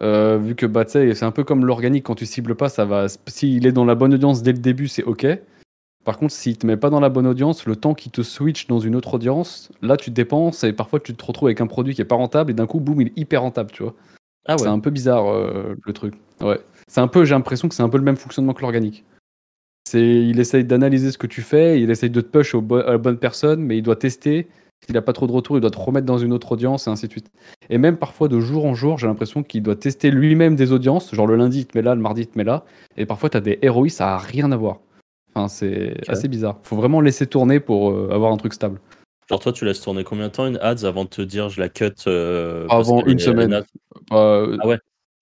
euh, 0.00 0.38
vu 0.38 0.54
que 0.54 0.66
bah, 0.66 0.84
tu 0.84 0.92
sais, 0.92 1.14
c'est 1.14 1.24
un 1.24 1.30
peu 1.32 1.42
comme 1.42 1.64
l'organique, 1.64 2.04
quand 2.04 2.14
tu 2.14 2.26
cibles 2.26 2.54
pas, 2.54 2.68
ça 2.68 2.84
va. 2.84 3.06
S'il 3.26 3.66
est 3.66 3.72
dans 3.72 3.84
la 3.84 3.94
bonne 3.94 4.14
audience 4.14 4.42
dès 4.42 4.52
le 4.52 4.58
début, 4.58 4.86
c'est 4.88 5.02
ok. 5.04 5.26
Par 6.04 6.18
contre, 6.18 6.32
s'il 6.34 6.58
te 6.58 6.66
met 6.66 6.76
pas 6.76 6.90
dans 6.90 7.00
la 7.00 7.08
bonne 7.08 7.26
audience, 7.26 7.64
le 7.66 7.76
temps 7.76 7.94
qu'il 7.94 8.12
te 8.12 8.22
switch 8.22 8.66
dans 8.66 8.78
une 8.78 8.94
autre 8.94 9.14
audience, 9.14 9.70
là 9.80 9.96
tu 9.96 10.10
dépenses 10.10 10.62
et 10.64 10.72
parfois 10.72 11.00
tu 11.00 11.14
te 11.14 11.24
retrouves 11.24 11.48
avec 11.48 11.60
un 11.60 11.66
produit 11.66 11.94
qui 11.94 12.02
est 12.02 12.04
pas 12.04 12.14
rentable 12.16 12.50
et 12.50 12.54
d'un 12.54 12.66
coup, 12.66 12.78
boum, 12.80 13.00
il 13.00 13.08
est 13.08 13.18
hyper 13.18 13.40
rentable, 13.42 13.70
tu 13.72 13.82
vois. 13.82 13.94
ah 14.46 14.58
C'est 14.58 14.64
ouais, 14.64 14.70
un 14.70 14.80
peu 14.80 14.90
bizarre 14.90 15.26
euh, 15.32 15.74
le 15.82 15.92
truc. 15.94 16.14
Ouais. 16.42 16.60
C'est 16.88 17.00
un 17.00 17.08
peu, 17.08 17.24
j'ai 17.24 17.34
l'impression 17.34 17.68
que 17.68 17.74
c'est 17.74 17.82
un 17.82 17.88
peu 17.88 17.96
le 17.98 18.04
même 18.04 18.16
fonctionnement 18.18 18.52
que 18.52 18.60
l'organique. 18.60 19.04
C'est, 19.88 20.00
il 20.02 20.40
essaye 20.40 20.64
d'analyser 20.64 21.10
ce 21.10 21.18
que 21.18 21.26
tu 21.26 21.42
fais, 21.42 21.80
il 21.80 21.90
essaye 21.90 22.10
de 22.10 22.20
te 22.20 22.26
push 22.28 22.54
bo- 22.56 22.76
à 22.76 22.92
la 22.92 22.98
bonne 22.98 23.18
personne, 23.18 23.60
mais 23.60 23.78
il 23.78 23.82
doit 23.82 23.96
tester. 23.96 24.48
S'il 24.84 24.94
n'a 24.94 25.02
pas 25.02 25.14
trop 25.14 25.26
de 25.26 25.32
retour, 25.32 25.56
il 25.56 25.60
doit 25.60 25.70
te 25.70 25.78
remettre 25.78 26.04
dans 26.06 26.18
une 26.18 26.32
autre 26.34 26.52
audience 26.52 26.86
et 26.86 26.90
ainsi 26.90 27.06
de 27.06 27.12
suite. 27.12 27.30
Et 27.70 27.78
même 27.78 27.96
parfois 27.96 28.28
de 28.28 28.38
jour 28.40 28.66
en 28.66 28.74
jour, 28.74 28.98
j'ai 28.98 29.06
l'impression 29.06 29.42
qu'il 29.42 29.62
doit 29.62 29.76
tester 29.76 30.10
lui-même 30.10 30.56
des 30.56 30.72
audiences. 30.72 31.14
Genre 31.14 31.26
le 31.26 31.36
lundi, 31.36 31.60
il 31.60 31.66
te 31.66 31.78
met 31.78 31.82
là, 31.82 31.94
le 31.94 32.02
mardi, 32.02 32.22
il 32.22 32.26
te 32.26 32.36
met 32.36 32.44
là. 32.44 32.64
Et 32.98 33.06
parfois, 33.06 33.30
tu 33.30 33.38
as 33.38 33.40
des 33.40 33.58
ROI, 33.66 33.88
ça 33.88 34.14
a 34.14 34.18
rien 34.18 34.52
à 34.52 34.56
voir. 34.56 34.80
Enfin, 35.34 35.48
c'est 35.48 35.96
assez 36.08 36.28
bizarre. 36.28 36.58
Faut 36.62 36.76
vraiment 36.76 37.00
laisser 37.00 37.26
tourner 37.26 37.58
pour 37.60 37.90
euh, 37.90 38.08
avoir 38.12 38.32
un 38.32 38.36
truc 38.36 38.54
stable. 38.54 38.80
Genre, 39.28 39.40
toi, 39.40 39.52
tu 39.52 39.64
laisses 39.64 39.80
tourner 39.80 40.04
combien 40.04 40.28
de 40.28 40.32
temps 40.32 40.46
une 40.46 40.58
ads 40.58 40.84
avant 40.84 41.04
de 41.04 41.08
te 41.08 41.22
dire 41.22 41.48
je 41.48 41.60
la 41.60 41.68
cut 41.68 41.90
euh, 42.06 42.66
Avant 42.68 43.04
une 43.06 43.18
est- 43.18 43.22
semaine. 43.22 43.50
naze 43.50 43.64
Euh, 44.12 44.58
Ah 44.60 44.66
ouais 44.66 44.78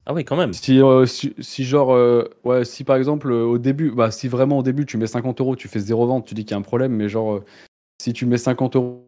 Ah 0.06 0.12
oui, 0.12 0.24
quand 0.24 0.36
même. 0.36 0.52
Si, 0.52 0.80
euh, 0.82 1.06
si, 1.06 1.34
si 1.38 1.64
genre, 1.64 1.94
euh, 1.94 2.24
ouais, 2.44 2.64
si 2.64 2.82
par 2.84 2.96
exemple 2.96 3.30
euh, 3.30 3.44
au 3.44 3.58
début, 3.58 3.90
bah 3.92 4.10
si 4.10 4.26
vraiment 4.28 4.58
au 4.58 4.62
début 4.62 4.84
tu 4.86 4.96
mets 4.96 5.06
50 5.06 5.40
euros, 5.40 5.54
tu 5.56 5.68
fais 5.68 5.78
zéro 5.78 6.06
vente, 6.06 6.26
tu 6.26 6.34
dis 6.34 6.44
qu'il 6.44 6.50
y 6.50 6.54
a 6.54 6.58
un 6.58 6.62
problème, 6.62 6.92
mais 6.92 7.08
genre 7.08 7.34
euh, 7.34 7.44
si 8.02 8.12
tu 8.12 8.26
mets 8.26 8.38
50 8.38 8.74
euros 8.76 9.06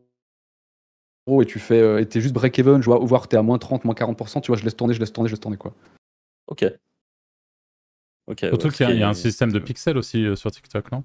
et 1.40 1.46
tu 1.46 1.58
fais, 1.58 1.80
euh, 1.80 2.00
et 2.00 2.06
t'es 2.06 2.20
juste 2.20 2.34
break-even, 2.34 2.80
je 2.82 2.86
vois, 2.86 3.02
ou 3.02 3.06
voire 3.06 3.26
t'es 3.28 3.36
à 3.36 3.42
moins 3.42 3.58
30, 3.58 3.84
moins 3.84 3.94
40%, 3.94 4.40
tu 4.40 4.48
vois, 4.52 4.56
je 4.56 4.62
laisse 4.64 4.76
tourner, 4.76 4.94
je 4.94 5.00
laisse 5.00 5.12
tourner, 5.12 5.28
je 5.28 5.32
laisse 5.34 5.40
tourner 5.40 5.56
quoi. 5.56 5.74
Ok. 6.46 6.64
Ok. 8.26 8.38
Surtout 8.40 8.68
ouais, 8.68 8.72
qu'il 8.72 8.86
y, 8.86 8.90
a- 8.90 8.94
il 8.94 8.98
y 9.00 9.02
a 9.02 9.08
un 9.08 9.14
système 9.14 9.52
de 9.52 9.58
pixels 9.58 9.98
aussi 9.98 10.24
euh, 10.24 10.36
sur 10.36 10.50
TikTok, 10.50 10.90
non? 10.92 11.04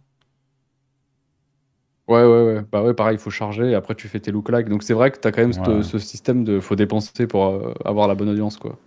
Ouais, 2.07 2.23
ouais, 2.23 2.43
ouais, 2.43 2.61
bah 2.71 2.81
ouais, 2.81 2.95
pareil, 2.95 3.17
il 3.17 3.19
faut 3.19 3.29
charger, 3.29 3.69
et 3.69 3.75
après 3.75 3.93
tu 3.93 4.07
fais 4.07 4.19
tes 4.19 4.31
look-like, 4.31 4.67
donc 4.67 4.81
c'est 4.81 4.95
vrai 4.95 5.11
que 5.11 5.19
t'as 5.19 5.31
quand 5.31 5.41
même 5.41 5.53
ce- 5.53 5.59
Ouais. 5.59 5.83
ce 5.83 5.99
système 5.99 6.43
de, 6.43 6.59
faut 6.59 6.75
dépenser 6.75 7.27
pour 7.27 7.45
euh, 7.45 7.73
avoir 7.85 8.07
la 8.07 8.15
bonne 8.15 8.29
audience 8.29 8.57
quoi. 8.57 8.79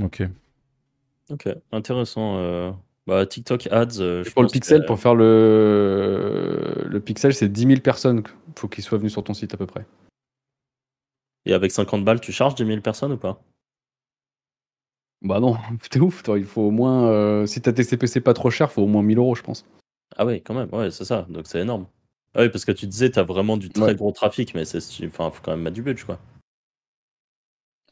Ok. 0.00 0.22
Ok, 1.30 1.48
intéressant. 1.72 2.36
euh. 2.38 2.70
Bah, 3.06 3.26
TikTok 3.26 3.66
ads. 3.70 3.98
euh, 4.00 4.22
je 4.24 4.30
pour 4.30 4.42
le 4.44 4.48
pixel, 4.48 4.82
que- 4.82 4.86
pour 4.86 4.98
faire 5.00 5.14
le, 5.14 6.84
le 6.86 7.00
pixel, 7.00 7.34
c'est 7.34 7.48
10 7.48 7.66
000 7.66 7.80
personnes, 7.80 8.22
faut 8.56 8.68
qu'ils 8.68 8.84
soient 8.84 8.98
venus 8.98 9.12
sur 9.12 9.24
ton 9.24 9.34
site 9.34 9.52
à 9.54 9.56
peu 9.56 9.66
près. 9.66 9.84
Et 11.44 11.52
avec 11.52 11.72
50 11.72 12.04
balles, 12.04 12.20
tu 12.20 12.32
charges 12.32 12.54
10 12.54 12.64
000 12.64 12.80
personnes 12.80 13.12
ou 13.12 13.16
pas? 13.18 13.42
Bah 15.22 15.40
non, 15.40 15.56
t'es 15.90 16.00
ouf, 16.00 16.22
toi, 16.22 16.38
il 16.38 16.44
faut 16.44 16.62
au 16.62 16.70
moins, 16.70 17.08
euh, 17.08 17.46
si 17.46 17.60
t'as 17.60 17.72
tes 17.72 17.84
CPC 17.84 18.20
pas 18.20 18.34
trop 18.34 18.50
cher, 18.50 18.70
faut 18.72 18.82
au 18.82 18.86
moins 18.86 19.02
1000 19.02 19.18
euros 19.18 19.34
je 19.34 19.42
pense. 19.42 19.64
Ah 20.16 20.26
oui, 20.26 20.42
quand 20.42 20.54
même, 20.54 20.68
ouais, 20.72 20.90
c'est 20.90 21.04
ça, 21.04 21.26
donc 21.30 21.46
c'est 21.46 21.60
énorme. 21.60 21.86
Ah 22.34 22.40
oui, 22.42 22.48
parce 22.48 22.64
que 22.64 22.72
tu 22.72 22.86
disais, 22.86 23.10
t'as 23.10 23.22
vraiment 23.22 23.56
du 23.56 23.70
très 23.70 23.86
Ouais. 23.88 23.94
gros 23.94 24.10
trafic, 24.12 24.54
mais 24.54 24.64
c'est, 24.64 24.78
enfin, 25.06 25.30
faut 25.30 25.42
quand 25.42 25.52
même 25.52 25.62
mettre 25.62 25.74
du 25.74 25.82
budget, 25.82 26.04
quoi. 26.04 26.18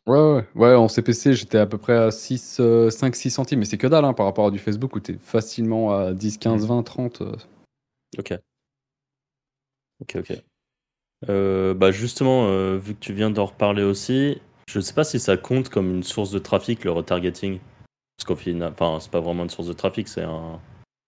Ouais, 0.06 0.18
ouais, 0.18 0.46
ouais, 0.54 0.74
en 0.74 0.88
CPC, 0.88 1.34
j'étais 1.34 1.58
à 1.58 1.66
peu 1.66 1.78
près 1.78 1.94
à 1.94 2.10
6, 2.10 2.60
5-6 2.90 3.30
centimes, 3.30 3.60
mais 3.60 3.64
c'est 3.64 3.78
que 3.78 3.86
dalle 3.86 4.04
hein, 4.04 4.14
par 4.14 4.26
rapport 4.26 4.46
à 4.46 4.50
du 4.50 4.58
Facebook 4.58 4.96
où 4.96 5.00
t'es 5.00 5.18
facilement 5.20 5.92
à 5.94 6.12
10, 6.14 6.38
15, 6.38 6.66
20, 6.66 6.82
30. 6.82 7.20
euh. 7.20 7.36
Ok. 8.18 8.34
Ok, 10.00 10.16
ok. 10.16 10.32
Euh, 11.28 11.74
bah 11.74 11.90
justement, 11.92 12.46
euh, 12.48 12.78
vu 12.78 12.94
que 12.94 12.98
tu 13.00 13.12
viens 13.12 13.30
d'en 13.30 13.44
reparler 13.44 13.82
aussi, 13.82 14.40
je 14.70 14.80
sais 14.80 14.94
pas 14.94 15.04
si 15.04 15.18
ça 15.18 15.36
compte 15.36 15.68
comme 15.68 15.94
une 15.94 16.02
source 16.02 16.30
de 16.30 16.38
trafic, 16.38 16.84
le 16.84 16.92
retargeting. 16.92 17.58
Parce 18.16 18.26
qu'au 18.26 18.36
final, 18.36 18.72
enfin, 18.72 18.98
c'est 19.00 19.10
pas 19.10 19.20
vraiment 19.20 19.42
une 19.44 19.50
source 19.50 19.68
de 19.68 19.72
trafic, 19.72 20.06
c'est 20.06 20.22
un, 20.22 20.60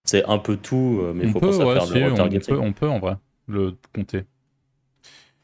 c'est 0.04 0.24
un 0.24 0.38
peu 0.38 0.56
tout, 0.56 1.00
euh, 1.02 1.12
mais 1.14 1.24
il 1.24 1.28
on 1.28 1.32
faut 1.32 1.40
peut, 1.40 1.46
penser 1.46 1.62
à 1.62 1.72
faire 1.72 1.86
si, 1.86 1.92
le 1.94 2.12
on, 2.12 2.28
peut, 2.28 2.58
on 2.58 2.72
peut 2.72 2.88
en 2.88 2.98
vrai 2.98 3.16
le 3.46 3.76
compter. 3.94 4.24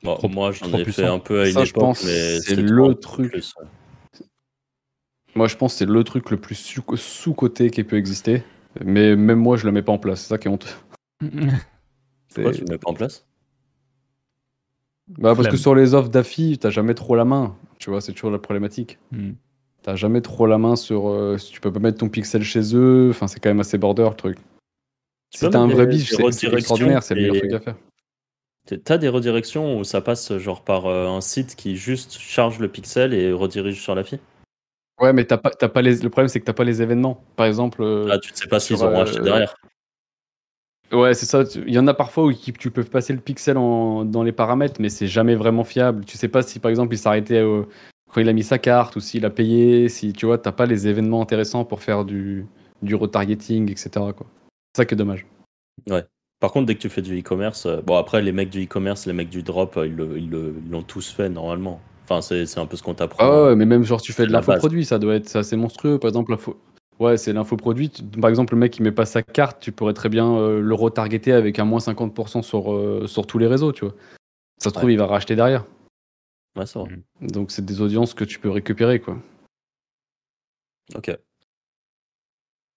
Bon, 0.03 0.15
trop- 0.15 0.29
moi, 0.29 0.53
j'en 0.53 0.73
ai 0.73 0.79
fait 0.79 0.85
puissant. 0.85 1.15
un 1.15 1.19
peu 1.19 1.41
à 1.43 1.47
une 1.47 1.55
Ça, 1.55 1.65
je 1.65 1.71
époque, 1.71 1.83
pense, 1.83 2.05
mais 2.05 2.41
c'est 2.41 2.57
le 2.57 2.95
truc. 2.95 3.31
plus. 3.31 3.55
Moi, 5.35 5.47
je 5.47 5.57
pense 5.57 5.75
que 5.75 5.79
c'est 5.79 5.87
le 5.87 6.05
truc 6.05 6.31
le 6.31 6.39
plus 6.41 6.55
sous- 6.55 6.97
sous-coté 6.97 7.71
qui 7.71 7.85
peut 7.85 7.97
exister, 7.97 8.43
mais 8.83 9.15
même 9.15 9.39
moi, 9.39 9.57
je 9.57 9.67
le 9.67 9.73
mets 9.73 9.83
pas 9.83 9.93
en 9.93 9.99
place, 9.99 10.23
c'est 10.23 10.29
ça 10.29 10.39
qui 10.39 10.49
est 10.49 10.51
honteux. 10.51 10.75
Pourquoi 12.35 12.53
tu 12.53 12.63
le 12.63 12.69
mets 12.69 12.79
pas 12.79 12.91
en 12.91 12.95
place? 12.95 13.27
Bah, 15.09 15.35
parce 15.35 15.49
que 15.49 15.57
sur 15.57 15.75
les 15.75 15.95
offres 15.95 16.11
d'affi, 16.11 16.59
t'as 16.59 16.71
jamais 16.71 16.95
trop 16.95 17.17
la 17.17 17.25
main, 17.25 17.57
tu 17.79 17.91
vois, 17.91 18.01
c'est 18.01 18.13
toujours 18.13 18.31
la 18.31 18.39
problématique. 18.39 18.99
Hmm. 19.13 19.33
T'as 19.83 19.95
jamais 19.97 20.21
trop 20.21 20.47
la 20.47 20.59
main 20.59 20.77
sur 20.77 21.09
euh, 21.09 21.39
si 21.39 21.53
tu 21.53 21.61
peux 21.61 21.73
pas 21.73 21.79
mettre 21.81 21.99
ton 21.99 22.09
pixel 22.09 22.43
chez 22.43 22.75
eux, 22.75 23.09
enfin, 23.11 23.29
c'est 23.29 23.41
quand 23.41 23.51
même 23.51 23.61
assez 23.61 23.79
border 23.79 24.09
le 24.11 24.15
truc. 24.17 24.37
Tu 25.31 25.39
Si 25.39 25.49
t'as 25.51 25.59
un 25.59 25.69
vrai 25.69 25.87
des- 25.87 25.97
biche, 25.97 26.11
c'est- 26.11 26.53
extraordinaire, 26.53 27.03
c'est 27.03 27.15
le 27.15 27.21
meilleur 27.21 27.37
truc 27.37 27.53
à 27.53 27.61
faire. 27.61 27.77
T'as 28.85 28.99
des 28.99 29.09
redirections 29.09 29.79
où 29.79 29.85
ça 29.85 30.01
passe 30.03 30.37
genre 30.37 30.63
par 30.63 30.87
euh, 30.87 31.07
un 31.09 31.23
site 31.23 31.57
qui 31.57 31.77
juste 31.77 32.19
charge 32.19 32.59
le 32.59 32.69
pixel 32.69 33.15
et 33.15 33.33
redirige 33.33 33.81
sur 33.81 33.95
la 33.95 34.05
fille? 34.05 34.21
Ouais, 35.01 35.13
mais 35.13 35.25
t'as 35.25 35.39
pas, 35.39 35.51
t'as 35.51 35.69
pas 35.69 35.81
les... 35.81 35.97
le 35.97 36.11
problème, 36.11 36.29
c'est 36.29 36.41
que 36.41 36.45
t'as 36.45 36.53
pas 36.53 36.65
les 36.65 36.83
événements. 36.83 37.23
Par 37.37 37.47
exemple, 37.47 37.83
euh, 37.83 38.09
Ah, 38.11 38.19
tu 38.19 38.31
sais 38.35 38.49
pas 38.49 38.61
s'ils 38.61 38.77
sur, 38.79 38.87
auront 38.87 38.99
euh, 38.99 39.03
acheté 39.05 39.21
derrière. 39.21 39.55
Ouais, 40.93 41.13
c'est 41.15 41.27
ça. 41.27 41.45
Il 41.67 41.73
y 41.73 41.79
en 41.79 41.87
a 41.87 41.95
parfois 41.95 42.25
où 42.25 42.33
tu 42.33 42.71
peux 42.71 42.83
passer 42.85 43.13
le 43.13 43.19
pixel 43.21 43.59
en- 43.59 44.05
dans 44.05 44.23
les 44.23 44.33
paramètres, 44.33 44.81
mais 44.81 44.89
c'est 44.89 45.07
jamais 45.07 45.35
vraiment 45.35 45.65
fiable. 45.65 46.05
Tu 46.05 46.17
sais 46.17 46.29
pas 46.29 46.43
si 46.43 46.59
par 46.61 46.71
exemple 46.71 46.95
il 46.95 46.99
s'arrêtait 46.99 47.45
quand 48.13 48.21
il 48.21 48.29
a 48.29 48.33
mis 48.33 48.43
sa 48.43 48.59
carte 48.59 48.97
ou 48.97 49.01
s'il 49.01 49.25
a 49.27 49.31
payé. 49.31 49.89
Si 49.91 50.13
tu 50.15 50.25
vois, 50.27 50.39
t'as 50.39 50.53
pas 50.53 50.65
les 50.67 50.89
événements 50.89 51.21
intéressants 51.21 51.65
pour 51.65 51.81
faire 51.83 52.05
du, 52.07 52.47
du 52.83 52.95
retargeting, 52.95 53.71
etc. 53.71 53.91
quoi. 54.17 54.27
C'est 54.75 54.83
ça 54.83 54.85
qui 54.87 54.95
est 54.95 54.97
dommage. 54.97 55.27
Par 56.41 56.53
contre, 56.53 56.67
dès 56.67 56.77
que 56.77 56.81
tu 56.81 56.89
fais 56.89 57.03
du 57.03 57.19
e-commerce, 57.19 57.67
euh, 57.67 57.81
bon 57.85 57.97
après 57.97 58.23
les 58.23 58.31
mecs 58.31 58.51
du 58.51 58.63
e-commerce, 58.65 59.07
les 59.07 59.13
mecs 59.13 59.29
du 59.29 59.43
drop, 59.43 59.77
euh, 59.77 59.89
ils 59.89 59.97
le- 59.97 60.19
ils 60.19 60.31
le- 60.31 60.55
ils 60.65 60.71
l'ont 60.71 60.83
tous 60.83 61.11
fait 61.11 61.29
normalement. 61.29 61.81
Enfin, 62.05 62.21
c'est 62.23 62.47
c'est 62.47 62.61
un 62.61 62.67
peu 62.67 62.77
ce 62.77 62.83
qu'on 62.85 62.95
t'apprend. 62.95 63.25
Ah 63.25 63.45
ouais, 63.47 63.57
mais 63.57 63.67
même 63.67 63.83
genre 63.83 64.01
tu 64.01 64.13
fais 64.13 64.25
de 64.25 64.33
l'infoproduit, 64.33 64.85
ça 64.85 65.01
doit 65.01 65.17
être 65.17 65.29
c'est 65.29 65.39
assez 65.41 65.57
monstrueux. 65.57 65.99
Par 65.99 66.09
exemple, 66.09 66.31
l'info. 66.31 66.57
Ouais, 66.99 67.17
c'est 67.17 67.33
l'infoproduit. 67.33 67.91
Par 68.21 68.29
exemple, 68.29 68.55
le 68.55 68.59
mec 68.61 68.73
qui 68.73 68.83
met 68.83 68.91
pas 68.93 69.07
sa 69.07 69.23
carte, 69.23 69.61
tu 69.61 69.71
pourrais 69.73 69.93
très 69.95 70.09
bien 70.09 70.37
euh, 70.37 70.61
le 70.61 70.75
retargeter 70.75 71.33
avec 71.33 71.59
un 71.59 71.65
moins 71.65 71.79
50% 71.79 72.43
sur, 72.43 72.73
euh, 72.73 73.07
sur 73.07 73.27
tous 73.27 73.39
les 73.39 73.47
réseaux, 73.47 73.73
tu 73.73 73.85
vois. 73.85 73.95
Ça 74.59 74.71
se 74.71 74.75
trouve, 74.75 74.87
Ouais. 74.87 74.95
il 74.95 74.99
va 74.99 75.07
racheter 75.07 75.37
derrière. 75.37 75.65
Ouais, 76.57 76.67
c'est 76.67 76.79
vrai. 76.79 76.91
Donc 77.21 77.53
c'est 77.53 77.65
des 77.65 77.81
audiences 77.81 78.15
que 78.15 78.25
tu 78.25 78.41
peux 78.41 78.51
récupérer, 78.51 78.99
quoi. 79.01 79.17
Ok. 80.97 81.17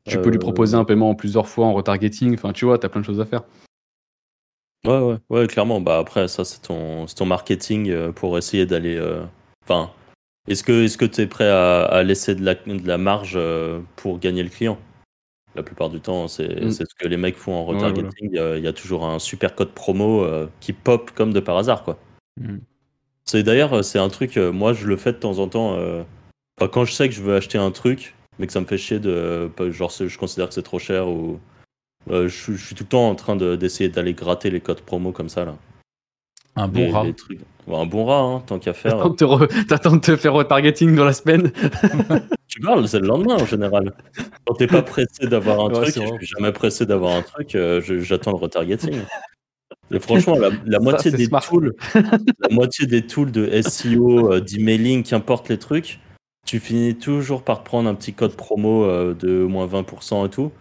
Tu 0.06 0.18
peux 0.20 0.30
lui 0.30 0.38
Euh, 0.38 0.40
proposer 0.40 0.76
un 0.76 0.84
paiement 0.86 1.10
en 1.10 1.16
plusieurs 1.16 1.48
fois 1.48 1.66
en 1.66 1.74
retargeting. 1.74 2.34
Enfin, 2.36 2.54
tu 2.54 2.66
vois, 2.66 2.78
t'as 2.78 2.90
plein 2.90 3.02
de 3.02 3.06
choses 3.06 3.20
à 3.22 3.26
faire. 3.26 3.44
Ouais, 4.86 5.00
ouais, 5.00 5.18
ouais, 5.30 5.48
clairement. 5.48 5.80
Bah 5.80 6.00
après, 6.00 6.28
ça, 6.28 6.44
c'est 6.44 6.62
ton, 6.62 7.06
ton 7.06 7.26
marketing 7.26 8.12
pour 8.14 8.38
essayer 8.38 8.66
d'aller. 8.66 9.00
Enfin, 9.64 9.92
est-ce 10.48 10.64
que 10.64 10.84
est-ce 10.86 10.98
que 10.98 11.06
tu 11.06 11.22
es 11.22 11.28
prêt 11.28 11.48
à, 11.50 11.84
à 11.84 12.04
laisser 12.04 12.36
de 12.36 12.44
la, 12.44 12.56
de 12.56 12.88
la 12.88 12.98
marge 12.98 13.34
euh, 13.36 13.80
pour 13.96 14.20
gagner 14.20 14.44
le 14.44 14.50
client? 14.50 14.78
La 15.56 15.64
plupart 15.64 15.90
du 15.90 16.00
temps, 16.00 16.28
c'est 16.30 16.64
Mm. 16.64 16.72
ce 16.72 16.84
que 16.98 17.08
les 17.08 17.18
mecs 17.18 17.36
font 17.36 17.54
en 17.54 17.66
retargeting. 17.66 18.30
Il 18.34 18.64
y 18.64 18.68
a 18.68 18.74
toujours 18.74 19.06
un 19.06 19.20
super 19.20 19.54
code 19.54 19.72
promo 19.72 20.24
euh, 20.24 20.48
qui 20.62 20.72
pop 20.74 21.12
comme 21.12 21.34
de 21.34 21.40
par 21.42 21.58
hasard, 21.58 21.84
quoi. 21.84 22.00
C'est 23.26 23.44
d'ailleurs, 23.44 23.84
c'est 23.84 24.00
un 24.00 24.10
truc, 24.10 24.38
euh, 24.38 24.52
moi 24.52 24.74
je 24.74 24.88
le 24.88 24.96
fais 24.98 25.12
de 25.14 25.18
temps 25.18 25.40
en 25.40 25.48
temps. 25.48 25.76
euh, 25.78 26.04
quand 26.72 26.86
je 26.86 26.94
sais 26.94 27.10
que 27.10 27.14
je 27.16 27.22
veux 27.22 27.36
acheter 27.36 27.58
un 27.58 27.72
truc, 27.72 28.16
mais 28.40 28.48
que 28.48 28.54
ça 28.54 28.62
me 28.62 28.66
fait 28.66 28.78
chier 28.78 29.00
de. 29.00 29.52
Genre, 29.72 29.92
je 29.92 30.18
considère 30.18 30.48
que 30.48 30.54
c'est 30.54 30.64
trop 30.64 30.80
cher 30.80 31.08
ou. 31.10 31.40
euh, 32.10 32.28
je, 32.28 32.36
suis- 32.44 32.56
je 32.56 32.66
suis 32.66 32.76
tout 32.76 32.84
le 32.84 32.90
temps 32.90 33.10
en 33.10 33.16
train 33.16 33.36
de- 33.36 33.56
d'essayer 33.56 33.90
d'aller 33.90 34.14
gratter 34.14 34.50
les 34.50 34.60
codes 34.62 34.82
promo 34.82 35.12
comme 35.12 35.30
ça, 35.30 35.46
là. 35.46 35.56
Un 36.56 36.68
bon 36.68 36.80
Les- 36.80 36.92
rat. 36.92 37.04
les 37.04 37.14
trucs. 37.14 37.40
Un 37.70 37.86
bon 37.86 38.06
rat, 38.06 38.20
hein, 38.20 38.44
tant 38.46 38.60
qu'à 38.60 38.74
faire. 38.74 38.98
T'attends 38.98 39.10
de, 39.10 39.16
te 39.16 39.24
re- 39.24 39.66
t'attends 39.68 39.96
de 39.96 40.02
te 40.02 40.16
faire 40.16 40.34
retargeting 40.34 40.96
dans 40.96 41.06
la 41.06 41.14
semaine. 41.14 41.52
Tu 42.48 42.60
parles, 42.60 42.86
c'est 42.86 43.00
le 43.00 43.08
lendemain 43.08 43.36
en 43.36 43.46
général. 43.46 43.94
Quand 44.46 44.56
t'es 44.56 44.68
pas 44.68 44.82
pressé 44.82 45.26
d'avoir 45.26 45.62
un 45.62 45.70
Ouais, 45.70 45.90
truc, 45.90 46.04
je 46.04 46.16
suis 46.26 46.36
jamais 46.38 46.52
pressé 46.52 46.86
d'avoir 46.86 47.16
un 47.16 47.22
truc, 47.22 47.56
euh, 47.56 47.80
j'attends 48.02 48.32
le 48.32 48.38
retargeting. 48.40 49.00
Et 49.90 50.00
franchement, 50.02 50.38
la, 50.38 50.50
la 50.66 50.80
moitié 50.82 51.12
des 51.12 51.28
smart. 51.28 51.42
tools, 51.48 51.74
la 51.96 52.50
moitié 52.50 52.88
des 52.88 53.08
tools 53.08 53.32
de 53.32 53.48
SEO, 53.62 54.34
euh, 54.34 54.42
d'emailing, 54.42 55.02
qu'importe 55.04 55.48
les 55.48 55.58
trucs, 55.60 56.02
tu 56.46 56.60
finis 56.60 56.98
toujours 56.98 57.44
par 57.44 57.64
prendre 57.64 57.88
un 57.88 57.96
petit 57.96 58.12
code 58.14 58.36
promo 58.36 58.84
euh, 58.84 59.14
de 59.14 59.46
moins 59.46 59.66
20% 59.68 60.26
et 60.26 60.30
tout. 60.30 60.52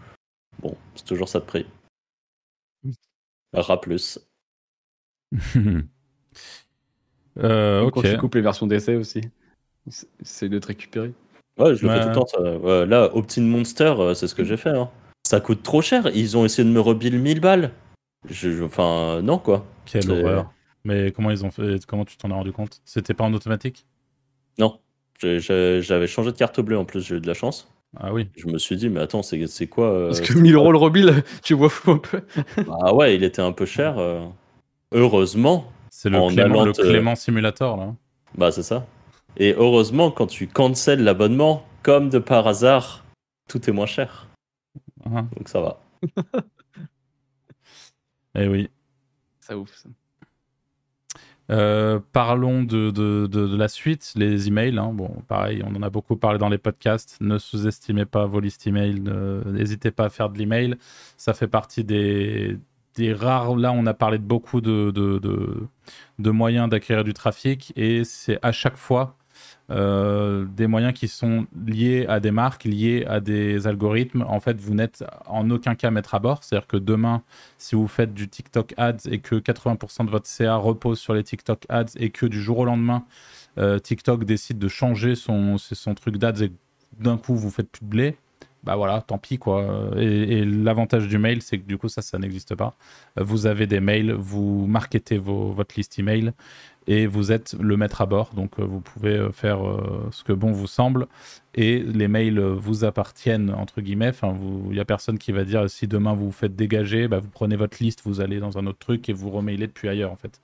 Bon, 0.63 0.77
c'est 0.95 1.07
toujours 1.07 1.29
ça 1.29 1.41
de 1.41 1.45
prix. 1.45 1.67
Rat 3.53 3.81
plus. 3.81 4.21
Euh, 7.39 7.89
Quand 7.91 8.03
tu 8.03 8.17
coupes 8.19 8.35
les 8.35 8.41
versions 8.41 8.67
d'essai 8.67 8.97
aussi. 8.97 9.21
C'est- 10.23 10.49
de 10.49 10.59
te 10.59 10.67
récupérer. 10.67 11.13
Ouais, 11.59 11.75
je 11.75 11.83
le 11.87 11.91
fais 11.93 12.01
tout 12.01 12.09
le 12.09 12.15
temps. 12.15 12.27
ça. 12.27 12.41
Ouais, 12.41 12.87
là, 12.87 13.11
Optin 13.15 13.43
Monster, 13.43 13.95
euh, 13.99 14.15
c'est 14.15 14.27
ce 14.29 14.35
que 14.35 14.45
j'ai 14.45 14.57
fait. 14.57 14.71
hein. 14.71 14.91
Ça 15.27 15.41
coûte 15.41 15.63
trop 15.63 15.83
cher. 15.83 16.09
Ils 16.15 16.37
ont 16.37 16.45
essayé 16.45 16.67
de 16.67 16.73
me 16.73 16.81
rebill 16.81 17.19
1000 17.19 17.41
balles. 17.41 17.73
Je, 18.29 18.51
je- 18.51 18.63
enfin, 18.65 19.21
non, 19.23 19.39
quoi. 19.39 19.67
Quelle 19.87 20.11
horreur. 20.11 20.53
Mais 20.85 21.13
comment 21.13 21.31
ils 21.31 21.45
ont 21.45 21.51
fait 21.51 21.85
Comment 21.87 22.05
tu 22.05 22.17
t'en 22.17 22.31
es 22.31 22.35
rendu 22.35 22.53
compte? 22.53 22.81
C'était 22.85 23.15
pas 23.15 23.25
en 23.25 23.33
automatique? 23.35 23.87
Non. 24.59 24.79
J'avais 25.23 26.07
changé 26.07 26.33
de 26.33 26.37
carte 26.37 26.61
bleue 26.61 26.79
en 26.79 26.85
plus, 26.87 27.03
j'ai 27.07 27.17
eu 27.17 27.21
de 27.21 27.27
la 27.27 27.35
chance. 27.35 27.71
Ah 27.99 28.13
oui. 28.15 28.29
Je 28.37 28.47
me 28.47 28.57
suis 28.59 28.77
dit, 28.77 28.89
mais 28.89 29.01
attends, 29.01 29.23
c'est 29.23 29.47
c'est 29.47 29.67
quoi 29.67 29.87
euh, 29.93 30.07
Parce 30.07 30.21
que 30.21 30.29
c'est 30.33 30.41
1000 30.41 30.53
quoi 30.55 30.63
euros 30.63 30.73
le 30.73 30.79
rebill, 30.79 31.23
tu 31.43 31.55
vois 31.55 31.69
fou 31.69 31.91
un 31.93 31.99
peu. 31.99 32.23
Ah 32.81 32.95
ouais, 32.95 33.15
il 33.17 33.25
était 33.25 33.43
un 33.43 33.53
peu 33.53 33.67
cher. 33.67 33.99
euh. 33.99 34.25
Heureusement, 34.93 35.71
C'est 36.03 36.09
le, 36.09 36.17
En 36.19 36.29
Clément, 36.29 36.65
le 36.65 36.73
te- 36.73 36.81
Clément 36.81 37.15
Simulator 37.15 37.77
là. 37.77 37.95
bah 38.35 38.51
c'est 38.51 38.63
ça. 38.63 38.87
Et 39.37 39.53
heureusement, 39.53 40.11
quand 40.11 40.27
tu 40.27 40.47
cancelles 40.47 41.05
l'abonnement, 41.05 41.67
comme 41.83 42.09
de 42.09 42.19
par 42.19 42.47
hasard, 42.49 43.05
tout 43.49 43.69
est 43.69 43.73
moins 43.75 43.85
cher. 43.85 44.27
Hein 45.05 45.29
Donc 45.37 45.51
ça 45.51 45.61
va. 45.61 45.79
Eh 48.35 48.49
oui. 48.49 48.71
Ça 49.41 49.59
ouf. 49.59 49.75
ça. 49.75 49.91
Euh, 51.51 51.99
parlons 52.13 52.63
de, 52.63 52.91
de, 52.91 53.27
de, 53.27 53.57
la 53.57 53.69
suite, 53.69 54.13
les 54.17 54.47
emails. 54.49 54.79
Hein. 54.79 54.93
Bon, 54.95 55.09
pareil, 55.29 55.63
on 55.67 55.75
en 55.75 55.83
a 55.83 55.91
beaucoup 55.91 56.17
parlé 56.17 56.39
dans 56.39 56.49
les 56.49 56.57
podcasts. 56.57 57.19
Ne 57.21 57.37
sous-estimez 57.39 58.07
pas 58.07 58.25
vos 58.25 58.41
listes 58.41 58.67
email. 58.69 59.01
N'hésitez 59.47 59.91
pas 59.91 60.05
à 60.05 60.09
faire 60.09 60.31
de 60.31 60.39
l'email. 60.39 60.77
Ça 61.19 61.35
fait 61.35 61.49
partie 61.49 61.83
des, 61.85 62.57
rares. 63.13 63.57
Là, 63.57 63.73
on 63.73 63.87
a 63.87 63.95
parlé 63.95 64.19
de 64.19 64.25
beaucoup 64.25 64.61
de, 64.61 65.69
moyens 66.19 66.69
d'acquérir 66.69 67.05
du 67.05 67.15
trafic 67.15 67.73
et 67.77 68.05
c'est 68.05 68.39
à 68.43 68.53
chaque 68.53 68.77
fois 68.77 69.17
euh, 69.71 70.45
des 70.45 70.67
moyens 70.67 70.93
qui 70.93 71.07
sont 71.09 71.47
liés 71.67 72.05
à 72.09 72.21
des 72.21 72.31
marques, 72.31 72.65
liés 72.65 73.05
à 73.07 73.21
des 73.21 73.67
algorithmes. 73.67 74.25
En 74.29 74.41
fait, 74.41 74.61
vous 74.61 74.75
n'êtes 74.75 75.05
en 75.27 75.49
aucun 75.51 75.75
cas 75.75 75.91
mettre 75.91 76.15
à 76.15 76.19
bord. 76.19 76.43
C'est-à-dire 76.43 76.67
que 76.67 76.77
demain, 76.77 77.23
si 77.57 77.77
vous 77.77 77.89
faites 77.89 78.13
du 78.13 78.29
TikTok 78.29 78.75
Ads 78.77 79.09
et 79.11 79.21
que 79.21 79.37
80% 79.37 80.07
de 80.07 80.11
votre 80.11 80.27
CA 80.27 80.57
repose 80.57 80.99
sur 80.99 81.15
les 81.15 81.23
TikTok 81.23 81.67
Ads 81.69 81.97
et 81.97 82.11
que 82.11 82.27
du 82.27 82.41
jour 82.41 82.59
au 82.59 82.65
lendemain, 82.65 83.05
euh, 83.59 83.79
TikTok 83.79 84.25
décide 84.25 84.59
de 84.59 84.69
changer 84.69 85.15
son, 85.15 85.57
son 85.59 85.95
truc 85.95 86.17
d'ads 86.17 86.41
et 86.41 86.53
d'un 86.99 87.17
coup, 87.17 87.37
vous 87.37 87.51
faites 87.51 87.71
plus 87.71 87.85
de 87.85 87.91
blé, 87.91 88.17
bah 88.65 88.77
voilà, 88.77 89.01
tant 89.01 89.19
pis 89.19 89.39
quoi. 89.39 89.91
Et, 89.97 90.45
l'avantage 90.45 91.09
du 91.09 91.19
mail, 91.19 91.43
c'est 91.43 91.59
que 91.59 91.67
du 91.67 91.79
coup, 91.79 91.89
ça, 91.89 92.03
ça 92.03 92.19
n'existe 92.19 92.55
pas. 92.55 92.75
Vous 93.17 93.47
avez 93.47 93.67
des 93.67 93.81
mails, 93.81 94.13
vous 94.13 94.67
marketez 94.67 95.19
vos, 95.19 95.51
votre 95.53 95.75
liste 95.77 95.99
email 95.99 96.33
et 96.87 97.07
vous 97.07 97.31
êtes 97.33 97.55
le 97.61 97.77
maître 97.77 98.01
à 98.01 98.07
bord. 98.07 98.33
Donc, 98.35 98.59
euh, 98.59 98.65
vous 98.65 98.81
pouvez 98.81 99.17
euh, 99.17 99.33
faire 99.33 99.67
euh, 99.67 100.09
ce 100.11 100.25
que 100.25 100.33
bon 100.33 100.51
vous 100.51 100.67
semble 100.67 101.07
et 101.55 101.79
les 101.79 102.09
mails 102.09 102.41
vous 102.41 102.85
appartiennent, 102.85 103.51
entre 103.51 103.81
guillemets. 103.81 104.09
Enfin, 104.09 104.37
il 104.67 104.73
n'y 104.73 104.81
a 104.81 104.85
personne 104.85 105.19
qui 105.19 105.33
va 105.33 105.45
dire 105.45 105.69
si 105.71 105.87
demain 105.87 106.15
vous 106.15 106.27
vous 106.27 106.33
faites 106.33 106.57
dégager, 106.57 107.09
bah, 107.09 107.21
vous 107.21 107.29
prenez 107.29 107.57
votre 107.57 107.83
liste, 107.83 108.03
vous 108.05 108.21
allez 108.21 108.41
dans 108.41 108.59
un 108.59 108.67
autre 108.67 108.79
truc 108.79 109.09
et 109.09 109.13
vous 109.13 109.31
remailez 109.31 109.67
depuis 109.67 109.89
ailleurs 109.89 110.13
en 110.13 110.17
fait. 110.17 110.41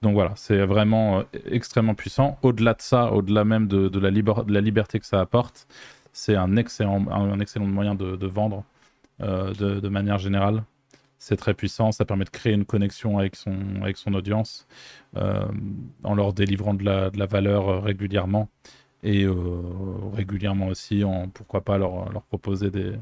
Donc 0.00 0.14
voilà, 0.14 0.32
c'est 0.36 0.64
vraiment 0.64 1.24
extrêmement 1.50 1.94
puissant. 1.94 2.38
Au-delà 2.42 2.74
de 2.74 2.82
ça, 2.82 3.12
au-delà 3.12 3.44
même 3.44 3.66
de, 3.66 3.88
de 3.88 3.98
la 3.98 4.60
liberté 4.60 5.00
que 5.00 5.06
ça 5.06 5.20
apporte, 5.20 5.66
c'est 6.18 6.34
un 6.34 6.56
excellent, 6.56 7.06
un, 7.10 7.38
excellent 7.38 7.66
moyen 7.66 7.94
de, 7.94 8.26
vendre 8.26 8.64
euh, 9.20 9.54
de, 9.54 9.88
manière 9.88 10.18
générale. 10.18 10.64
C'est 11.20 11.36
très 11.36 11.54
puissant, 11.54 11.92
ça 11.92 12.04
permet 12.04 12.24
de 12.24 12.30
créer 12.30 12.54
une 12.54 12.64
connexion 12.64 13.18
avec 13.18 13.36
son, 13.36 13.56
avec 13.82 13.96
son 13.96 14.14
audience 14.14 14.66
euh, 15.16 15.46
en 16.02 16.16
leur 16.16 16.32
délivrant 16.32 16.74
de 16.74 16.84
la, 16.84 17.10
de 17.10 17.18
la 17.18 17.26
valeur 17.26 17.68
euh, 17.68 17.78
régulièrement 17.78 18.48
et 19.04 19.28
régulièrement 20.12 20.66
aussi, 20.66 21.04
en, 21.04 21.28
pourquoi 21.28 21.60
pas 21.60 21.78
leur, 21.78 22.10
leur 22.10 22.24
proposer 22.24 22.68
des, 22.72 22.94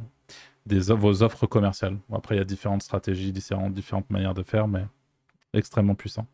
des, 0.67 0.93
vos 0.93 1.23
offres 1.23 1.47
commerciales. 1.47 1.97
après, 2.13 2.35
il 2.35 2.39
y 2.39 2.43
a 2.43 2.45
différentes 2.45 2.83
stratégies, 2.83 3.33
différentes, 3.33 3.73
différentes 3.73 4.11
manières 4.11 4.35
de 4.35 4.43
faire, 4.43 4.69
mais 4.69 4.85
extrêmement 5.55 5.95
puissant. 5.95 6.27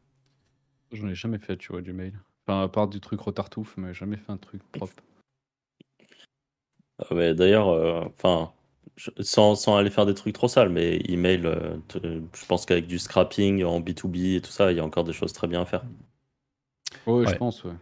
J'en 0.91 1.07
ai 1.07 1.14
jamais 1.14 1.39
fait, 1.39 1.57
tu 1.57 1.70
vois, 1.70 1.80
du 1.80 1.93
mail. 1.93 2.18
Enfin, 2.45 2.64
à 2.64 2.68
part 2.68 2.89
du 2.89 2.99
truc 2.99 3.20
retartouf, 3.20 3.76
mais 3.76 3.95
jamais 3.95 4.16
fait 4.16 4.33
un 4.33 4.37
truc 4.37 4.61
propre. 4.72 4.95
Ah 6.99 7.32
d'ailleurs, 7.32 7.68
euh, 7.68 8.05
enfin, 8.07 8.53
sans, 9.20 9.55
sans, 9.55 9.76
aller 9.76 9.90
faire 9.90 10.07
des 10.07 10.14
trucs 10.14 10.34
trop 10.34 10.49
sales, 10.49 10.68
mais 10.68 11.01
email, 11.09 11.43
euh, 11.45 11.76
je 11.95 12.47
pense 12.47 12.66
qu'avec 12.66 12.86
du 12.86 12.99
scrapping 12.99 13.64
en 13.64 13.80
B2B 13.80 14.36
et 14.36 14.40
tout 14.40 14.51
ça, 14.51 14.70
il 14.70 14.76
y 14.76 14.80
a 14.80 14.84
encore 14.84 15.05
des 15.05 15.12
choses 15.12 15.32
très 15.32 15.47
bien 15.47 15.62
à 15.62 15.64
faire. 15.64 15.82
Oui, 17.07 17.26
je 17.26 17.34
pense, 17.36 17.64
ouais. 17.64 17.72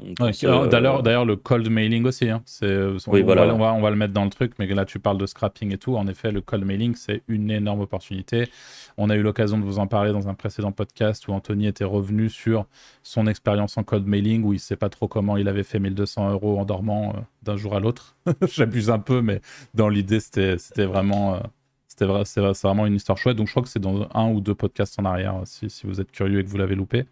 Euh, 0.00 0.66
d'ailleurs, 0.66 1.24
le 1.24 1.36
cold 1.36 1.68
mailing 1.70 2.04
aussi. 2.04 2.28
Hein. 2.28 2.42
on, 2.62 2.96
voilà. 3.22 3.46
va, 3.46 3.72
on, 3.74 3.80
va, 3.80 3.90
le 3.90 3.96
mettre 3.96 4.12
dans 4.12 4.24
le 4.24 4.30
truc, 4.30 4.54
mais 4.58 4.66
là, 4.66 4.84
tu 4.84 4.98
parles 4.98 5.18
de 5.18 5.26
scrapping 5.26 5.72
et 5.72 5.78
tout. 5.78 5.96
En 5.96 6.06
effet, 6.08 6.32
le 6.32 6.40
cold 6.40 6.64
mailing, 6.64 6.94
c'est 6.96 7.22
une 7.28 7.50
énorme 7.50 7.80
opportunité. 7.80 8.48
On 8.96 9.08
a 9.08 9.16
eu 9.16 9.22
l'occasion 9.22 9.58
de 9.58 9.64
vous 9.64 9.78
en 9.78 9.86
parler 9.86 10.12
dans 10.12 10.28
un 10.28 10.34
précédent 10.34 10.72
podcast 10.72 11.28
où 11.28 11.32
Anthony 11.32 11.66
était 11.66 11.84
revenu 11.84 12.28
sur 12.28 12.66
son 13.02 13.26
expérience 13.26 13.78
en 13.78 13.84
cold 13.84 14.06
mailing, 14.06 14.42
où 14.42 14.52
il 14.52 14.56
ne 14.56 14.60
sait 14.60 14.76
pas 14.76 14.88
trop 14.88 15.06
comment 15.06 15.36
il 15.36 15.48
avait 15.48 15.62
fait 15.62 15.78
1200 15.78 16.30
euros 16.32 16.58
en 16.58 16.64
dormant 16.64 17.10
euh, 17.10 17.20
d'un 17.42 17.56
jour 17.56 17.76
à 17.76 17.80
l'autre. 17.80 18.16
J'abuse 18.52 18.90
un 18.90 18.98
peu, 18.98 19.22
mais 19.22 19.40
dans 19.74 19.88
l'idée, 19.88 20.20
c'était 20.20 20.86
vraiment. 20.86 21.36
Euh, 21.36 21.40
c'était 21.86 22.06
vrai, 22.06 22.24
vraiment 22.60 22.86
une 22.86 22.96
histoire 22.96 23.16
chouette. 23.16 23.36
Donc, 23.36 23.46
je 23.46 23.52
crois 23.52 23.62
que 23.62 23.68
c'est 23.68 23.78
dans 23.78 24.08
un 24.12 24.28
ou 24.28 24.40
deux 24.40 24.56
podcasts 24.56 24.98
en 24.98 25.04
arrière, 25.04 25.40
si, 25.44 25.70
si 25.70 25.86
vous 25.86 26.00
êtes 26.00 26.10
curieux 26.10 26.40
et 26.40 26.44
que 26.44 26.48
vous 26.48 26.58
l'avez 26.58 26.74
loupé. 26.74 27.04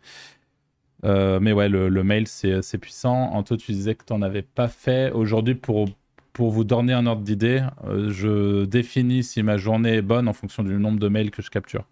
Euh, 1.05 1.41
mais 1.41 1.53
ouais, 1.53 1.69
le, 1.69 2.05
mail, 2.05 2.27
c'est 2.29 2.79
puissant. 2.79 3.33
Anto, 3.33 3.57
tu 3.57 3.73
disais 3.73 3.95
que 3.95 4.05
tu 4.05 4.13
n'en 4.13 4.23
avais 4.23 4.43
pas 4.43 4.69
fait. 4.69 5.11
Aujourd'hui, 5.13 5.55
pour, 5.55 5.89
pour 6.33 6.51
vous 6.51 6.65
donner 6.65 6.93
un 6.93 7.07
ordre 7.07 7.23
d'idée, 7.23 7.65
euh, 7.85 8.11
je 8.11 8.65
définis 8.65 9.25
si 9.25 9.43
ma 9.43 9.57
journée 9.57 9.97
est 9.97 10.03
bonne 10.03 10.29
en 10.29 10.33
fonction 10.33 10.63
du 10.63 10.75
nombre 10.75 10.99
de 10.99 11.09
mails 11.09 11.31
que 11.31 11.43
je 11.43 11.51
capture. 11.51 11.87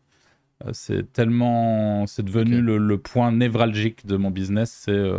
Euh, 0.64 0.70
c'est 0.72 1.12
tellement. 1.12 2.06
C'est 2.06 2.22
devenu 2.22 2.60
le, 2.60 2.98
point 2.98 3.32
névralgique 3.32 4.06
de 4.06 4.16
mon 4.16 4.30
business. 4.30 4.70
C'est 4.84 5.12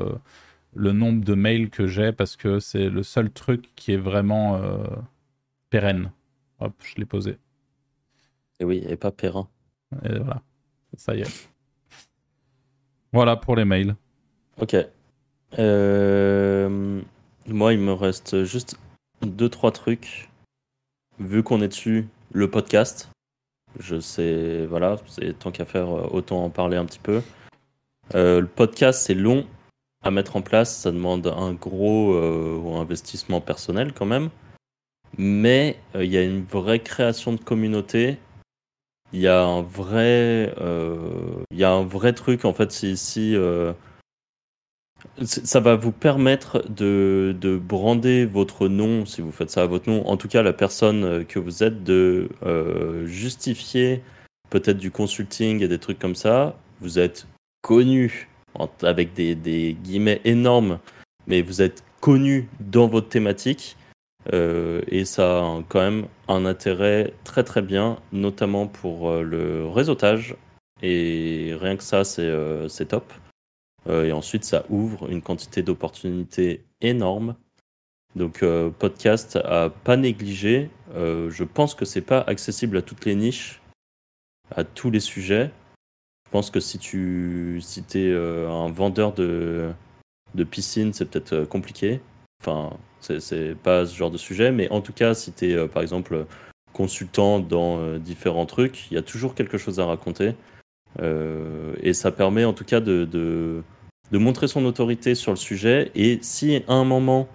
le 0.74 0.92
nombre 0.94 1.26
de 1.26 1.34
mails 1.34 1.70
que 1.70 1.88
j'ai 1.88 2.14
parce 2.14 2.38
que 2.38 2.60
c'est 2.60 2.90
le 2.90 3.04
seul 3.04 3.30
truc 3.30 3.72
qui 3.76 3.92
est 3.92 3.98
vraiment 3.98 4.62
pérenne. 5.70 6.12
Hop, 6.60 6.74
je 6.84 6.96
l'ai 6.98 7.06
posé. 7.06 7.38
Et 8.60 8.64
oui, 8.64 8.84
et 8.88 8.96
pas 8.96 9.12
périn. 9.12 9.50
Et 10.06 10.20
voilà, 10.20 10.42
ça 10.96 11.16
y 11.16 11.22
est. 11.22 11.52
Voilà 13.14 13.36
pour 13.36 13.56
les 13.56 13.66
mails. 13.66 13.96
Ok. 14.60 14.76
Euh, 15.60 17.02
moi, 17.48 17.74
il 17.74 17.80
me 17.80 17.92
reste 17.92 18.46
juste 18.46 18.78
deux, 19.22 19.50
trois 19.50 19.72
trucs. 19.72 20.30
Vu 21.20 21.44
qu'on 21.44 21.62
est 21.62 21.68
dessus, 21.68 22.08
le 22.32 22.50
podcast. 22.50 23.10
Je 23.80 24.00
sais, 24.00 24.66
voilà, 24.66 24.98
c'est 25.08 25.38
tant 25.38 25.52
qu'à 25.52 25.66
faire, 25.66 25.90
euh, 25.90 26.08
autant 26.12 26.44
en 26.44 26.50
parler 26.50 26.78
un 26.78 26.86
petit 26.86 27.00
peu. 27.00 27.22
Euh, 28.16 28.42
le 28.42 28.48
podcast, 28.48 29.02
c'est 29.02 29.14
long 29.14 29.46
à 30.04 30.12
mettre 30.12 30.38
en 30.38 30.42
place. 30.42 30.74
Ça 30.76 30.92
demande 30.92 31.28
un 31.28 31.54
gros 31.54 32.16
investissement 32.80 33.42
personnel 33.42 33.94
quand 33.94 34.06
même. 34.06 34.30
Mais 35.18 35.78
il 35.96 36.06
y 36.06 36.18
a 36.18 36.24
une 36.24 36.44
vraie 36.44 36.80
création 36.80 37.34
de 37.34 37.40
communauté 37.40 38.18
il 39.14 39.20
y 39.20 39.28
a 39.28 39.42
un 39.42 39.62
vrai, 39.62 40.54
euh, 40.60 41.44
il 41.52 41.60
y 41.60 41.64
a 41.64 41.72
un 41.72 41.84
vrai 41.84 42.14
truc 42.14 42.46
en 42.46 42.54
fait. 42.54 42.72
Si, 42.72 42.96
si 42.98 43.36
euh, 43.36 43.74
ça 45.22 45.60
va 45.60 45.76
vous 45.76 45.92
permettre 45.92 46.64
de, 46.70 47.36
de, 47.40 47.58
brander 47.58 48.26
votre 48.26 48.68
nom, 48.68 49.06
si 49.06 49.22
vous 49.22 49.32
faites 49.32 49.50
ça 49.50 49.64
à 49.64 49.66
votre 49.66 49.90
nom, 49.90 50.08
en 50.08 50.18
tout 50.18 50.28
cas 50.28 50.42
la 50.42 50.54
personne 50.54 51.26
que 51.26 51.40
vous 51.40 51.64
êtes, 51.64 51.84
de 51.84 52.30
euh, 52.44 53.06
justifier 53.06 54.02
peut-être 54.50 54.78
du 54.78 54.92
consulting 54.92 55.62
et 55.62 55.68
des 55.68 55.80
trucs 55.80 56.00
comme 56.00 56.16
ça. 56.16 56.56
Vous 56.82 57.00
êtes 57.00 57.28
connu 57.62 58.30
avec 58.82 59.14
des, 59.14 59.36
des 59.36 59.78
guillemets 59.82 60.22
énormes, 60.26 60.80
mais 61.28 61.42
vous 61.42 61.62
êtes 61.62 61.84
connu 62.00 62.50
dans 62.60 62.88
votre 62.88 63.08
thématique 63.08 63.78
euh, 64.34 64.82
et 64.88 65.06
ça 65.06 65.40
a 65.40 65.64
quand 65.68 65.80
même 65.80 66.08
un 66.28 66.46
intérêt 66.46 67.14
très 67.24 67.44
très 67.44 67.62
bien, 67.62 68.00
notamment 68.12 68.68
pour 68.68 69.10
euh, 69.10 69.24
le 69.24 69.68
réseautage. 69.68 70.36
Et 70.84 71.56
rien 71.60 71.76
que 71.78 71.84
ça, 71.84 72.04
c'est 72.04 72.26
euh, 72.26 72.68
top. 72.88 73.14
et 73.90 74.12
ensuite, 74.12 74.44
ça 74.44 74.66
ouvre 74.70 75.10
une 75.10 75.22
quantité 75.22 75.64
d'opportunités 75.64 76.64
énormes. 76.82 77.36
Donc, 78.16 78.44
podcast 78.80 79.38
à 79.38 79.70
pas 79.70 79.96
négliger. 79.96 80.70
je 80.94 81.44
pense 81.44 81.76
que 81.76 81.86
c'est 81.86 82.02
pas 82.02 82.22
accessible 82.22 82.78
à 82.78 82.82
toutes 82.82 83.06
les 83.06 83.16
niches, 83.16 83.62
à 84.56 84.64
tous 84.64 84.92
les 84.92 85.00
sujets. 85.00 85.52
Je 86.26 86.32
pense 86.32 86.52
que 86.52 86.60
si 86.60 86.78
tu 86.80 87.60
si 87.62 87.84
es 87.96 88.14
un 88.14 88.70
vendeur 88.72 89.14
de, 89.14 89.72
de 90.36 90.44
piscine, 90.44 90.94
c'est 90.94 91.06
peut-être 91.06 91.46
compliqué. 91.46 92.02
Enfin, 92.42 92.78
c'est 93.02 93.56
pas 93.56 93.86
ce 93.86 93.96
genre 93.96 94.12
de 94.12 94.18
sujet, 94.18 94.52
mais 94.52 94.70
en 94.70 94.82
tout 94.82 94.94
cas, 94.94 95.14
si 95.14 95.32
tu 95.32 95.50
es 95.50 95.56
euh, 95.56 95.68
par 95.68 95.82
exemple 95.82 96.26
consultant 96.74 97.40
dans 97.40 97.80
euh, 97.80 97.98
différents 97.98 98.46
trucs, 98.46 98.90
il 98.92 98.96
y 98.96 98.98
a 98.98 99.02
toujours 99.02 99.36
quelque 99.36 99.58
chose 99.58 99.80
à 99.80 99.86
raconter. 99.86 100.36
Euh, 101.02 101.74
et 101.82 101.94
ça 101.94 102.12
permet 102.12 102.46
en 102.46 102.54
tout 102.54 102.66
cas 102.66 102.80
de, 102.80 103.06
de, 103.06 103.64
montrer 104.18 104.48
son 104.48 104.66
autorité 104.66 105.16
sur 105.16 105.32
le 105.32 105.38
sujet. 105.38 105.92
Et 105.96 106.20
si 106.22 106.64
à 106.68 106.74
un 106.74 106.84
moment, 106.84 107.28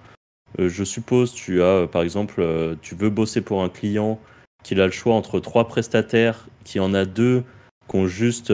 je 0.58 0.84
suppose, 0.84 1.32
tu 1.32 1.62
as 1.62 1.86
par 1.86 2.02
exemple, 2.02 2.46
tu 2.82 2.94
veux 2.94 3.10
bosser 3.10 3.40
pour 3.40 3.62
un 3.62 3.70
client, 3.70 4.20
qu'il 4.62 4.80
a 4.80 4.86
le 4.86 4.92
choix 4.92 5.14
entre 5.14 5.40
trois 5.40 5.68
prestataires, 5.68 6.48
qui 6.64 6.80
en 6.80 6.92
a 6.92 7.06
deux, 7.06 7.44
qui 7.88 7.96
ont 7.96 8.06
juste 8.06 8.52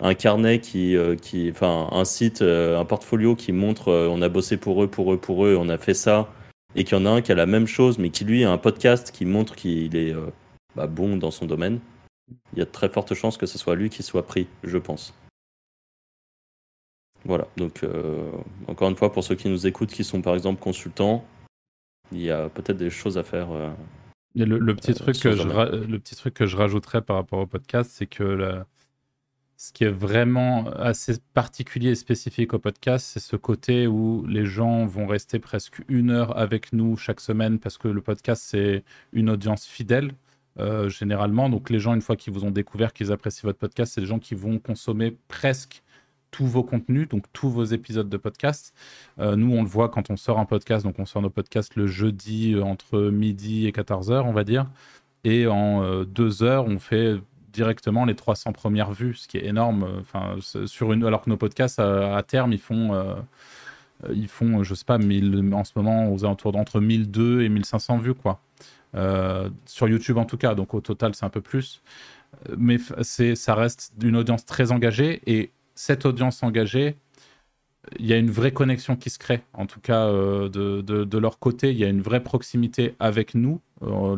un 0.00 0.14
carnet 0.14 0.60
qui, 0.60 0.96
euh, 0.96 1.16
qui 1.16 1.50
enfin 1.50 1.88
un 1.92 2.04
site, 2.04 2.42
euh, 2.42 2.78
un 2.78 2.84
portfolio 2.84 3.34
qui 3.34 3.52
montre 3.52 3.88
euh, 3.88 4.08
on 4.08 4.20
a 4.22 4.28
bossé 4.28 4.56
pour 4.56 4.82
eux, 4.82 4.88
pour 4.88 5.12
eux, 5.12 5.18
pour 5.18 5.46
eux, 5.46 5.56
on 5.58 5.68
a 5.68 5.78
fait 5.78 5.94
ça, 5.94 6.32
et 6.74 6.84
qu'il 6.84 6.98
y 6.98 7.00
en 7.00 7.06
a 7.06 7.10
un 7.10 7.22
qui 7.22 7.32
a 7.32 7.34
la 7.34 7.46
même 7.46 7.66
chose, 7.66 7.98
mais 7.98 8.10
qui 8.10 8.24
lui 8.24 8.44
a 8.44 8.50
un 8.50 8.58
podcast 8.58 9.10
qui 9.10 9.24
montre 9.24 9.54
qu'il 9.56 9.96
est 9.96 10.14
bah, 10.74 10.86
bon 10.86 11.16
dans 11.16 11.30
son 11.30 11.46
domaine, 11.46 11.80
il 12.52 12.58
y 12.58 12.62
a 12.62 12.64
de 12.64 12.70
très 12.70 12.88
fortes 12.88 13.14
chances 13.14 13.36
que 13.36 13.46
ce 13.46 13.58
soit 13.58 13.76
lui 13.76 13.88
qui 13.88 14.02
soit 14.02 14.26
pris, 14.26 14.46
je 14.62 14.78
pense. 14.78 15.14
Voilà, 17.24 17.48
donc 17.56 17.84
encore 18.68 18.88
une 18.88 18.96
fois, 18.96 19.10
pour 19.10 19.24
ceux 19.24 19.34
qui 19.34 19.48
nous 19.48 19.66
écoutent, 19.66 19.90
qui 19.90 20.04
sont 20.04 20.20
par 20.20 20.34
exemple 20.34 20.60
consultants, 20.60 21.24
il 22.12 22.20
y 22.20 22.30
a 22.30 22.48
peut-être 22.50 22.76
des 22.76 22.90
choses 22.90 23.16
à 23.16 23.22
faire. 23.22 23.48
le, 24.34 24.74
petit 24.74 24.92
truc 24.92 25.18
que 25.18 25.32
je, 25.32 25.42
le 25.42 25.98
petit 25.98 26.14
truc 26.14 26.34
que 26.34 26.46
je 26.46 26.56
rajouterais 26.56 27.00
par 27.00 27.16
rapport 27.16 27.38
au 27.38 27.46
podcast, 27.46 27.90
c'est 27.94 28.06
que 28.06 28.22
la, 28.22 28.66
ce 29.56 29.72
qui 29.72 29.84
est 29.84 29.90
vraiment 29.90 30.68
assez 30.68 31.14
particulier 31.32 31.90
et 31.90 31.94
spécifique 31.94 32.52
au 32.52 32.58
podcast, 32.58 33.06
c'est 33.12 33.20
ce 33.20 33.36
côté 33.36 33.86
où 33.86 34.24
les 34.26 34.44
gens 34.44 34.84
vont 34.84 35.06
rester 35.06 35.38
presque 35.38 35.82
une 35.88 36.10
heure 36.10 36.36
avec 36.38 36.72
nous 36.74 36.96
chaque 36.96 37.20
semaine 37.20 37.58
parce 37.58 37.78
que 37.78 37.88
le 37.88 38.02
podcast, 38.02 38.42
c'est 38.44 38.84
une 39.12 39.30
audience 39.30 39.64
fidèle. 39.64 40.12
Euh, 40.58 40.88
généralement, 40.88 41.48
donc 41.48 41.70
les 41.70 41.78
gens, 41.78 41.94
une 41.94 42.02
fois 42.02 42.16
qu'ils 42.16 42.32
vous 42.32 42.44
ont 42.44 42.50
découvert, 42.50 42.92
qu'ils 42.92 43.12
apprécient 43.12 43.46
votre 43.46 43.58
podcast, 43.58 43.94
c'est 43.94 44.00
des 44.02 44.06
gens 44.06 44.18
qui 44.18 44.34
vont 44.34 44.58
consommer 44.58 45.16
presque 45.28 45.82
tous 46.30 46.46
vos 46.46 46.62
contenus, 46.62 47.08
donc 47.08 47.24
tous 47.32 47.48
vos 47.48 47.64
épisodes 47.64 48.08
de 48.08 48.16
podcast. 48.18 48.74
Euh, 49.18 49.36
nous, 49.36 49.54
on 49.54 49.62
le 49.62 49.68
voit 49.68 49.88
quand 49.88 50.10
on 50.10 50.16
sort 50.16 50.38
un 50.38 50.44
podcast, 50.44 50.84
donc 50.84 50.98
on 50.98 51.06
sort 51.06 51.22
nos 51.22 51.30
podcasts 51.30 51.76
le 51.76 51.86
jeudi 51.86 52.54
euh, 52.54 52.62
entre 52.62 53.00
midi 53.10 53.66
et 53.66 53.72
14h, 53.72 54.22
on 54.22 54.32
va 54.32 54.44
dire. 54.44 54.66
Et 55.24 55.46
en 55.46 56.04
deux 56.04 56.44
heures, 56.44 56.66
on 56.66 56.78
fait 56.78 57.16
directement 57.56 58.04
les 58.04 58.14
300 58.14 58.52
premières 58.52 58.92
vues, 58.92 59.14
ce 59.14 59.26
qui 59.26 59.38
est 59.38 59.46
énorme. 59.46 59.86
Enfin, 60.00 60.36
sur 60.66 60.92
une, 60.92 61.04
alors 61.04 61.22
que 61.22 61.30
nos 61.30 61.38
podcasts, 61.38 61.80
à, 61.80 62.22
terme, 62.22 62.52
ils 62.52 62.60
font, 62.60 62.94
euh, 62.94 63.14
ils 64.12 64.28
font, 64.28 64.62
je 64.62 64.74
sais 64.74 64.84
pas, 64.84 64.98
1000, 64.98 65.52
en 65.54 65.64
ce 65.64 65.72
moment, 65.74 66.12
aux 66.12 66.24
alentours 66.24 66.52
d'entre 66.52 66.80
1002 66.80 67.42
et 67.42 67.48
1500 67.48 67.98
vues, 67.98 68.14
quoi. 68.14 68.40
Euh, 68.94 69.50
sur 69.66 69.88
YouTube 69.88 70.16
en 70.16 70.24
tout 70.24 70.36
cas, 70.36 70.54
donc 70.54 70.72
au 70.74 70.80
total, 70.80 71.14
c'est 71.14 71.24
un 71.24 71.30
peu 71.30 71.40
plus. 71.40 71.82
Mais 72.56 72.76
ça 72.78 73.54
reste 73.54 73.92
une 74.02 74.16
audience 74.16 74.44
très 74.44 74.70
engagée 74.70 75.22
et 75.26 75.50
cette 75.74 76.04
audience 76.04 76.42
engagée, 76.42 76.96
il 77.98 78.06
y 78.06 78.12
a 78.12 78.18
une 78.18 78.30
vraie 78.30 78.52
connexion 78.52 78.96
qui 78.96 79.10
se 79.10 79.18
crée, 79.18 79.42
en 79.54 79.66
tout 79.66 79.80
cas 79.80 80.06
euh, 80.06 80.48
de, 80.48 80.82
de, 80.82 81.04
de, 81.04 81.18
leur 81.18 81.38
côté, 81.38 81.70
il 81.70 81.78
y 81.78 81.84
a 81.84 81.88
une 81.88 82.02
vraie 82.02 82.22
proximité 82.22 82.94
avec 82.98 83.34
nous, 83.34 83.60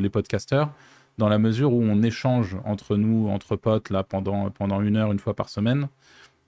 les 0.01 0.09
podcasteurs 0.09 0.71
dans 1.19 1.29
la 1.29 1.39
mesure 1.39 1.73
où 1.73 1.83
on 1.83 2.03
échange 2.03 2.57
entre 2.65 2.97
nous, 2.97 3.29
entre 3.29 3.57
potes, 3.57 3.91
là, 3.91 4.05
pendant, 4.05 4.51
pendant 4.51 4.81
une 4.81 4.97
heure, 4.97 5.13
une 5.13 5.19
fois 5.19 5.35
par 5.35 5.49
semaine, 5.49 5.89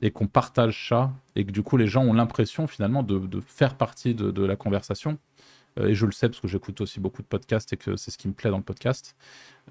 et 0.00 0.10
qu'on 0.10 0.28
partage 0.28 0.88
ça, 0.88 1.12
et 1.36 1.44
que 1.44 1.50
du 1.50 1.62
coup, 1.62 1.76
les 1.76 1.86
gens 1.86 2.04
ont 2.04 2.14
l'impression, 2.14 2.66
finalement, 2.66 3.02
de, 3.02 3.40
faire 3.46 3.74
partie 3.74 4.14
de, 4.14 4.30
de 4.30 4.44
la 4.44 4.56
conversation. 4.56 5.18
Euh, 5.78 5.88
et 5.88 5.94
je 5.94 6.06
le 6.06 6.12
sais, 6.12 6.28
parce 6.28 6.40
que 6.40 6.48
j'écoute 6.48 6.80
aussi 6.80 7.00
beaucoup 7.00 7.22
de 7.22 7.26
podcasts, 7.26 7.72
et 7.72 7.76
que 7.76 7.96
c'est 7.96 8.10
ce 8.10 8.18
qui 8.18 8.28
me 8.28 8.32
plaît 8.32 8.50
dans 8.50 8.58
le 8.58 8.62
podcast. 8.62 9.16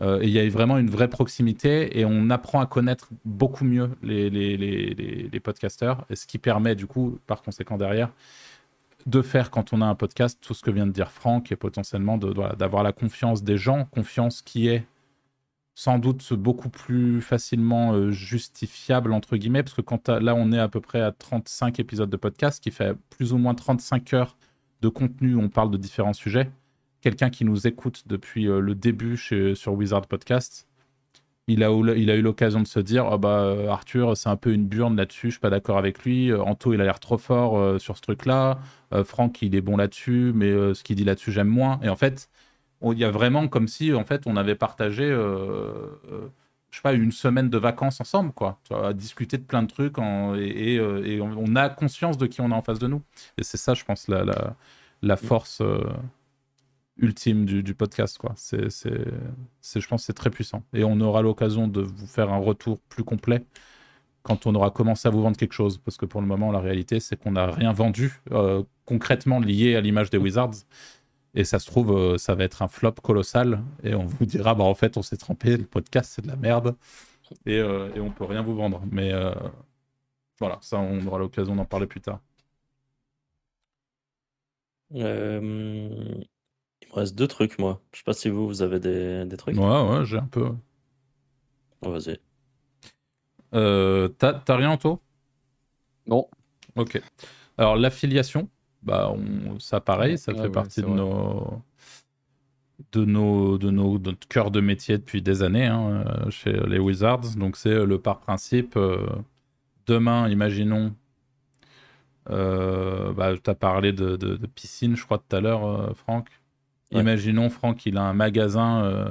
Euh, 0.02 0.22
et 0.22 0.28
il 0.28 0.32
y 0.32 0.40
a 0.40 0.48
vraiment 0.50 0.78
une 0.78 0.90
vraie 0.90 1.08
proximité, 1.08 1.98
et 2.00 2.06
on 2.06 2.30
apprend 2.30 2.60
à 2.60 2.66
connaître 2.66 3.10
beaucoup 3.26 3.66
mieux 3.66 3.90
les, 4.04 4.30
les, 4.30 4.58
les, 4.58 5.30
les, 5.32 5.40
podcasteurs, 5.40 6.06
et 6.10 6.16
ce 6.16 6.28
qui 6.28 6.38
permet, 6.38 6.76
du 6.76 6.88
coup, 6.88 7.20
par 7.26 7.42
conséquent, 7.42 7.78
derrière, 7.78 8.12
de 9.10 9.22
faire 9.22 9.52
quand 9.52 9.74
on 9.74 9.82
a 9.82 9.86
un 9.86 9.96
podcast 9.96 10.40
tout 10.42 10.54
ce 10.54 10.62
que 10.62 10.72
vient 10.72 10.88
de 10.88 10.92
dire 10.92 11.12
Franck 11.12 11.52
et 11.52 11.56
potentiellement 11.56 12.18
d'avoir 12.18 12.84
la 12.84 12.92
confiance 12.92 13.44
des 13.44 13.58
gens, 13.58 13.86
confiance 13.86 14.42
qui 14.42 14.68
est 14.68 14.86
sans 15.76 15.98
doute 15.98 16.34
beaucoup 16.34 16.70
plus 16.70 17.22
facilement 17.22 17.94
euh, 17.94 18.12
justifiable 18.12 19.14
entre 19.14 19.38
guillemets 19.38 19.64
parce 19.64 19.74
que 19.74 19.82
quand 19.82 20.10
là 20.10 20.36
on 20.36 20.52
est 20.52 20.60
à 20.60 20.68
peu 20.68 20.82
près 20.82 21.02
à 21.02 21.14
35 21.14 21.80
épisodes 21.80 22.10
de 22.10 22.18
podcast 22.18 22.62
qui 22.62 22.70
fait 22.70 22.98
plus 23.10 23.32
ou 23.32 23.38
moins 23.38 23.56
35 23.56 24.14
heures 24.14 24.38
de 24.82 24.90
contenu 24.90 25.36
où 25.36 25.40
on 25.40 25.48
parle 25.48 25.72
de 25.72 25.78
différents 25.78 26.12
sujets 26.12 26.52
quelqu'un 27.00 27.30
qui 27.30 27.46
nous 27.46 27.66
écoute 27.66 28.04
depuis 28.08 28.50
euh, 28.50 28.60
le 28.60 28.76
début 28.76 29.16
sur 29.18 29.74
Wizard 29.74 30.08
Podcast 30.08 30.69
il 31.54 31.64
a, 31.64 31.72
il 31.72 32.10
a 32.10 32.16
eu 32.16 32.22
l'occasion 32.22 32.62
de 32.62 32.68
se 32.68 32.80
dire 32.80 33.08
oh 33.12 33.18
bah 33.18 33.42
euh, 33.42 33.68
Arthur 33.70 34.16
c'est 34.16 34.30
un 34.30 34.36
peu 34.36 34.54
une 34.54 34.66
burne 34.66 34.96
là-dessus 34.96 35.28
je 35.28 35.32
suis 35.34 35.40
pas 35.40 35.50
d'accord 35.50 35.78
avec 35.78 36.04
lui. 36.04 36.34
Anto 36.34 36.74
il 36.74 36.82
a 36.82 36.86
l'air 36.86 37.00
trop 37.00 37.18
fort 37.18 37.80
sur 37.80 37.98
ce 37.98 38.02
truc 38.02 38.26
là 38.26 38.60
Franck 39.04 39.42
il 39.42 39.56
est 39.56 39.62
bon 39.62 39.78
là-dessus 39.78 40.32
mais 40.36 40.52
ce 40.74 40.84
qu'il 40.84 40.96
dit 40.96 41.04
là-dessus 41.04 41.32
j'aime 41.32 41.48
moins. 41.48 41.80
Et 41.84 41.90
en 41.90 41.96
fait 41.96 42.30
il 42.84 42.98
y 42.98 43.04
a 43.04 43.12
vraiment 43.12 43.48
comme 43.48 43.68
si 43.68 43.94
en 43.94 44.04
fait 44.04 44.24
on 44.26 44.36
avait 44.36 44.56
partagé 44.56 45.04
euh, 45.04 46.00
euh, 46.12 46.28
je 46.72 46.78
sais 46.78 46.82
pas 46.82 46.94
une 46.94 47.12
semaine 47.12 47.50
de 47.50 47.58
vacances 47.58 48.00
ensemble 48.00 48.32
quoi. 48.32 48.60
Tu 48.64 48.74
vois, 48.74 48.90
à 48.90 48.94
discuter 48.94 49.38
de 49.38 49.44
plein 49.44 49.64
de 49.64 49.68
trucs 49.68 49.98
et, 49.98 50.78
euh, 50.78 51.04
et, 51.04 51.20
on, 51.22 51.56
a 51.56 51.70
conscience 51.70 52.18
de 52.18 52.28
qui 52.28 52.42
on 52.42 52.52
a 52.52 52.56
en 52.56 52.62
face 52.62 52.80
de 52.80 52.88
nous. 52.88 53.02
Et 53.38 53.44
c'est 53.44 53.58
ça 53.58 53.74
je 53.74 53.84
pense 53.84 54.08
la, 54.08 54.24
la, 54.24 54.56
la 55.02 55.18
force 55.18 55.62
ultime 57.02 57.46
du, 57.46 57.74
podcast 57.74 58.18
quoi 58.18 58.34
c'est 58.36 58.70
je 58.82 59.88
pense 59.88 60.04
c'est 60.04 60.14
très 60.14 60.30
puissant 60.30 60.64
et 60.74 60.84
on 60.84 61.00
aura 61.02 61.22
l'occasion 61.22 61.68
de 61.68 61.82
vous 61.82 62.08
faire 62.08 62.32
un 62.32 62.38
retour 62.38 62.80
plus 62.90 63.04
complet 63.04 63.44
quand 64.24 64.46
on 64.46 64.56
aura 64.56 64.72
commencé 64.72 65.08
à 65.08 65.12
vous 65.12 65.22
vendre 65.22 65.38
quelque 65.38 65.54
chose 65.54 65.78
parce 65.78 65.98
que 65.98 66.06
pour 66.06 66.22
le 66.22 66.28
moment 66.28 66.52
la 66.52 66.60
réalité 66.60 67.00
c'est 67.00 67.16
qu'on 67.16 67.32
n'a 67.32 67.48
rien 67.48 67.72
vendu 67.74 68.22
concrètement 68.86 69.40
lié 69.40 69.76
à 69.76 69.82
l'image 69.82 70.10
des 70.10 70.18
Wizards 70.18 70.66
et 71.36 71.44
ça 71.44 71.60
se 71.60 71.68
trouve, 71.68 71.96
euh, 71.96 72.18
ça 72.18 72.36
va 72.36 72.44
être 72.44 72.62
un 72.62 72.68
flop 72.68 72.94
colossal. 73.04 73.64
Et 73.84 73.94
on 73.96 74.06
vous 74.06 74.26
dira, 74.26 74.56
bah 74.56 74.64
en 74.64 74.74
fait, 74.76 74.98
on 74.98 75.02
s'est 75.02 75.18
trompé, 75.18 75.58
le 75.58 75.66
podcast, 75.66 76.12
c'est 76.16 76.22
de 76.24 76.28
la 76.28 76.36
merde. 76.36 76.76
Et, 77.46 77.60
euh, 77.60 77.94
et 77.96 78.00
on 78.00 78.12
peut 78.12 78.26
rien 78.26 78.42
vous 78.42 78.56
vendre. 78.56 78.84
Mais 78.92 79.14
euh, 79.14 79.34
voilà, 80.40 80.58
ça, 80.62 80.80
on 80.80 81.06
aura 81.06 81.20
l'occasion 81.20 81.56
d'en 81.56 81.66
parler 81.66 81.88
plus 81.88 82.02
tard. 82.02 82.20
Euh, 84.96 86.24
il 86.90 86.96
me 86.96 87.00
reste 87.00 87.16
deux 87.16 87.28
trucs, 87.28 87.60
moi. 87.60 87.82
Je 87.94 88.00
sais 88.00 88.04
pas 88.04 88.14
si 88.14 88.30
vous, 88.30 88.48
vous 88.48 88.62
avez 88.62 88.80
des, 88.80 89.26
des 89.26 89.38
trucs. 89.38 89.56
Ouais, 89.58 89.64
ouais, 89.64 90.06
j'ai 90.06 90.18
un 90.18 90.28
peu. 90.28 90.52
Oh, 91.82 91.92
Vas-y. 91.92 92.20
T'as 93.52 94.56
rien, 94.56 94.72
Anto 94.72 95.02
Non. 96.08 96.28
Ok. 96.76 97.02
Alors, 97.58 97.76
l'affiliation, 97.76 98.50
bah, 98.82 99.12
on, 99.12 99.60
ça 99.60 99.82
pareil, 99.82 100.18
ça 100.18 100.34
fait 100.34 100.50
partie 100.50 100.82
de 100.82 100.88
nos, 100.88 101.62
de 102.92 103.06
nos, 103.06 103.58
de 103.58 103.70
nos, 103.70 104.00
notre 104.00 104.28
cœur 104.28 104.52
de 104.52 104.62
métier 104.62 104.98
depuis 104.98 105.22
des 105.22 105.44
années 105.44 105.66
hein, 105.68 106.06
euh, 106.08 106.30
chez 106.30 106.54
les 106.54 106.80
Wizards. 106.80 107.36
Donc 107.38 107.58
c'est 107.58 107.70
euh, 107.70 107.86
le 107.86 108.00
par 108.00 108.20
principe. 108.20 108.76
Euh, 108.78 109.08
demain, 109.88 110.30
imaginons, 110.30 110.96
bah, 112.26 113.34
tu 113.44 113.50
as 113.50 113.56
parlé 113.56 113.92
de, 113.92 114.16
de, 114.16 114.48
piscine, 114.48 114.96
je 114.96 115.04
crois, 115.04 115.18
tout 115.18 115.36
à 115.36 115.42
l'heure, 115.42 115.96
Franck. 115.98 116.28
Imaginons, 116.92 117.50
Franck, 117.50 117.86
il 117.86 117.98
a 117.98 118.02
un 118.02 118.14
magasin 118.14 119.08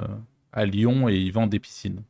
à 0.53 0.65
Lyon 0.67 1.09
et 1.09 1.17
il 1.17 1.33
vend 1.33 1.47
des 1.47 1.61
piscines. 1.61 2.03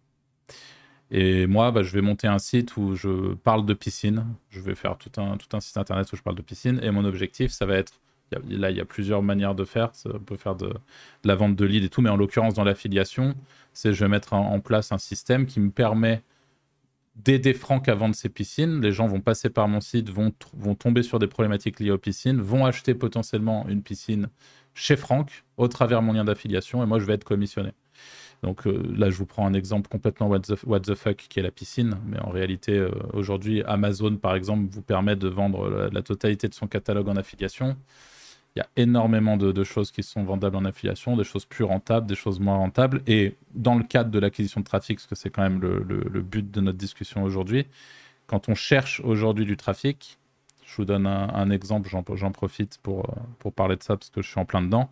Et 1.11 1.47
moi, 1.47 1.71
bah, 1.71 1.83
je 1.83 1.93
vais 1.93 2.03
monter 2.03 2.27
un 2.27 2.39
site 2.39 2.77
où 2.77 2.95
je 2.95 3.35
parle 3.35 3.65
de 3.65 3.75
piscine. 3.75 4.27
Je 4.51 4.61
vais 4.61 4.75
faire 4.75 4.99
tout 4.99 5.21
un, 5.21 5.37
tout 5.37 5.57
un 5.57 5.61
site 5.61 5.77
internet 5.79 6.13
où 6.13 6.17
je 6.17 6.23
parle 6.23 6.37
de 6.37 6.43
piscine. 6.43 6.81
Et 6.83 6.91
mon 6.91 7.05
objectif, 7.05 7.51
ça 7.51 7.67
va 7.67 7.77
être. 7.77 7.95
Là, 8.47 8.71
il 8.71 8.77
y 8.77 8.81
a 8.81 8.85
plusieurs 8.85 9.23
manières 9.23 9.55
de 9.55 9.65
faire. 9.65 9.93
On 10.05 10.19
peut 10.19 10.37
faire 10.37 10.55
de, 10.55 10.75
la 11.25 11.35
vente 11.35 11.57
de 11.57 11.65
leads 11.65 11.87
et 11.87 11.89
tout. 11.89 12.03
Mais 12.03 12.11
en 12.11 12.17
l'occurrence, 12.17 12.53
dans 12.53 12.65
l'affiliation, 12.65 13.35
c'est 13.73 13.95
je 13.95 14.05
vais 14.05 14.09
mettre 14.09 14.35
en, 14.35 14.61
place 14.61 14.93
un 14.93 14.99
système 14.99 15.47
qui 15.47 15.61
me 15.61 15.71
permet 15.71 16.23
d'aider 17.17 17.55
Franck 17.55 17.89
à 17.89 17.95
vendre 17.95 18.15
ses 18.15 18.29
piscines. 18.29 18.83
Les 18.83 18.93
gens 18.93 19.07
vont 19.07 19.23
passer 19.23 19.49
par 19.49 19.67
mon 19.67 19.81
site, 19.81 20.11
vont, 20.11 20.31
vont 20.59 20.75
tomber 20.75 21.03
sur 21.03 21.19
des 21.19 21.27
problématiques 21.27 21.81
liées 21.81 21.91
aux 21.91 21.99
piscines, 21.99 22.39
vont 22.39 22.67
acheter 22.67 22.95
potentiellement 22.95 23.67
une 23.67 23.83
piscine 23.83 24.29
chez 24.79 24.97
Franck 24.97 25.45
au 25.57 25.69
travers 25.69 26.03
mon 26.03 26.13
lien 26.13 26.25
d'affiliation. 26.25 26.83
Et 26.83 26.87
moi, 26.87 26.99
je 26.99 27.05
vais 27.05 27.15
être 27.15 27.25
commissionné. 27.25 27.73
Donc 28.45 28.69
euh, 28.69 28.81
là, 28.97 29.11
je 29.11 29.17
vous 29.17 29.27
prends 29.27 29.47
un 29.47 29.53
exemple 29.53 29.89
complètement 29.89 30.29
what 30.29 30.41
the, 30.41 30.95
fuck 30.95 31.17
qui 31.17 31.41
est 31.41 31.43
la 31.43 31.51
piscine. 31.51 31.99
Mais 32.07 32.21
en 32.21 32.31
réalité, 32.31 32.73
euh, 32.79 32.91
aujourd'hui, 33.13 33.63
Amazon, 33.65 34.17
par 34.17 34.37
exemple, 34.37 34.69
vous 34.71 34.83
permet 34.83 35.17
de 35.17 35.29
vendre 35.29 35.91
la, 35.93 36.03
totalité 36.03 36.49
de 36.49 36.55
son 36.55 36.69
catalogue 36.69 37.09
en 37.09 37.17
affiliation. 37.17 37.77
Il 38.55 38.61
y 38.61 38.63
a 38.63 38.69
énormément 38.77 39.37
de, 39.37 39.65
choses 39.65 39.91
qui 39.91 40.03
sont 40.03 40.25
vendables 40.25 40.57
en 40.57 40.65
affiliation, 40.65 41.17
des 41.17 41.25
choses 41.25 41.45
plus 41.45 41.65
rentables, 41.65 42.07
des 42.07 42.15
choses 42.15 42.41
moins 42.41 42.57
rentables. 42.57 43.03
Et 43.07 43.35
dans 43.55 43.75
le 43.75 43.85
cadre 43.85 44.11
de 44.11 44.19
l'acquisition 44.19 44.61
de 44.61 44.65
trafic, 44.65 44.99
parce 44.99 45.07
que 45.07 45.15
c'est 45.15 45.31
quand 45.31 45.43
même 45.43 45.61
le, 45.61 46.23
but 46.23 46.51
de 46.51 46.61
notre 46.61 46.79
discussion 46.79 47.23
aujourd'hui, 47.23 47.67
quand 48.27 48.49
on 48.49 48.55
cherche 48.55 49.01
aujourd'hui 49.01 49.45
du 49.45 49.57
trafic, 49.57 50.19
je 50.69 50.77
vous 50.77 50.85
donne 50.85 51.07
un, 51.07 51.51
exemple, 51.51 51.89
j'en 51.89 52.33
profite 52.33 52.79
pour, 52.83 53.15
pour 53.39 53.55
parler 53.55 53.77
de 53.77 53.83
ça 53.83 53.97
parce 53.97 54.11
que 54.11 54.21
je 54.21 54.29
suis 54.29 54.39
en 54.39 54.45
plein 54.45 54.61
dedans 54.61 54.91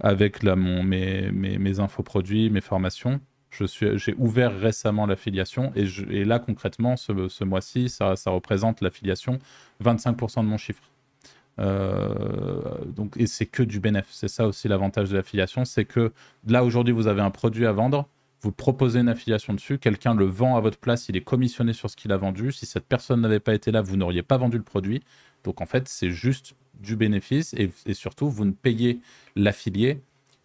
avec 0.00 0.42
mes, 0.42 1.30
mes, 1.30 1.58
mes, 1.58 1.80
infoproduits, 1.80 2.50
mes 2.50 2.60
formations. 2.60 3.20
J'ai 3.50 4.14
ouvert 4.18 4.58
récemment 4.58 5.06
l'affiliation 5.06 5.72
et, 5.74 6.24
là, 6.24 6.38
concrètement, 6.38 6.96
ce, 6.96 7.44
mois-ci, 7.44 7.88
ça, 7.88 8.16
ça, 8.16 8.30
représente 8.30 8.80
l'affiliation 8.80 9.38
25% 9.82 10.42
de 10.42 10.48
mon 10.48 10.58
chiffre. 10.58 10.82
Euh, 11.58 12.84
donc, 12.84 13.16
et 13.16 13.26
c'est 13.26 13.46
que 13.46 13.62
du 13.62 13.80
bénéfice. 13.80 14.16
C'est 14.16 14.28
ça 14.28 14.46
aussi 14.46 14.68
l'avantage 14.68 15.08
de 15.08 15.16
l'affiliation, 15.16 15.64
c'est 15.64 15.86
que 15.86 16.12
là, 16.46 16.64
aujourd'hui, 16.64 16.92
vous 16.92 17.06
avez 17.06 17.22
un 17.22 17.30
produit 17.30 17.64
à 17.64 17.72
vendre, 17.72 18.08
vous 18.46 18.52
proposez 18.52 19.00
une 19.00 19.08
affiliation 19.08 19.54
dessus, 19.54 19.76
quelqu'un 19.76 20.14
le 20.14 20.24
vend 20.24 20.56
à 20.56 20.60
votre 20.60 20.78
place, 20.78 21.08
il 21.08 21.16
est 21.16 21.20
commissionné 21.20 21.72
sur 21.72 21.90
ce 21.90 21.96
qu'il 21.96 22.12
a 22.12 22.16
vendu. 22.16 22.52
Si 22.52 22.64
cette 22.64 22.86
personne 22.86 23.20
n'avait 23.20 23.40
pas 23.40 23.54
été 23.54 23.72
là, 23.72 23.82
vous 23.82 23.96
n'auriez 23.96 24.22
pas 24.22 24.36
vendu 24.36 24.56
le 24.56 24.62
produit. 24.62 25.02
Donc 25.42 25.60
en 25.60 25.66
fait, 25.66 25.88
c'est 25.88 26.10
juste 26.10 26.54
du 26.74 26.94
bénéfice 26.94 27.54
et, 27.54 27.72
surtout, 27.92 28.30
vous 28.30 28.44
ne 28.44 28.52
payez 28.52 29.00
l'affilié 29.34 30.00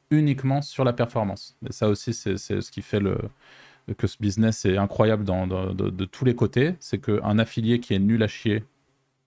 uniquement 0.10 0.64
sur 0.64 0.84
la 0.84 0.94
performance. 0.94 1.56
Et 1.70 1.72
ça 1.72 1.90
aussi, 1.90 2.16
c'est 2.16 2.38
ce 2.38 2.72
qui 2.72 2.82
fait 2.82 3.00
le, 3.00 3.20
que 4.00 4.08
ce 4.08 4.18
business 4.20 4.66
est 4.66 4.78
incroyable 4.78 5.24
dans, 5.24 5.46
de, 5.46 6.06
tous 6.06 6.26
les 6.26 6.34
côtés. 6.34 6.74
C'est 6.80 7.00
qu'un 7.00 7.38
affilié 7.38 7.80
qui 7.80 7.94
est 7.94 8.00
nul 8.00 8.24
à 8.24 8.28
chier, 8.28 8.64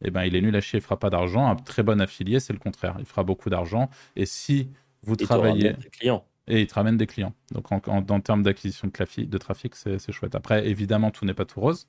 eh 0.02 0.10
ben, 0.10 0.24
il 0.24 0.34
est 0.34 0.40
nul 0.40 0.56
à 0.56 0.60
chier, 0.60 0.78
il 0.78 0.82
ne 0.82 0.84
fera 0.84 0.98
pas 0.98 1.10
d'argent. 1.10 1.46
Un 1.46 1.54
très 1.54 1.84
bon 1.84 2.00
affilié, 2.00 2.40
c'est 2.40 2.52
le 2.52 2.58
contraire. 2.58 2.96
Il 2.98 3.06
fera 3.06 3.22
beaucoup 3.22 3.50
d'argent. 3.50 3.88
Et 4.16 4.26
si 4.26 4.68
vous 5.04 5.14
travaillez. 5.14 5.74
Des 5.74 5.90
clients. 5.90 6.24
Et 6.46 6.60
il 6.60 6.66
te 6.66 6.74
ramène 6.74 6.96
des 6.96 7.06
clients. 7.06 7.34
Donc, 7.52 7.72
en, 7.72 8.20
termes 8.20 8.42
d'acquisition 8.42 8.88
de, 8.88 9.38
trafic, 9.38 9.74
c'est 9.74 10.12
chouette. 10.12 10.34
Après, 10.34 10.68
évidemment, 10.68 11.10
tout 11.10 11.24
n'est 11.24 11.34
pas 11.34 11.46
tout 11.46 11.60
rose. 11.60 11.88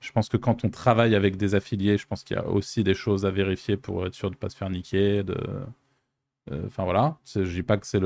Je 0.00 0.12
pense 0.12 0.28
que 0.28 0.36
quand 0.36 0.64
on 0.64 0.70
travaille 0.70 1.14
avec 1.14 1.36
des 1.36 1.54
affiliés, 1.54 1.98
je 1.98 2.06
pense 2.06 2.24
qu'il 2.24 2.36
y 2.36 2.40
a 2.40 2.46
aussi 2.46 2.84
des 2.84 2.94
choses 2.94 3.24
à 3.24 3.30
vérifier 3.30 3.76
pour 3.76 4.06
être 4.06 4.14
sûr 4.14 4.30
de 4.30 4.36
ne 4.36 4.38
pas 4.38 4.50
se 4.50 4.56
faire 4.56 4.70
niquer. 4.70 5.22
Euh, 6.50 6.66
enfin 6.66 6.84
voilà, 6.84 7.18
je 7.34 7.42
dis 7.42 7.62
pas 7.62 7.78
que 7.78 7.86
c'est 7.86 7.98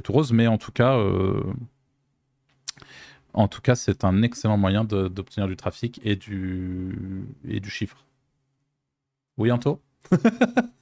tout 0.00 0.12
rose, 0.12 0.32
mais 0.32 0.46
en 0.46 0.58
tout 0.58 0.72
cas, 0.72 0.96
euh, 0.96 1.42
c'est 3.74 4.04
un 4.04 4.22
excellent 4.22 4.56
moyen 4.56 4.84
d'obtenir 4.84 5.46
du 5.46 5.56
trafic 5.56 6.00
et 6.04 6.16
du 6.16 7.26
et 7.46 7.60
du 7.60 7.70
chiffre. 7.70 8.04
Oui, 9.36 9.52
Anto? 9.52 9.80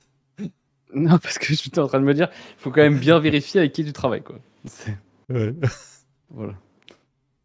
Non, 0.94 1.18
parce 1.18 1.38
que 1.38 1.46
je 1.46 1.54
suis 1.54 1.70
en 1.78 1.86
train 1.88 2.00
de 2.00 2.04
me 2.04 2.14
dire, 2.14 2.28
il 2.32 2.60
faut 2.60 2.70
quand 2.70 2.80
même 2.82 2.98
bien 2.98 3.18
vérifier 3.18 3.60
avec 3.60 3.72
qui 3.72 3.84
tu 3.84 3.92
travailles, 3.92 4.22
quoi. 4.22 4.36
Ouais. 5.28 5.52
voilà. 6.30 6.54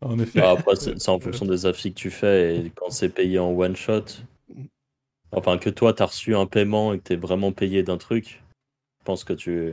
En 0.02 0.18
effet. 0.20 0.40
Bah, 0.42 0.52
après, 0.52 0.76
c'est 0.76 1.10
en 1.10 1.20
fonction 1.20 1.46
des 1.46 1.66
affis 1.66 1.92
que 1.94 2.00
tu 2.00 2.10
fais 2.12 2.58
et 2.58 2.72
quand 2.76 2.90
c'est 2.90 3.10
payé 3.10 3.40
en 3.40 3.50
one 3.52 3.76
shot. 3.76 4.06
Enfin, 5.32 5.58
que 5.58 5.70
toi, 5.70 5.94
tu 5.94 6.04
as 6.04 6.08
reçu 6.08 6.36
un 6.36 6.46
paiement 6.46 6.94
et 6.94 7.00
que 7.00 7.04
tu 7.08 7.14
es 7.14 7.16
vraiment 7.16 7.52
payé 7.52 7.84
d'un 7.84 7.98
truc, 7.98 8.42
je 9.00 9.06
pense 9.06 9.24
que 9.24 9.34
tu, 9.34 9.72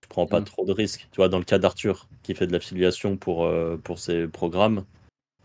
tu 0.00 0.08
prends 0.08 0.26
pas 0.26 0.40
Mm. 0.40 0.44
trop 0.44 0.64
de 0.64 0.72
risques. 0.72 1.08
Tu 1.12 1.16
vois, 1.16 1.28
dans 1.28 1.38
le 1.38 1.44
cas 1.44 1.58
d'Arthur, 1.58 2.08
qui 2.22 2.34
fait 2.34 2.46
de 2.46 2.52
l'affiliation 2.52 3.16
pour, 3.16 3.44
euh, 3.44 3.76
pour 3.76 3.98
ses 3.98 4.26
programmes, 4.28 4.84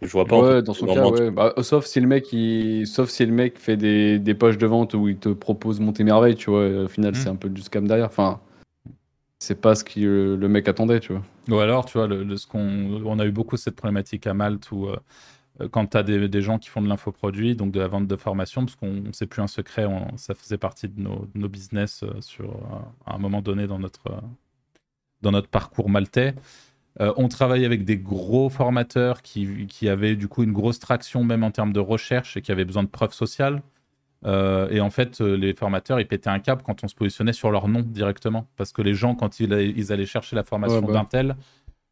je 0.02 0.08
vois 0.12 0.26
pas 0.26 0.36
en 0.36 0.42
Ouais, 0.42 0.56
fait, 0.56 0.62
dans 0.64 0.74
son 0.74 0.88
cas, 0.88 1.08
ouais. 1.08 1.32
Bah, 1.32 1.54
sauf 1.62 1.86
si 1.86 2.00
le 2.00 2.08
mec, 2.08 2.32
il... 2.34 2.88
sauf 2.88 3.10
si 3.10 3.26
le 3.26 3.32
mec 3.34 3.60
fait 3.60 3.78
des, 3.78 4.20
des 4.20 4.34
pages 4.34 4.58
de 4.58 4.66
vente 4.68 4.94
où 4.94 5.08
il 5.08 5.18
te 5.18 5.30
propose 5.30 5.80
monter 5.80 6.04
merveille, 6.04 6.36
tu 6.36 6.50
vois. 6.50 6.68
Au 6.84 6.88
final, 6.88 7.12
Mm. 7.12 7.16
c'est 7.16 7.30
un 7.30 7.36
peu 7.36 7.50
du 7.50 7.62
scam 7.62 7.88
derrière. 7.88 8.08
Enfin, 8.08 8.40
c'est 9.40 9.60
pas 9.60 9.76
ce 9.76 9.84
que 9.84 10.00
euh, 10.00 10.38
le 10.38 10.48
mec 10.48 10.68
attendait, 10.68 11.00
tu 11.00 11.14
vois. 11.14 11.24
Ou 11.50 11.60
alors, 11.60 11.86
tu 11.86 11.98
vois, 11.98 12.08
le, 12.08 12.24
le- 12.24 12.38
ce 12.38 12.48
qu'on, 12.48 13.02
on 13.06 13.20
a 13.20 13.26
eu 13.26 13.32
beaucoup 13.32 13.58
cette 13.58 13.76
problématique 13.76 14.28
à 14.28 14.34
Malte 14.34 14.72
où 14.72 14.88
euh, 14.88 14.98
euh, 15.62 15.70
quand 15.70 15.88
tu 15.88 15.98
as 15.98 16.04
des, 16.04 16.30
des 16.30 16.42
gens 16.42 16.60
qui 16.60 16.70
font 16.70 16.82
de 16.82 16.88
l'infoproduit, 16.90 17.56
donc 17.56 17.72
de 17.72 17.80
la 17.80 17.88
vente 17.88 18.08
de 18.08 18.16
formation, 18.18 18.66
parce 18.66 18.76
qu'on 18.78 19.04
c'est 19.14 19.28
plus 19.28 19.42
un 19.42 19.48
secret, 19.48 19.86
on- 19.86 20.18
ça 20.18 20.36
faisait 20.36 20.58
partie 20.60 20.90
de 20.90 21.00
nos, 21.02 21.28
de 21.34 21.40
nos 21.40 21.50
business 21.50 22.04
euh, 22.04 22.22
sur, 22.22 22.52
euh, 22.52 22.80
à 23.08 23.16
un 23.16 23.20
moment 23.20 23.42
donné 23.42 23.68
dans 23.68 23.80
notre, 23.80 24.08
euh, 24.12 24.22
dans 25.22 25.32
notre 25.32 25.48
parcours 25.50 25.90
maltais. 25.90 26.34
Euh, 27.00 27.14
on 27.16 27.30
travaille 27.30 27.66
avec 27.66 27.86
des 27.86 27.98
gros 27.98 28.50
formateurs 28.50 29.22
qui, 29.22 29.66
qui 29.68 29.88
avaient 29.88 30.16
du 30.16 30.28
coup 30.28 30.44
une 30.44 30.52
grosse 30.52 30.80
traction 30.80 31.24
même 31.24 31.44
en 31.44 31.52
termes 31.52 31.72
de 31.72 31.80
recherche 31.80 32.36
et 32.36 32.42
qui 32.42 32.52
avaient 32.52 32.66
besoin 32.66 32.84
de 32.84 32.90
preuves 32.90 33.14
sociales. 33.14 33.62
Euh, 34.26 34.70
et 34.70 34.82
en 34.82 34.90
fait, 34.90 35.22
euh, 35.22 35.36
les 35.36 35.54
formateurs, 35.54 36.00
ils 36.00 36.08
pétaient 36.08 36.30
un 36.30 36.40
câble 36.40 36.62
quand 36.64 36.84
on 36.84 36.88
se 36.88 36.96
positionnait 36.96 37.34
sur 37.34 37.52
leur 37.52 37.68
nom 37.68 37.82
directement. 37.82 38.48
Parce 38.56 38.72
que 38.72 38.82
les 38.82 38.94
gens, 38.94 39.16
quand 39.16 39.40
ils, 39.40 39.52
ils 39.52 39.92
allaient 39.92 40.06
chercher 40.06 40.36
la 40.36 40.44
formation 40.44 40.80
Ouais, 40.80 40.88
bah. 40.88 40.94
d'un 40.94 41.06
tel, 41.06 41.36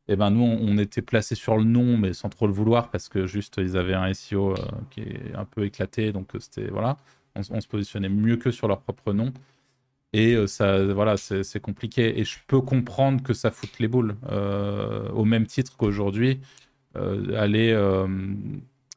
eh 0.08 0.16
ben 0.16 0.30
nous, 0.30 0.44
on, 0.44 0.60
on 0.62 0.78
était 0.78 1.02
placés 1.02 1.36
sur 1.36 1.58
le 1.58 1.64
nom, 1.64 1.98
mais 1.98 2.14
sans 2.14 2.30
trop 2.30 2.48
le 2.48 2.54
vouloir, 2.54 2.90
parce 2.90 3.10
que 3.10 3.26
juste, 3.26 3.56
ils 3.58 3.78
avaient 3.78 3.94
un 3.94 4.14
SEO 4.14 4.52
euh, 4.52 4.56
qui 4.90 5.02
est 5.02 5.36
un 5.36 5.46
peu 5.46 5.66
éclaté. 5.66 6.12
Donc, 6.12 6.32
c'était, 6.40 6.68
voilà, 6.68 6.98
on, 7.36 7.42
on 7.52 7.62
se 7.62 7.68
positionnait 7.68 8.10
mieux 8.10 8.38
que 8.38 8.52
sur 8.52 8.68
leur 8.68 8.82
propre 8.82 9.14
nom. 9.14 9.32
Et 10.14 10.34
euh, 10.36 10.48
ça, 10.48 10.84
voilà, 10.94 11.18
c'est 11.18 11.60
compliqué. 11.62 12.20
Et 12.20 12.26
je 12.26 12.40
peux 12.48 12.62
comprendre 12.62 13.22
que 13.24 13.34
ça 13.34 13.52
foute 13.52 13.80
les 13.80 13.88
boules. 13.88 14.16
Euh, 14.30 15.10
au 15.12 15.26
même 15.26 15.46
titre 15.46 15.78
qu'aujourd'hui, 15.78 16.42
euh, 16.98 17.36
aller 17.40 17.74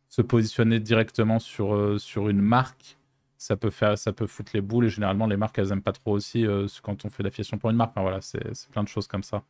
se 0.08 0.22
positionner 0.22 0.80
directement 0.80 1.38
sur, 1.38 2.00
sur 2.00 2.28
une 2.28 2.40
marque, 2.42 2.98
ça 3.38 3.56
peut, 3.56 3.70
faire, 3.70 3.98
ça 3.98 4.12
peut 4.12 4.26
foutre 4.26 4.52
les 4.54 4.60
boules. 4.60 4.86
Et 4.86 4.90
généralement, 4.90 5.26
les 5.26 5.36
marques, 5.36 5.58
elles 5.58 5.72
aiment 5.72 5.82
pas 5.82 5.92
trop 5.92 6.12
aussi 6.12 6.46
quand 6.82 7.04
on 7.04 7.10
fait 7.10 7.22
l'affiliation 7.22 7.58
pour 7.58 7.70
une 7.70 7.76
marque. 7.76 7.90
Enfin, 7.92 8.02
voilà, 8.02 8.20
c'est 8.20 8.70
plein 8.70 8.82
de 8.84 8.88
choses 8.88 9.06
comme 9.06 9.22
ça 9.22 9.44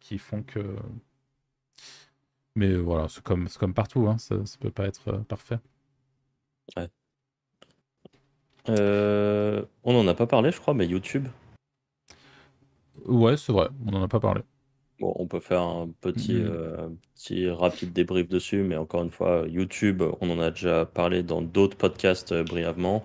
qui 0.00 0.18
font 0.18 0.42
que. 0.42 0.60
Mais 2.56 2.74
voilà, 2.76 3.08
c'est 3.08 3.22
comme, 3.22 3.48
comme 3.48 3.74
partout, 3.74 4.08
hein, 4.08 4.18
ça, 4.18 4.44
ça 4.46 4.56
peut 4.58 4.70
pas 4.70 4.86
être 4.86 5.12
parfait. 5.28 5.58
Euh, 8.68 9.62
on 9.84 9.92
n'en 9.92 10.06
a 10.08 10.14
pas 10.14 10.26
parlé, 10.26 10.50
je 10.50 10.60
crois, 10.60 10.74
mais 10.74 10.86
YouTube. 10.86 11.28
Ouais, 13.04 13.36
c'est 13.36 13.52
vrai, 13.52 13.68
on 13.86 13.92
en 13.94 14.02
a 14.02 14.08
pas 14.08 14.20
parlé. 14.20 14.42
Bon, 14.98 15.12
on 15.16 15.26
peut 15.26 15.40
faire 15.40 15.60
un 15.62 15.88
petit, 16.00 16.34
Mhm. 16.34 16.46
euh, 16.50 16.88
petit 17.14 17.50
rapide 17.50 17.92
débrief 17.92 18.28
dessus, 18.28 18.62
mais 18.62 18.76
encore 18.76 19.02
une 19.02 19.10
fois, 19.10 19.44
YouTube, 19.46 20.02
on 20.20 20.30
en 20.30 20.40
a 20.40 20.50
déjà 20.50 20.86
parlé 20.86 21.22
dans 21.22 21.42
d'autres 21.42 21.76
podcasts 21.76 22.32
euh, 22.32 22.44
brièvement. 22.44 23.04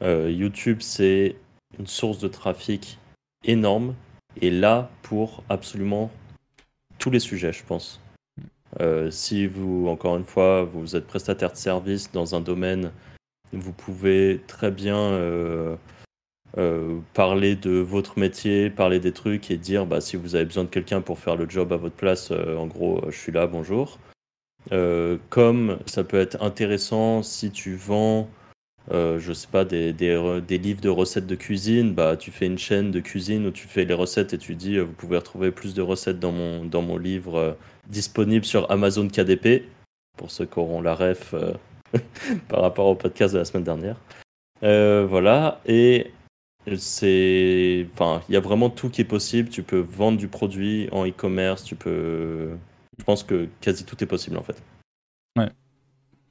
YouTube, 0.00 0.78
c'est 0.80 1.34
une 1.76 1.88
source 1.88 2.20
de 2.20 2.28
trafic 2.28 2.98
énorme 3.42 3.96
et 4.40 4.48
là 4.52 4.90
pour 5.02 5.42
absolument 5.48 6.08
tous 7.00 7.10
les 7.10 7.18
sujets, 7.18 7.52
je 7.52 7.64
pense. 7.64 8.00
Si 9.10 9.48
vous, 9.48 9.88
encore 9.88 10.16
une 10.16 10.24
fois, 10.24 10.62
vous 10.62 10.94
êtes 10.94 11.04
prestataire 11.08 11.50
de 11.50 11.56
service 11.56 12.12
dans 12.12 12.36
un 12.36 12.40
domaine, 12.40 12.92
vous 13.52 13.72
pouvez 13.72 14.40
très 14.46 14.70
bien 14.70 14.96
euh, 14.96 15.76
euh, 16.56 16.98
parler 17.14 17.56
de 17.56 17.72
votre 17.78 18.18
métier, 18.18 18.70
parler 18.70 19.00
des 19.00 19.12
trucs 19.12 19.50
et 19.50 19.56
dire 19.56 19.86
bah, 19.86 20.00
si 20.00 20.16
vous 20.16 20.34
avez 20.34 20.44
besoin 20.44 20.64
de 20.64 20.68
quelqu'un 20.68 21.00
pour 21.00 21.18
faire 21.18 21.36
le 21.36 21.48
job 21.48 21.72
à 21.72 21.76
votre 21.76 21.94
place, 21.94 22.30
euh, 22.30 22.56
en 22.56 22.66
gros, 22.66 23.02
je 23.10 23.16
suis 23.16 23.32
là, 23.32 23.46
bonjour. 23.46 23.98
Comme 25.30 25.78
ça 25.86 26.04
peut 26.04 26.18
être 26.20 26.42
intéressant 26.42 27.22
si 27.22 27.50
tu 27.50 27.74
vends, 27.74 28.28
euh, 28.90 29.18
je 29.18 29.32
sais 29.32 29.48
pas, 29.48 29.64
des, 29.64 29.92
des, 29.94 30.14
re- 30.14 30.44
des 30.44 30.58
livres 30.58 30.80
de 30.82 30.90
recettes 30.90 31.26
de 31.26 31.34
cuisine, 31.36 31.94
bah, 31.94 32.16
tu 32.16 32.30
fais 32.30 32.46
une 32.46 32.58
chaîne 32.58 32.90
de 32.90 33.00
cuisine 33.00 33.46
où 33.46 33.50
tu 33.50 33.66
fais 33.66 33.84
les 33.86 33.94
recettes 33.94 34.34
et 34.34 34.38
tu 34.38 34.54
dis 34.54 34.78
vous 34.78 34.92
pouvez 34.92 35.16
retrouver 35.16 35.52
plus 35.52 35.74
de 35.74 35.80
recettes 35.80 36.18
dans 36.18 36.32
mon, 36.32 36.64
dans 36.66 36.82
mon 36.82 36.98
livre 36.98 37.56
disponible 37.88 38.44
sur 38.44 38.70
Amazon 38.70 39.08
KDP, 39.08 39.64
pour 40.18 40.30
ceux 40.30 40.44
qui 40.44 40.58
auront 40.58 40.82
la 40.82 40.94
ref 40.94 41.34
par 42.48 42.62
rapport 42.62 42.86
au 42.86 42.94
podcast 42.94 43.34
de 43.34 43.38
la 43.38 43.44
semaine 43.44 43.64
dernière. 43.64 43.96
Euh, 44.62 45.06
voilà, 45.08 45.60
et 45.66 46.10
c'est. 46.76 47.86
Enfin, 47.92 48.22
il 48.28 48.34
y 48.34 48.36
a 48.36 48.40
vraiment 48.40 48.70
tout 48.70 48.90
qui 48.90 49.00
est 49.00 49.04
possible. 49.04 49.48
Tu 49.48 49.62
peux 49.62 49.78
vendre 49.78 50.18
du 50.18 50.28
produit 50.28 50.88
en 50.92 51.06
e-commerce, 51.06 51.64
tu 51.64 51.76
peux. 51.76 52.56
Je 52.98 53.04
pense 53.04 53.22
que 53.22 53.48
quasi 53.60 53.84
tout 53.84 54.02
est 54.02 54.06
possible 54.06 54.36
en 54.36 54.42
fait. 54.42 54.62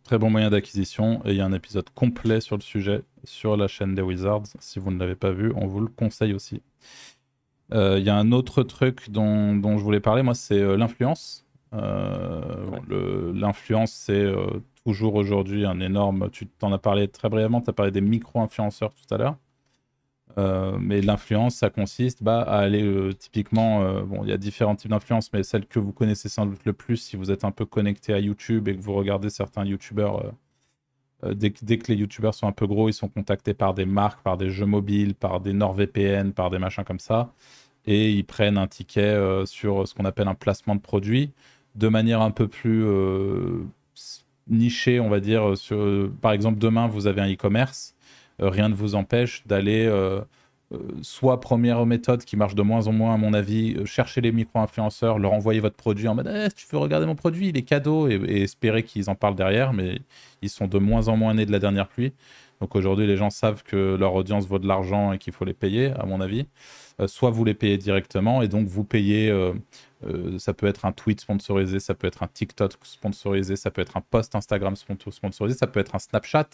Très 0.03 0.17
bon 0.17 0.29
moyen 0.29 0.49
d'acquisition 0.49 1.21
et 1.25 1.31
il 1.31 1.35
y 1.35 1.41
a 1.41 1.45
un 1.45 1.51
épisode 1.51 1.89
complet 1.89 2.39
sur 2.39 2.55
le 2.55 2.61
sujet 2.61 3.01
sur 3.25 3.57
la 3.57 3.67
chaîne 3.67 3.93
des 3.93 4.01
Wizards. 4.01 4.43
Si 4.59 4.79
vous 4.79 4.89
ne 4.89 4.97
l'avez 4.97 5.15
pas 5.15 5.31
vu, 5.31 5.51
on 5.53 5.67
vous 5.67 5.81
le 5.81 5.87
conseille 5.87 6.33
aussi. 6.33 6.61
Euh, 7.73 7.97
Il 7.99 8.05
y 8.05 8.09
a 8.09 8.15
un 8.15 8.31
autre 8.31 8.63
truc 8.63 9.09
dont, 9.09 9.53
dont 9.57 9.77
je 9.77 9.83
voulais 9.83 9.99
parler, 9.99 10.23
moi, 10.23 10.33
c'est 10.33 10.61
euh, 10.61 10.77
l'influence. 10.77 11.45
Euh, 11.73 12.65
Ouais. 12.67 12.79
L'influence, 13.33 13.91
c'est 13.91 14.13
euh, 14.13 14.47
toujours 14.87 15.15
aujourd'hui 15.15 15.65
un 15.65 15.81
énorme. 15.81 16.29
Tu 16.31 16.47
t'en 16.47 16.71
as 16.71 16.77
parlé 16.77 17.09
très 17.09 17.27
brièvement, 17.27 17.59
tu 17.61 17.69
as 17.69 17.73
parlé 17.73 17.91
des 17.91 17.99
micro-influenceurs 17.99 18.93
tout 18.93 19.13
à 19.13 19.17
l'heure. 19.17 19.35
Euh, 20.37 20.77
mais 20.79 21.01
l'influence, 21.01 21.55
ça 21.55 21.69
consiste 21.69 22.23
bah, 22.23 22.41
à 22.41 22.59
aller 22.59 22.83
euh, 22.83 23.11
typiquement, 23.11 23.81
euh, 23.81 24.03
bon, 24.03 24.23
il 24.23 24.29
y 24.29 24.31
a 24.31 24.37
différents 24.37 24.77
types 24.77 24.91
d'influence, 24.91 25.33
mais 25.33 25.43
celle 25.43 25.65
que 25.65 25.79
vous 25.79 25.91
connaissez 25.91 26.29
sans 26.29 26.45
doute 26.45 26.63
le 26.63 26.71
plus, 26.71 26.95
si 26.97 27.17
vous 27.17 27.31
êtes 27.31 27.43
un 27.43 27.51
peu 27.51 27.65
connecté 27.65 28.13
à 28.13 28.19
YouTube 28.19 28.69
et 28.69 28.77
que 28.77 28.81
vous 28.81 28.93
regardez 28.93 29.29
certains 29.29 29.65
YouTubeurs, 29.65 30.31
dès, 31.25 31.51
que- 31.51 31.65
dès 31.65 31.77
que 31.79 31.91
les 31.91 31.97
YouTubeurs 31.99 32.33
sont 32.33 32.47
un 32.47 32.53
peu 32.53 32.65
gros, 32.67 32.87
ils 32.87 32.93
sont 32.93 33.09
contactés 33.09 33.53
par 33.53 33.73
des 33.73 33.85
marques, 33.85 34.21
par 34.23 34.37
des 34.37 34.49
jeux 34.49 34.65
mobiles, 34.65 35.15
par 35.15 35.41
des 35.41 35.51
NordVPN, 35.51 36.31
par 36.31 36.49
des 36.49 36.59
machins 36.59 36.85
comme 36.85 36.99
ça, 36.99 37.33
et 37.85 38.11
ils 38.11 38.25
prennent 38.25 38.57
un 38.57 38.67
ticket 38.67 39.45
sur 39.45 39.87
ce 39.87 39.93
qu'on 39.95 40.05
appelle 40.05 40.27
un 40.29 40.35
placement 40.35 40.75
de 40.75 40.81
produit, 40.81 41.31
de 41.75 41.89
manière 41.89 42.21
un 42.21 42.31
peu 42.31 42.47
plus 42.47 42.85
nichée, 44.49 44.99
on 44.99 45.09
va 45.09 45.19
dire. 45.19 45.57
Sur, 45.57 45.77
euh, 45.77 46.11
par 46.21 46.31
exemple, 46.31 46.59
demain, 46.59 46.87
vous 46.87 47.07
avez 47.07 47.21
un 47.21 47.31
e-commerce 47.31 47.93
euh, 48.41 48.49
rien 48.49 48.69
ne 48.69 48.75
vous 48.75 48.93
empêche 48.93 49.41
d'aller 49.47 49.87
euh, 49.87 50.21
soit 51.01 51.39
première 51.39 51.85
méthode 51.87 52.23
qui 52.23 52.37
marche 52.37 52.53
de 52.53 52.61
moins 52.61 52.85
en 52.87 52.91
moins 52.91 53.15
à 53.15 53.17
mon 53.17 53.33
avis, 53.33 53.75
chercher 53.85 54.21
les 54.21 54.31
micro-influenceurs, 54.31 55.17
leur 55.17 55.33
envoyer 55.33 55.59
votre 55.59 55.75
produit 55.75 56.07
en 56.07 56.13
mode 56.13 56.31
Eh, 56.31 56.49
tu 56.55 56.67
veux 56.71 56.77
regarder 56.77 57.07
mon 57.07 57.15
produit, 57.15 57.49
il 57.49 57.57
est 57.57 57.63
cadeau 57.63 58.07
et, 58.07 58.43
espérer 58.43 58.83
qu'ils 58.83 59.09
en 59.09 59.15
parlent 59.15 59.35
derrière, 59.35 59.73
mais 59.73 60.01
ils 60.41 60.49
sont 60.49 60.67
de 60.67 60.77
moins 60.77 61.07
en 61.07 61.17
moins 61.17 61.33
nés 61.33 61.47
de 61.47 61.51
la 61.51 61.59
dernière 61.59 61.87
pluie. 61.87 62.13
Donc 62.61 62.75
aujourd'hui, 62.75 63.07
les 63.07 63.17
gens 63.17 63.29
savent 63.29 63.63
que 63.63 63.95
leur 63.95 64.13
audience 64.13 64.45
vaut 64.47 64.59
de 64.59 64.67
l'argent 64.67 65.13
et 65.13 65.17
qu'il 65.17 65.33
faut 65.33 65.45
les 65.45 65.53
payer, 65.53 65.91
à 65.99 66.05
mon 66.05 66.21
avis. 66.21 66.45
Soit 67.05 67.29
vous 67.29 67.45
les 67.45 67.53
payez 67.53 67.77
directement 67.77 68.41
et 68.41 68.47
donc 68.47 68.67
vous 68.67 68.83
payez, 68.83 69.31
euh, 70.05 70.37
ça 70.37 70.53
peut 70.53 70.67
être 70.67 70.85
un 70.85 70.91
tweet 70.91 71.21
sponsorisé, 71.21 71.79
ça 71.79 71.95
peut 71.95 72.07
être 72.07 72.21
un 72.23 72.27
TikTok 72.27 72.73
sponsorisé, 72.83 73.55
ça 73.55 73.71
peut 73.71 73.81
être 73.81 73.97
un 73.97 74.01
post 74.01 74.35
Instagram 74.35 74.75
sponsor- 74.75 75.11
sponsorisé, 75.11 75.57
ça 75.57 75.67
peut 75.67 75.79
être 75.79 75.95
un 75.95 75.99
Snapchat, 75.99 76.47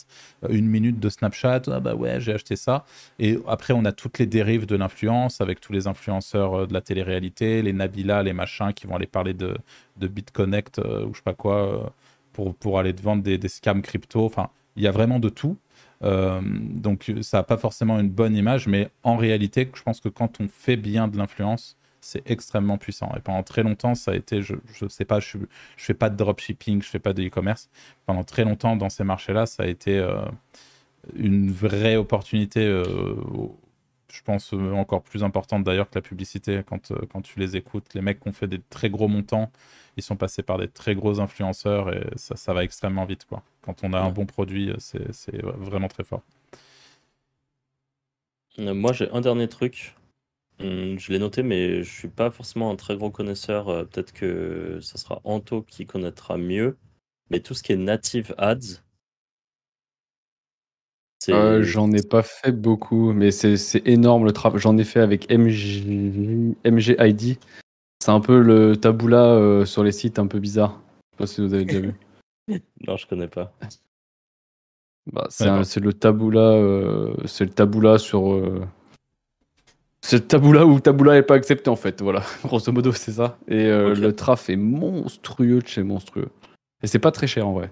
euh, 0.44 0.48
une 0.50 0.68
minute 0.68 1.00
de 1.00 1.10
Snapchat, 1.10 1.64
ah 1.68 1.80
bah 1.80 1.96
ouais, 1.96 2.22
j'ai 2.22 2.34
acheté 2.34 2.56
ça. 2.56 2.86
Et 3.20 3.38
après, 3.48 3.74
on 3.74 3.84
a 3.86 3.92
toutes 3.92 4.20
les 4.20 4.28
dérives 4.28 4.66
de 4.66 4.76
l'influence 4.76 5.42
avec 5.42 5.60
tous 5.60 5.74
les 5.74 5.88
influenceurs 5.88 6.54
euh, 6.54 6.68
de 6.68 6.74
la 6.74 6.82
télé-réalité, 6.82 7.62
les 7.62 7.74
Nabila, 7.74 8.24
les 8.24 8.34
machins 8.34 8.74
qui 8.74 8.88
vont 8.88 8.96
aller 8.96 9.08
parler 9.08 9.34
de, 9.34 9.58
de 9.98 10.08
BitConnect 10.08 10.80
ou 10.80 11.14
je 11.14 11.18
sais 11.18 11.24
pas 11.24 11.34
quoi 11.34 11.94
pour, 12.32 12.56
pour 12.56 12.80
aller 12.80 12.94
te 12.94 13.02
vendre 13.02 13.24
des, 13.24 13.38
des 13.38 13.50
scams 13.50 13.82
crypto. 13.82 14.26
Enfin, 14.26 14.50
il 14.76 14.84
y 14.84 14.88
a 14.88 14.92
vraiment 14.92 15.20
de 15.20 15.30
tout. 15.30 15.58
Donc 16.02 17.14
ça 17.22 17.38
n'a 17.38 17.44
pas 17.44 17.56
forcément 17.56 17.98
une 17.98 18.10
bonne 18.10 18.36
image, 18.36 18.68
mais 18.68 18.90
en 19.04 19.16
réalité, 19.16 19.70
je 19.74 19.82
pense 19.84 20.02
que 20.02 20.10
quand 20.10 20.42
on 20.42 20.50
fait 20.50 20.76
bien 20.76 21.08
de 21.08 21.18
l'influence, 21.18 21.78
c'est 22.04 22.30
extrêmement 22.30 22.78
puissant. 22.78 23.12
Et 23.18 23.22
pendant 23.22 23.44
très 23.44 23.64
longtemps, 23.64 23.96
ça 23.96 24.12
a 24.12 24.16
été, 24.16 24.42
je 24.42 24.56
ne 24.82 24.90
sais 24.90 25.06
pas, 25.06 25.20
je 25.20 25.38
ne 25.38 25.46
fais 25.78 25.94
pas 25.94 26.10
de 26.10 26.18
dropshipping, 26.18 26.82
je 26.82 26.88
fais 26.88 27.00
pas 27.00 27.14
de 27.14 27.24
e-commerce. 27.24 27.70
Pendant 28.06 28.24
très 28.24 28.44
longtemps, 28.44 28.76
dans 28.76 28.90
ces 28.90 29.06
marchés-là, 29.06 29.46
ça 29.46 29.64
a 29.64 29.68
été 29.68 29.98
euh, 29.98 30.22
une 31.16 31.50
vraie 31.50 31.96
opportunité, 31.96 32.60
euh, 32.66 32.84
je 34.12 34.22
pense 34.22 34.54
encore 34.54 35.02
plus 35.02 35.24
importante 35.24 35.64
d'ailleurs 35.64 35.90
que 35.90 35.96
la 35.96 36.02
publicité 36.02 36.62
quand, 36.68 36.92
quand 37.12 37.22
tu 37.22 37.40
les 37.40 37.56
écoutes. 37.56 37.94
Les 37.94 38.02
mecs 38.02 38.20
qui 38.20 38.28
ont 38.28 38.34
fait 38.34 38.48
des 38.48 38.60
très 38.70 38.90
gros 38.90 39.08
montants, 39.08 39.50
ils 39.98 40.04
sont 40.04 40.18
passés 40.18 40.44
par 40.44 40.58
des 40.58 40.68
très 40.68 40.96
gros 40.96 41.20
influenceurs 41.22 41.94
et 41.94 42.04
ça, 42.18 42.36
ça 42.36 42.54
va 42.54 42.64
extrêmement 42.64 43.06
vite. 43.06 43.26
Quoi. 43.26 43.44
Quand 43.62 43.84
on 43.84 43.94
a 43.94 44.00
un 44.00 44.12
bon 44.12 44.26
produit, 44.26 44.74
c'est 44.78 45.42
vraiment 45.42 45.88
très 45.88 46.04
fort. 46.04 46.22
Moi, 48.58 48.94
j'ai 48.94 49.10
un 49.12 49.22
dernier 49.22 49.48
truc. 49.48 49.96
Hum, 50.60 51.00
je 51.00 51.12
l'ai 51.12 51.20
noté, 51.20 51.44
mais 51.44 51.84
je 51.84 51.92
suis 51.92 52.08
pas 52.08 52.30
forcément 52.30 52.72
un 52.72 52.76
très 52.76 52.96
gros 52.96 53.10
connaisseur. 53.12 53.70
Euh, 53.70 53.84
peut-être 53.86 54.14
que 54.14 54.80
ça 54.82 54.98
sera 54.98 55.20
Anto 55.24 55.64
qui 55.64 55.86
connaîtra 55.86 56.38
mieux. 56.38 56.78
Mais 57.30 57.40
tout 57.40 57.54
ce 57.54 57.64
qui 57.64 57.72
est 57.72 57.78
native 57.78 58.36
ads, 58.38 58.82
euh, 61.30 61.64
j'en 61.64 61.90
ai 61.94 62.04
pas 62.04 62.22
fait 62.22 62.52
beaucoup, 62.52 63.14
mais 63.14 63.32
c'est 63.32 63.82
énorme 63.88 64.26
le 64.26 64.34
travail. 64.34 64.60
J'en 64.60 64.78
ai 64.78 64.84
fait 64.84 65.00
avec 65.00 65.32
MG... 65.32 66.54
MGID. 66.66 67.38
C'est 68.04 68.12
un 68.12 68.20
peu 68.20 68.42
le 68.42 68.76
taboula 68.76 69.24
euh, 69.24 69.64
sur 69.64 69.86
les 69.86 69.94
sites 69.94 70.20
un 70.20 70.28
peu 70.28 70.40
bizarre. 70.40 70.82
Je 70.82 71.16
sais 71.16 71.18
pas 71.18 71.28
si 71.28 71.42
vous 71.42 71.54
avez 71.54 71.66
déjà 71.66 71.80
vu. 71.80 71.94
Non, 72.86 72.98
je 72.98 73.08
connais 73.08 73.30
pas. 73.30 73.54
Bah, 75.14 75.28
c'est 75.30 75.80
le 75.80 75.94
taboula, 75.94 77.16
c'est 77.26 77.46
le 77.46 77.52
taboula 77.52 77.98
sur 77.98 78.38
c'est 80.06 80.28
Taboula 80.28 80.66
ou 80.66 80.82
Taboula 80.82 81.14
n'est 81.14 81.24
pas 81.24 81.36
accepté 81.36 81.70
en 81.70 81.78
fait, 81.78 82.02
voilà, 82.02 82.24
grosso 82.44 82.72
modo 82.74 82.92
c'est 82.92 83.14
ça. 83.14 83.38
Et 83.48 83.66
euh, 83.66 83.96
le 83.96 84.14
traf 84.14 84.50
est 84.50 84.58
monstrueux 84.58 85.62
de 85.62 85.68
chez 85.68 85.82
monstrueux. 85.82 86.28
Et 86.82 86.88
c'est 86.88 87.00
pas 87.00 87.12
très 87.12 87.26
cher 87.26 87.48
en 87.48 87.54
vrai. 87.54 87.72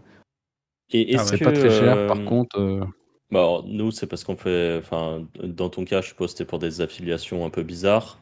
Et 0.94 1.18
c'est 1.18 1.44
pas 1.44 1.52
très 1.52 1.70
cher, 1.70 2.08
par 2.08 2.20
euh, 2.20 2.26
contre. 2.26 2.58
Euh, 2.58 2.86
bah, 3.32 3.62
nous 3.66 3.92
c'est 3.92 4.08
parce 4.08 4.24
qu'on 4.24 4.38
fait, 4.38 4.78
enfin, 4.78 5.28
dans 5.44 5.70
ton 5.70 5.84
cas, 5.84 6.00
je 6.00 6.08
suppose 6.08 6.32
c'était 6.32 6.46
pour 6.46 6.60
des 6.60 6.80
affiliations 6.80 7.46
un 7.46 7.50
peu 7.50 7.64
bizarres. 7.64 8.18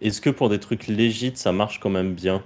Est-ce 0.00 0.22
que 0.22 0.30
pour 0.30 0.48
des 0.48 0.58
trucs 0.58 0.86
légites, 0.86 1.36
ça 1.36 1.52
marche 1.52 1.80
quand 1.80 1.90
même 1.90 2.14
bien? 2.14 2.42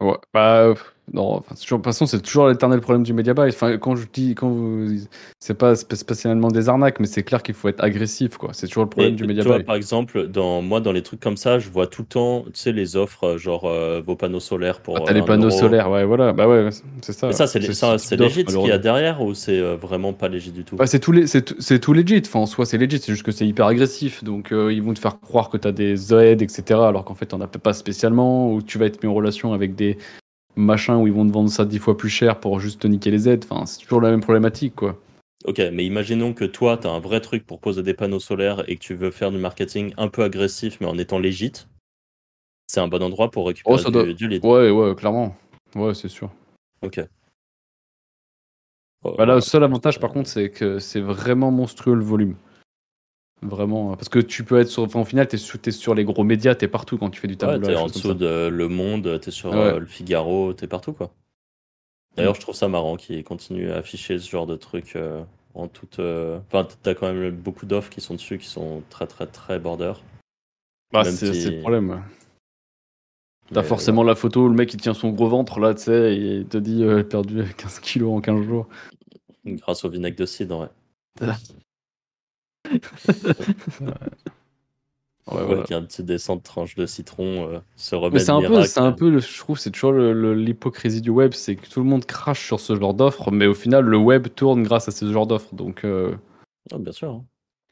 Ouais, 0.00 0.18
bah 0.34 0.74
non, 1.12 1.36
de 1.36 1.56
toute 1.56 1.84
façon, 1.84 2.04
c'est 2.06 2.20
toujours 2.20 2.48
l'éternel 2.48 2.80
problème 2.80 3.04
du 3.04 3.12
media 3.12 3.32
buy. 3.32 3.48
Enfin, 3.48 3.78
quand 3.78 3.94
je 3.94 4.06
dis, 4.12 4.34
quand 4.34 4.86
c'est 5.38 5.54
pas 5.54 5.76
spécialement 5.76 6.48
des 6.48 6.68
arnaques, 6.68 6.98
mais 6.98 7.06
c'est 7.06 7.22
clair 7.22 7.44
qu'il 7.44 7.54
faut 7.54 7.68
être 7.68 7.82
agressif, 7.82 8.36
quoi. 8.38 8.50
C'est 8.52 8.66
toujours 8.66 8.82
le 8.82 8.90
problème 8.90 9.14
du 9.14 9.24
media 9.24 9.44
buy. 9.44 9.62
Par 9.62 9.76
exemple, 9.76 10.26
dans 10.26 10.62
moi, 10.62 10.80
dans 10.80 10.90
les 10.90 11.02
trucs 11.02 11.20
comme 11.20 11.36
ça, 11.36 11.60
je 11.60 11.70
vois 11.70 11.86
tout 11.86 12.02
le 12.02 12.08
temps, 12.08 12.42
tu 12.46 12.50
sais, 12.54 12.72
les 12.72 12.96
offres, 12.96 13.24
euh, 13.24 13.38
genre 13.38 13.66
euh, 13.66 14.02
vos 14.04 14.16
panneaux 14.16 14.40
solaires 14.40 14.80
pour. 14.80 14.96
Ah, 14.96 15.02
t'as 15.06 15.12
les 15.12 15.22
panneaux 15.22 15.50
solaires, 15.50 15.88
ouais, 15.90 16.04
voilà, 16.04 16.32
bah 16.32 16.48
ouais, 16.48 16.70
c'est 17.02 17.12
ça. 17.12 17.28
Mais 17.28 17.32
ça, 17.32 17.46
c'est 17.46 17.60
légit 18.16 18.44
ce 18.48 18.56
qu'il 18.56 18.66
y 18.66 18.72
a 18.72 18.78
derrière 18.78 19.22
ou 19.22 19.32
c'est 19.32 19.60
euh, 19.60 19.76
vraiment 19.76 20.12
pas 20.12 20.26
légit 20.26 20.50
du 20.50 20.64
tout? 20.64 20.74
Bah, 20.74 20.88
C'est 20.88 20.98
tout, 20.98 21.14
c'est 21.26 21.78
tout 21.78 21.92
legit. 21.92 22.22
Enfin, 22.26 22.40
en 22.40 22.46
soi, 22.46 22.66
c'est 22.66 22.78
legit. 22.78 22.98
C'est 22.98 23.12
juste 23.12 23.24
que 23.24 23.32
c'est 23.32 23.46
hyper 23.46 23.66
agressif. 23.66 24.24
Donc, 24.24 24.48
ils 24.50 24.82
vont 24.82 24.92
te 24.92 24.98
faire 24.98 25.20
croire 25.20 25.50
que 25.50 25.56
t'as 25.56 25.72
des 25.72 26.12
aides, 26.12 26.42
etc. 26.42 26.80
Alors 26.80 27.04
qu'en 27.04 27.14
fait, 27.14 27.26
t'en 27.26 27.40
as 27.40 27.46
pas 27.46 27.72
spécialement. 27.74 28.52
Ou 28.52 28.60
tu 28.60 28.78
vas 28.78 28.86
être 28.86 29.00
mis 29.04 29.08
en 29.08 29.14
relation 29.14 29.52
avec 29.52 29.76
des 29.76 29.98
machin 30.56 30.98
où 30.98 31.06
ils 31.06 31.12
vont 31.12 31.26
te 31.26 31.32
vendre 31.32 31.50
ça 31.50 31.64
dix 31.64 31.78
fois 31.78 31.96
plus 31.96 32.08
cher 32.08 32.40
pour 32.40 32.58
juste 32.60 32.80
te 32.80 32.86
niquer 32.86 33.10
les 33.10 33.28
aides. 33.28 33.44
Enfin, 33.48 33.66
c'est 33.66 33.78
toujours 33.80 34.00
la 34.00 34.10
même 34.10 34.20
problématique, 34.20 34.74
quoi. 34.74 34.98
Ok, 35.44 35.60
mais 35.72 35.84
imaginons 35.84 36.32
que 36.32 36.44
toi, 36.44 36.76
tu 36.76 36.88
as 36.88 36.90
un 36.90 36.98
vrai 36.98 37.20
truc 37.20 37.46
pour 37.46 37.60
poser 37.60 37.82
des 37.82 37.94
panneaux 37.94 38.18
solaires 38.18 38.64
et 38.68 38.76
que 38.76 38.80
tu 38.80 38.94
veux 38.94 39.10
faire 39.10 39.30
du 39.30 39.38
marketing 39.38 39.92
un 39.96 40.08
peu 40.08 40.22
agressif, 40.24 40.78
mais 40.80 40.86
en 40.86 40.98
étant 40.98 41.18
légit. 41.18 41.52
C'est 42.66 42.80
un 42.80 42.88
bon 42.88 43.02
endroit 43.02 43.30
pour 43.30 43.46
récupérer 43.46 43.80
oh, 43.86 44.12
du, 44.12 44.28
lead. 44.28 44.44
Ouais, 44.44 44.70
ouais, 44.70 44.94
clairement. 44.96 45.36
Ouais, 45.76 45.94
c'est 45.94 46.08
sûr. 46.08 46.32
Ok. 46.82 47.00
Oh, 49.04 49.14
bah 49.16 49.24
là, 49.24 49.36
le 49.36 49.40
seul 49.40 49.62
avantage, 49.62 50.00
par 50.00 50.10
contre, 50.10 50.28
c'est 50.28 50.50
que 50.50 50.80
c'est 50.80 51.00
vraiment 51.00 51.52
monstrueux 51.52 51.94
le 51.94 52.02
volume. 52.02 52.34
Vraiment, 53.42 53.94
parce 53.96 54.08
que 54.08 54.18
tu 54.18 54.44
peux 54.44 54.58
être 54.58 54.68
sur. 54.68 54.82
Enfin, 54.82 55.00
au 55.00 55.04
final, 55.04 55.28
tu 55.28 55.36
es, 55.36 55.70
sur 55.70 55.94
les 55.94 56.04
gros 56.04 56.24
médias, 56.24 56.54
tu 56.54 56.64
es 56.64 56.68
partout 56.68 56.96
quand 56.96 57.10
tu 57.10 57.20
fais 57.20 57.28
du 57.28 57.36
tableau. 57.36 57.66
Ouais, 57.66 57.74
es 57.74 57.76
en 57.76 57.86
dessous 57.86 58.14
de 58.14 58.48
Le 58.48 58.68
Monde, 58.68 59.20
tu 59.20 59.28
es 59.28 59.32
sur 59.32 59.54
euh, 59.54 59.78
Le 59.78 59.86
Figaro, 59.86 60.54
tu 60.54 60.64
es 60.64 60.66
partout, 60.66 60.94
quoi. 60.94 61.10
D'ailleurs, 62.16 62.32
mm. 62.32 62.36
je 62.36 62.40
trouve 62.40 62.54
ça 62.54 62.68
marrant 62.68 62.96
qu'ils 62.96 63.24
continuent 63.24 63.70
à 63.72 63.76
afficher 63.76 64.18
ce 64.18 64.30
genre 64.30 64.46
de 64.46 64.56
trucs 64.56 64.96
euh, 64.96 65.22
en 65.54 65.68
toute. 65.68 65.98
Euh, 65.98 66.38
enfin, 66.46 66.66
tu 66.82 66.88
as 66.88 66.94
quand 66.94 67.12
même 67.12 67.30
beaucoup 67.30 67.66
d'offres 67.66 67.90
qui 67.90 68.00
sont 68.00 68.14
dessus 68.14 68.38
qui 68.38 68.48
sont 68.48 68.82
très, 68.88 69.06
très, 69.06 69.26
très 69.26 69.58
border. 69.58 69.92
Bah, 70.92 71.04
c'est 71.04 71.50
le 71.50 71.60
problème. 71.60 72.02
T'as 73.52 73.62
forcément 73.62 74.02
la 74.02 74.14
photo, 74.14 74.48
le 74.48 74.54
mec 74.54 74.72
il 74.74 74.80
tient 74.80 74.94
son 74.94 75.10
gros 75.10 75.28
ventre 75.28 75.60
là, 75.60 75.74
tu 75.74 75.82
sais, 75.82 76.16
et 76.16 76.36
il 76.38 76.46
te 76.46 76.56
dit 76.56 76.84
perdu 77.08 77.44
15 77.58 77.80
kilos 77.80 78.16
en 78.16 78.20
15 78.20 78.44
jours. 78.44 78.66
Grâce 79.44 79.84
au 79.84 79.90
vinaigre 79.90 80.16
de 80.16 80.26
cidre, 80.26 80.68
ouais. 81.20 81.28
Ouais, 85.32 85.42
voilà. 85.44 85.64
un 85.70 85.82
petit 85.82 86.04
descente 86.04 86.38
de 86.38 86.44
tranche 86.44 86.76
de 86.76 86.86
citron 86.86 87.50
euh, 87.50 87.58
se 87.74 87.96
remet 87.96 88.20
c'est 88.20 88.30
un 88.30 88.40
peu 88.40 88.62
c'est 88.62 88.78
un 88.78 88.92
peu 88.92 89.18
je 89.18 89.38
trouve 89.38 89.58
c'est 89.58 89.72
toujours 89.72 89.92
l'hypocrisie 89.92 91.00
du 91.00 91.10
web 91.10 91.32
c'est 91.32 91.56
que 91.56 91.68
tout 91.68 91.80
le 91.80 91.86
monde 91.86 92.04
crache 92.04 92.46
sur 92.46 92.60
ce 92.60 92.76
genre 92.76 92.94
d'offre 92.94 93.32
mais 93.32 93.46
au 93.46 93.54
final 93.54 93.84
le 93.84 93.96
web 93.96 94.28
tourne 94.36 94.62
grâce 94.62 94.86
à 94.86 94.92
ce 94.92 95.10
genre 95.10 95.26
d'offre 95.26 95.52
donc 95.52 95.84
euh, 95.84 96.14
ah, 96.72 96.78
bien 96.78 96.92
sûr 96.92 97.10
hein. 97.10 97.24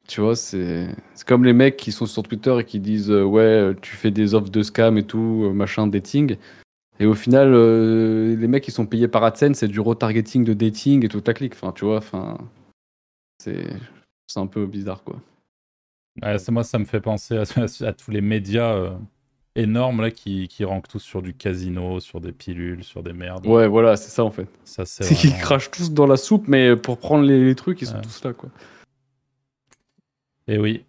tu 0.09 0.21
vois 0.21 0.35
c'est 0.35 0.89
comme 1.27 1.45
les 1.45 1.53
mecs 1.53 1.77
qui 1.77 1.93
sont 1.93 2.07
sur 2.07 2.25
Twitter 2.25 2.57
et 2.59 2.65
qui 2.65 2.81
disent 2.81 3.13
euh, 3.13 3.23
ouais 3.23 3.73
tu 3.81 3.95
fais 3.95 4.11
des 4.11 4.35
offres 4.35 4.51
de 4.51 4.63
scam 4.65 4.99
et 4.99 5.05
tout 5.05 5.53
machin 5.55 5.87
dating 5.87 6.37
et 6.99 7.07
au 7.07 7.15
final 7.15 7.53
les 7.53 8.49
mecs 8.49 8.65
qui 8.65 8.73
sont 8.73 8.87
payés 8.87 9.07
par 9.07 9.23
AdSense 9.23 9.59
c'est 9.59 9.69
du 9.69 9.79
retargeting 9.79 10.43
de 10.43 10.55
dating 10.55 11.05
et 11.05 11.09
tout 11.09 11.23
à 11.25 11.33
clic 11.33 11.53
enfin 11.53 11.71
tu 11.71 11.85
vois 11.85 11.99
enfin 11.99 12.37
c'est 13.39 13.65
c'est 14.27 14.41
un 14.41 14.47
peu 14.47 14.67
bizarre, 14.67 15.03
quoi. 15.03 15.17
moi, 16.49 16.65
ça 16.65 16.79
me 16.79 16.85
fait 16.85 17.01
penser 17.01 17.37
à, 17.81 17.93
tous 17.93 18.11
les 18.11 18.21
médias 18.21 18.75
euh, 18.75 18.97
énormes 19.57 20.01
là 20.01 20.11
qui, 20.11 20.49
qui 20.49 20.65
rankent 20.65 20.89
tous 20.89 21.01
sur 21.01 21.23
du 21.23 21.35
casino, 21.35 22.01
sur 22.01 22.21
des 22.21 22.33
pilules, 22.33 22.85
sur 22.85 23.03
des 23.03 23.13
merdes. 23.13 23.47
Ouais, 23.47 23.69
voilà, 23.69 23.97
c'est 23.97 24.11
ça 24.11 24.25
en 24.25 24.31
fait. 24.31 24.49
Ça, 24.65 24.85
c'est 24.85 25.15
qu'ils 25.15 25.35
crachent 25.35 25.71
tous 25.71 25.93
dans 25.93 26.07
la 26.07 26.17
soupe, 26.17 26.49
mais 26.49 26.77
pour 26.77 26.99
prendre 26.99 27.25
les, 27.25 27.55
trucs, 27.55 27.83
ils 27.83 27.89
sont 27.89 28.01
tous 28.01 28.25
là, 28.25 28.33
quoi. 28.33 28.51
Et 30.47 30.55
eh 30.55 30.59
oui. 30.59 30.85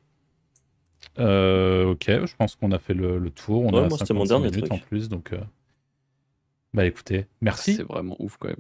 Euh, 1.17 1.91
ok, 1.91 2.05
je 2.07 2.35
pense 2.35 2.55
qu'on 2.55 2.71
a 2.71 2.79
fait 2.79 2.93
le, 2.93 3.29
tour. 3.29 3.63
On 3.63 3.71
ouais, 3.71 3.85
a 3.85 3.87
moi, 3.87 3.97
c'était 3.97 4.13
mon 4.13 4.25
dernier 4.25 4.51
truc. 4.51 4.71
en 4.71 4.77
plus, 4.77 5.07
donc. 5.07 5.31
Euh, 5.31 5.39
bah 6.73 6.85
écoutez, 6.85 7.25
merci. 7.39 7.75
C'est 7.75 7.83
vraiment 7.83 8.17
ouf 8.19 8.35
quand 8.37 8.49
même. 8.49 8.57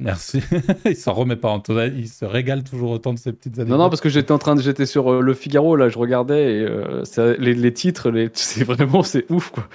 Merci. 0.00 0.40
il 0.84 0.96
s'en 0.96 1.12
remet 1.12 1.36
pas, 1.36 1.48
Antoine. 1.48 1.92
Il 1.96 2.08
se 2.08 2.24
régale 2.24 2.62
toujours 2.62 2.90
autant 2.90 3.12
de 3.12 3.18
ces 3.18 3.32
petites 3.32 3.58
années. 3.58 3.70
Non, 3.70 3.78
non, 3.78 3.88
parce 3.88 4.00
que 4.00 4.08
j'étais 4.08 4.32
en 4.32 4.38
train 4.38 4.54
de, 4.54 4.60
j'étais 4.60 4.86
sur 4.86 5.12
euh, 5.12 5.20
le 5.20 5.34
Figaro 5.34 5.74
là, 5.74 5.88
je 5.88 5.98
regardais 5.98 6.58
et 6.58 6.62
euh, 6.62 7.36
les, 7.38 7.72
titres, 7.72 8.10
les, 8.10 8.30
c'est 8.34 8.64
vraiment, 8.64 9.02
c'est 9.02 9.30
ouf 9.30 9.50
quoi. 9.50 9.68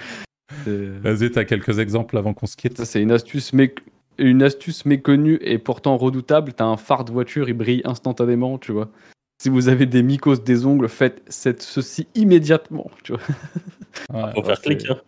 Vas-y, 0.66 1.30
t'as 1.30 1.44
quelques 1.44 1.78
exemples 1.78 2.16
avant 2.16 2.32
qu'on 2.32 2.46
se 2.46 2.56
quitte. 2.56 2.84
C'est 2.84 3.02
une 3.02 3.10
astuce, 3.10 3.52
mais 3.52 3.74
une 4.18 4.42
astuce 4.42 4.86
méconnue 4.86 5.38
et 5.42 5.58
pourtant 5.58 5.96
redoutable. 5.96 6.54
T'as 6.54 6.64
un 6.64 6.76
phare 6.76 7.04
de 7.04 7.12
voiture, 7.12 7.48
il 7.48 7.54
brille 7.54 7.82
instantanément, 7.84 8.56
tu 8.58 8.72
vois. 8.72 8.88
Si 9.42 9.48
vous 9.48 9.68
avez 9.68 9.84
des 9.84 10.02
mycoses 10.02 10.42
des 10.42 10.64
ongles, 10.64 10.88
faites 10.88 11.22
cette, 11.28 11.60
ceci 11.60 12.06
immédiatement, 12.14 12.90
tu 13.02 13.12
vois. 13.12 14.32
Faut 14.32 14.42
faire 14.42 14.60
clic. 14.60 14.88
Hein. 14.88 15.00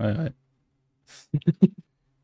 Ouais, 0.00 0.14
ouais. 0.18 1.70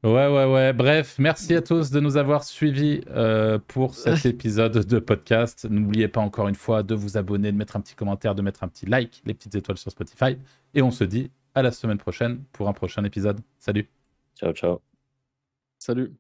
Ouais, 0.02 0.28
ouais, 0.28 0.46
ouais. 0.46 0.72
Bref, 0.72 1.16
merci 1.18 1.54
à 1.54 1.60
tous 1.60 1.90
de 1.90 2.00
nous 2.00 2.16
avoir 2.16 2.42
suivis 2.42 3.02
euh, 3.08 3.58
pour 3.58 3.94
cet 3.94 4.24
épisode 4.26 4.86
de 4.86 4.98
podcast. 4.98 5.66
N'oubliez 5.68 6.08
pas 6.08 6.22
encore 6.22 6.48
une 6.48 6.54
fois 6.54 6.82
de 6.82 6.94
vous 6.94 7.18
abonner, 7.18 7.52
de 7.52 7.56
mettre 7.56 7.76
un 7.76 7.82
petit 7.82 7.94
commentaire, 7.94 8.34
de 8.34 8.40
mettre 8.40 8.64
un 8.64 8.68
petit 8.68 8.86
like, 8.86 9.20
les 9.26 9.34
petites 9.34 9.54
étoiles 9.54 9.76
sur 9.76 9.90
Spotify. 9.90 10.38
Et 10.72 10.80
on 10.80 10.90
se 10.90 11.04
dit 11.04 11.30
à 11.54 11.62
la 11.62 11.70
semaine 11.70 11.98
prochaine 11.98 12.42
pour 12.52 12.68
un 12.68 12.72
prochain 12.72 13.04
épisode. 13.04 13.40
Salut. 13.58 13.88
Ciao, 14.34 14.52
ciao. 14.54 14.80
Salut. 15.78 16.19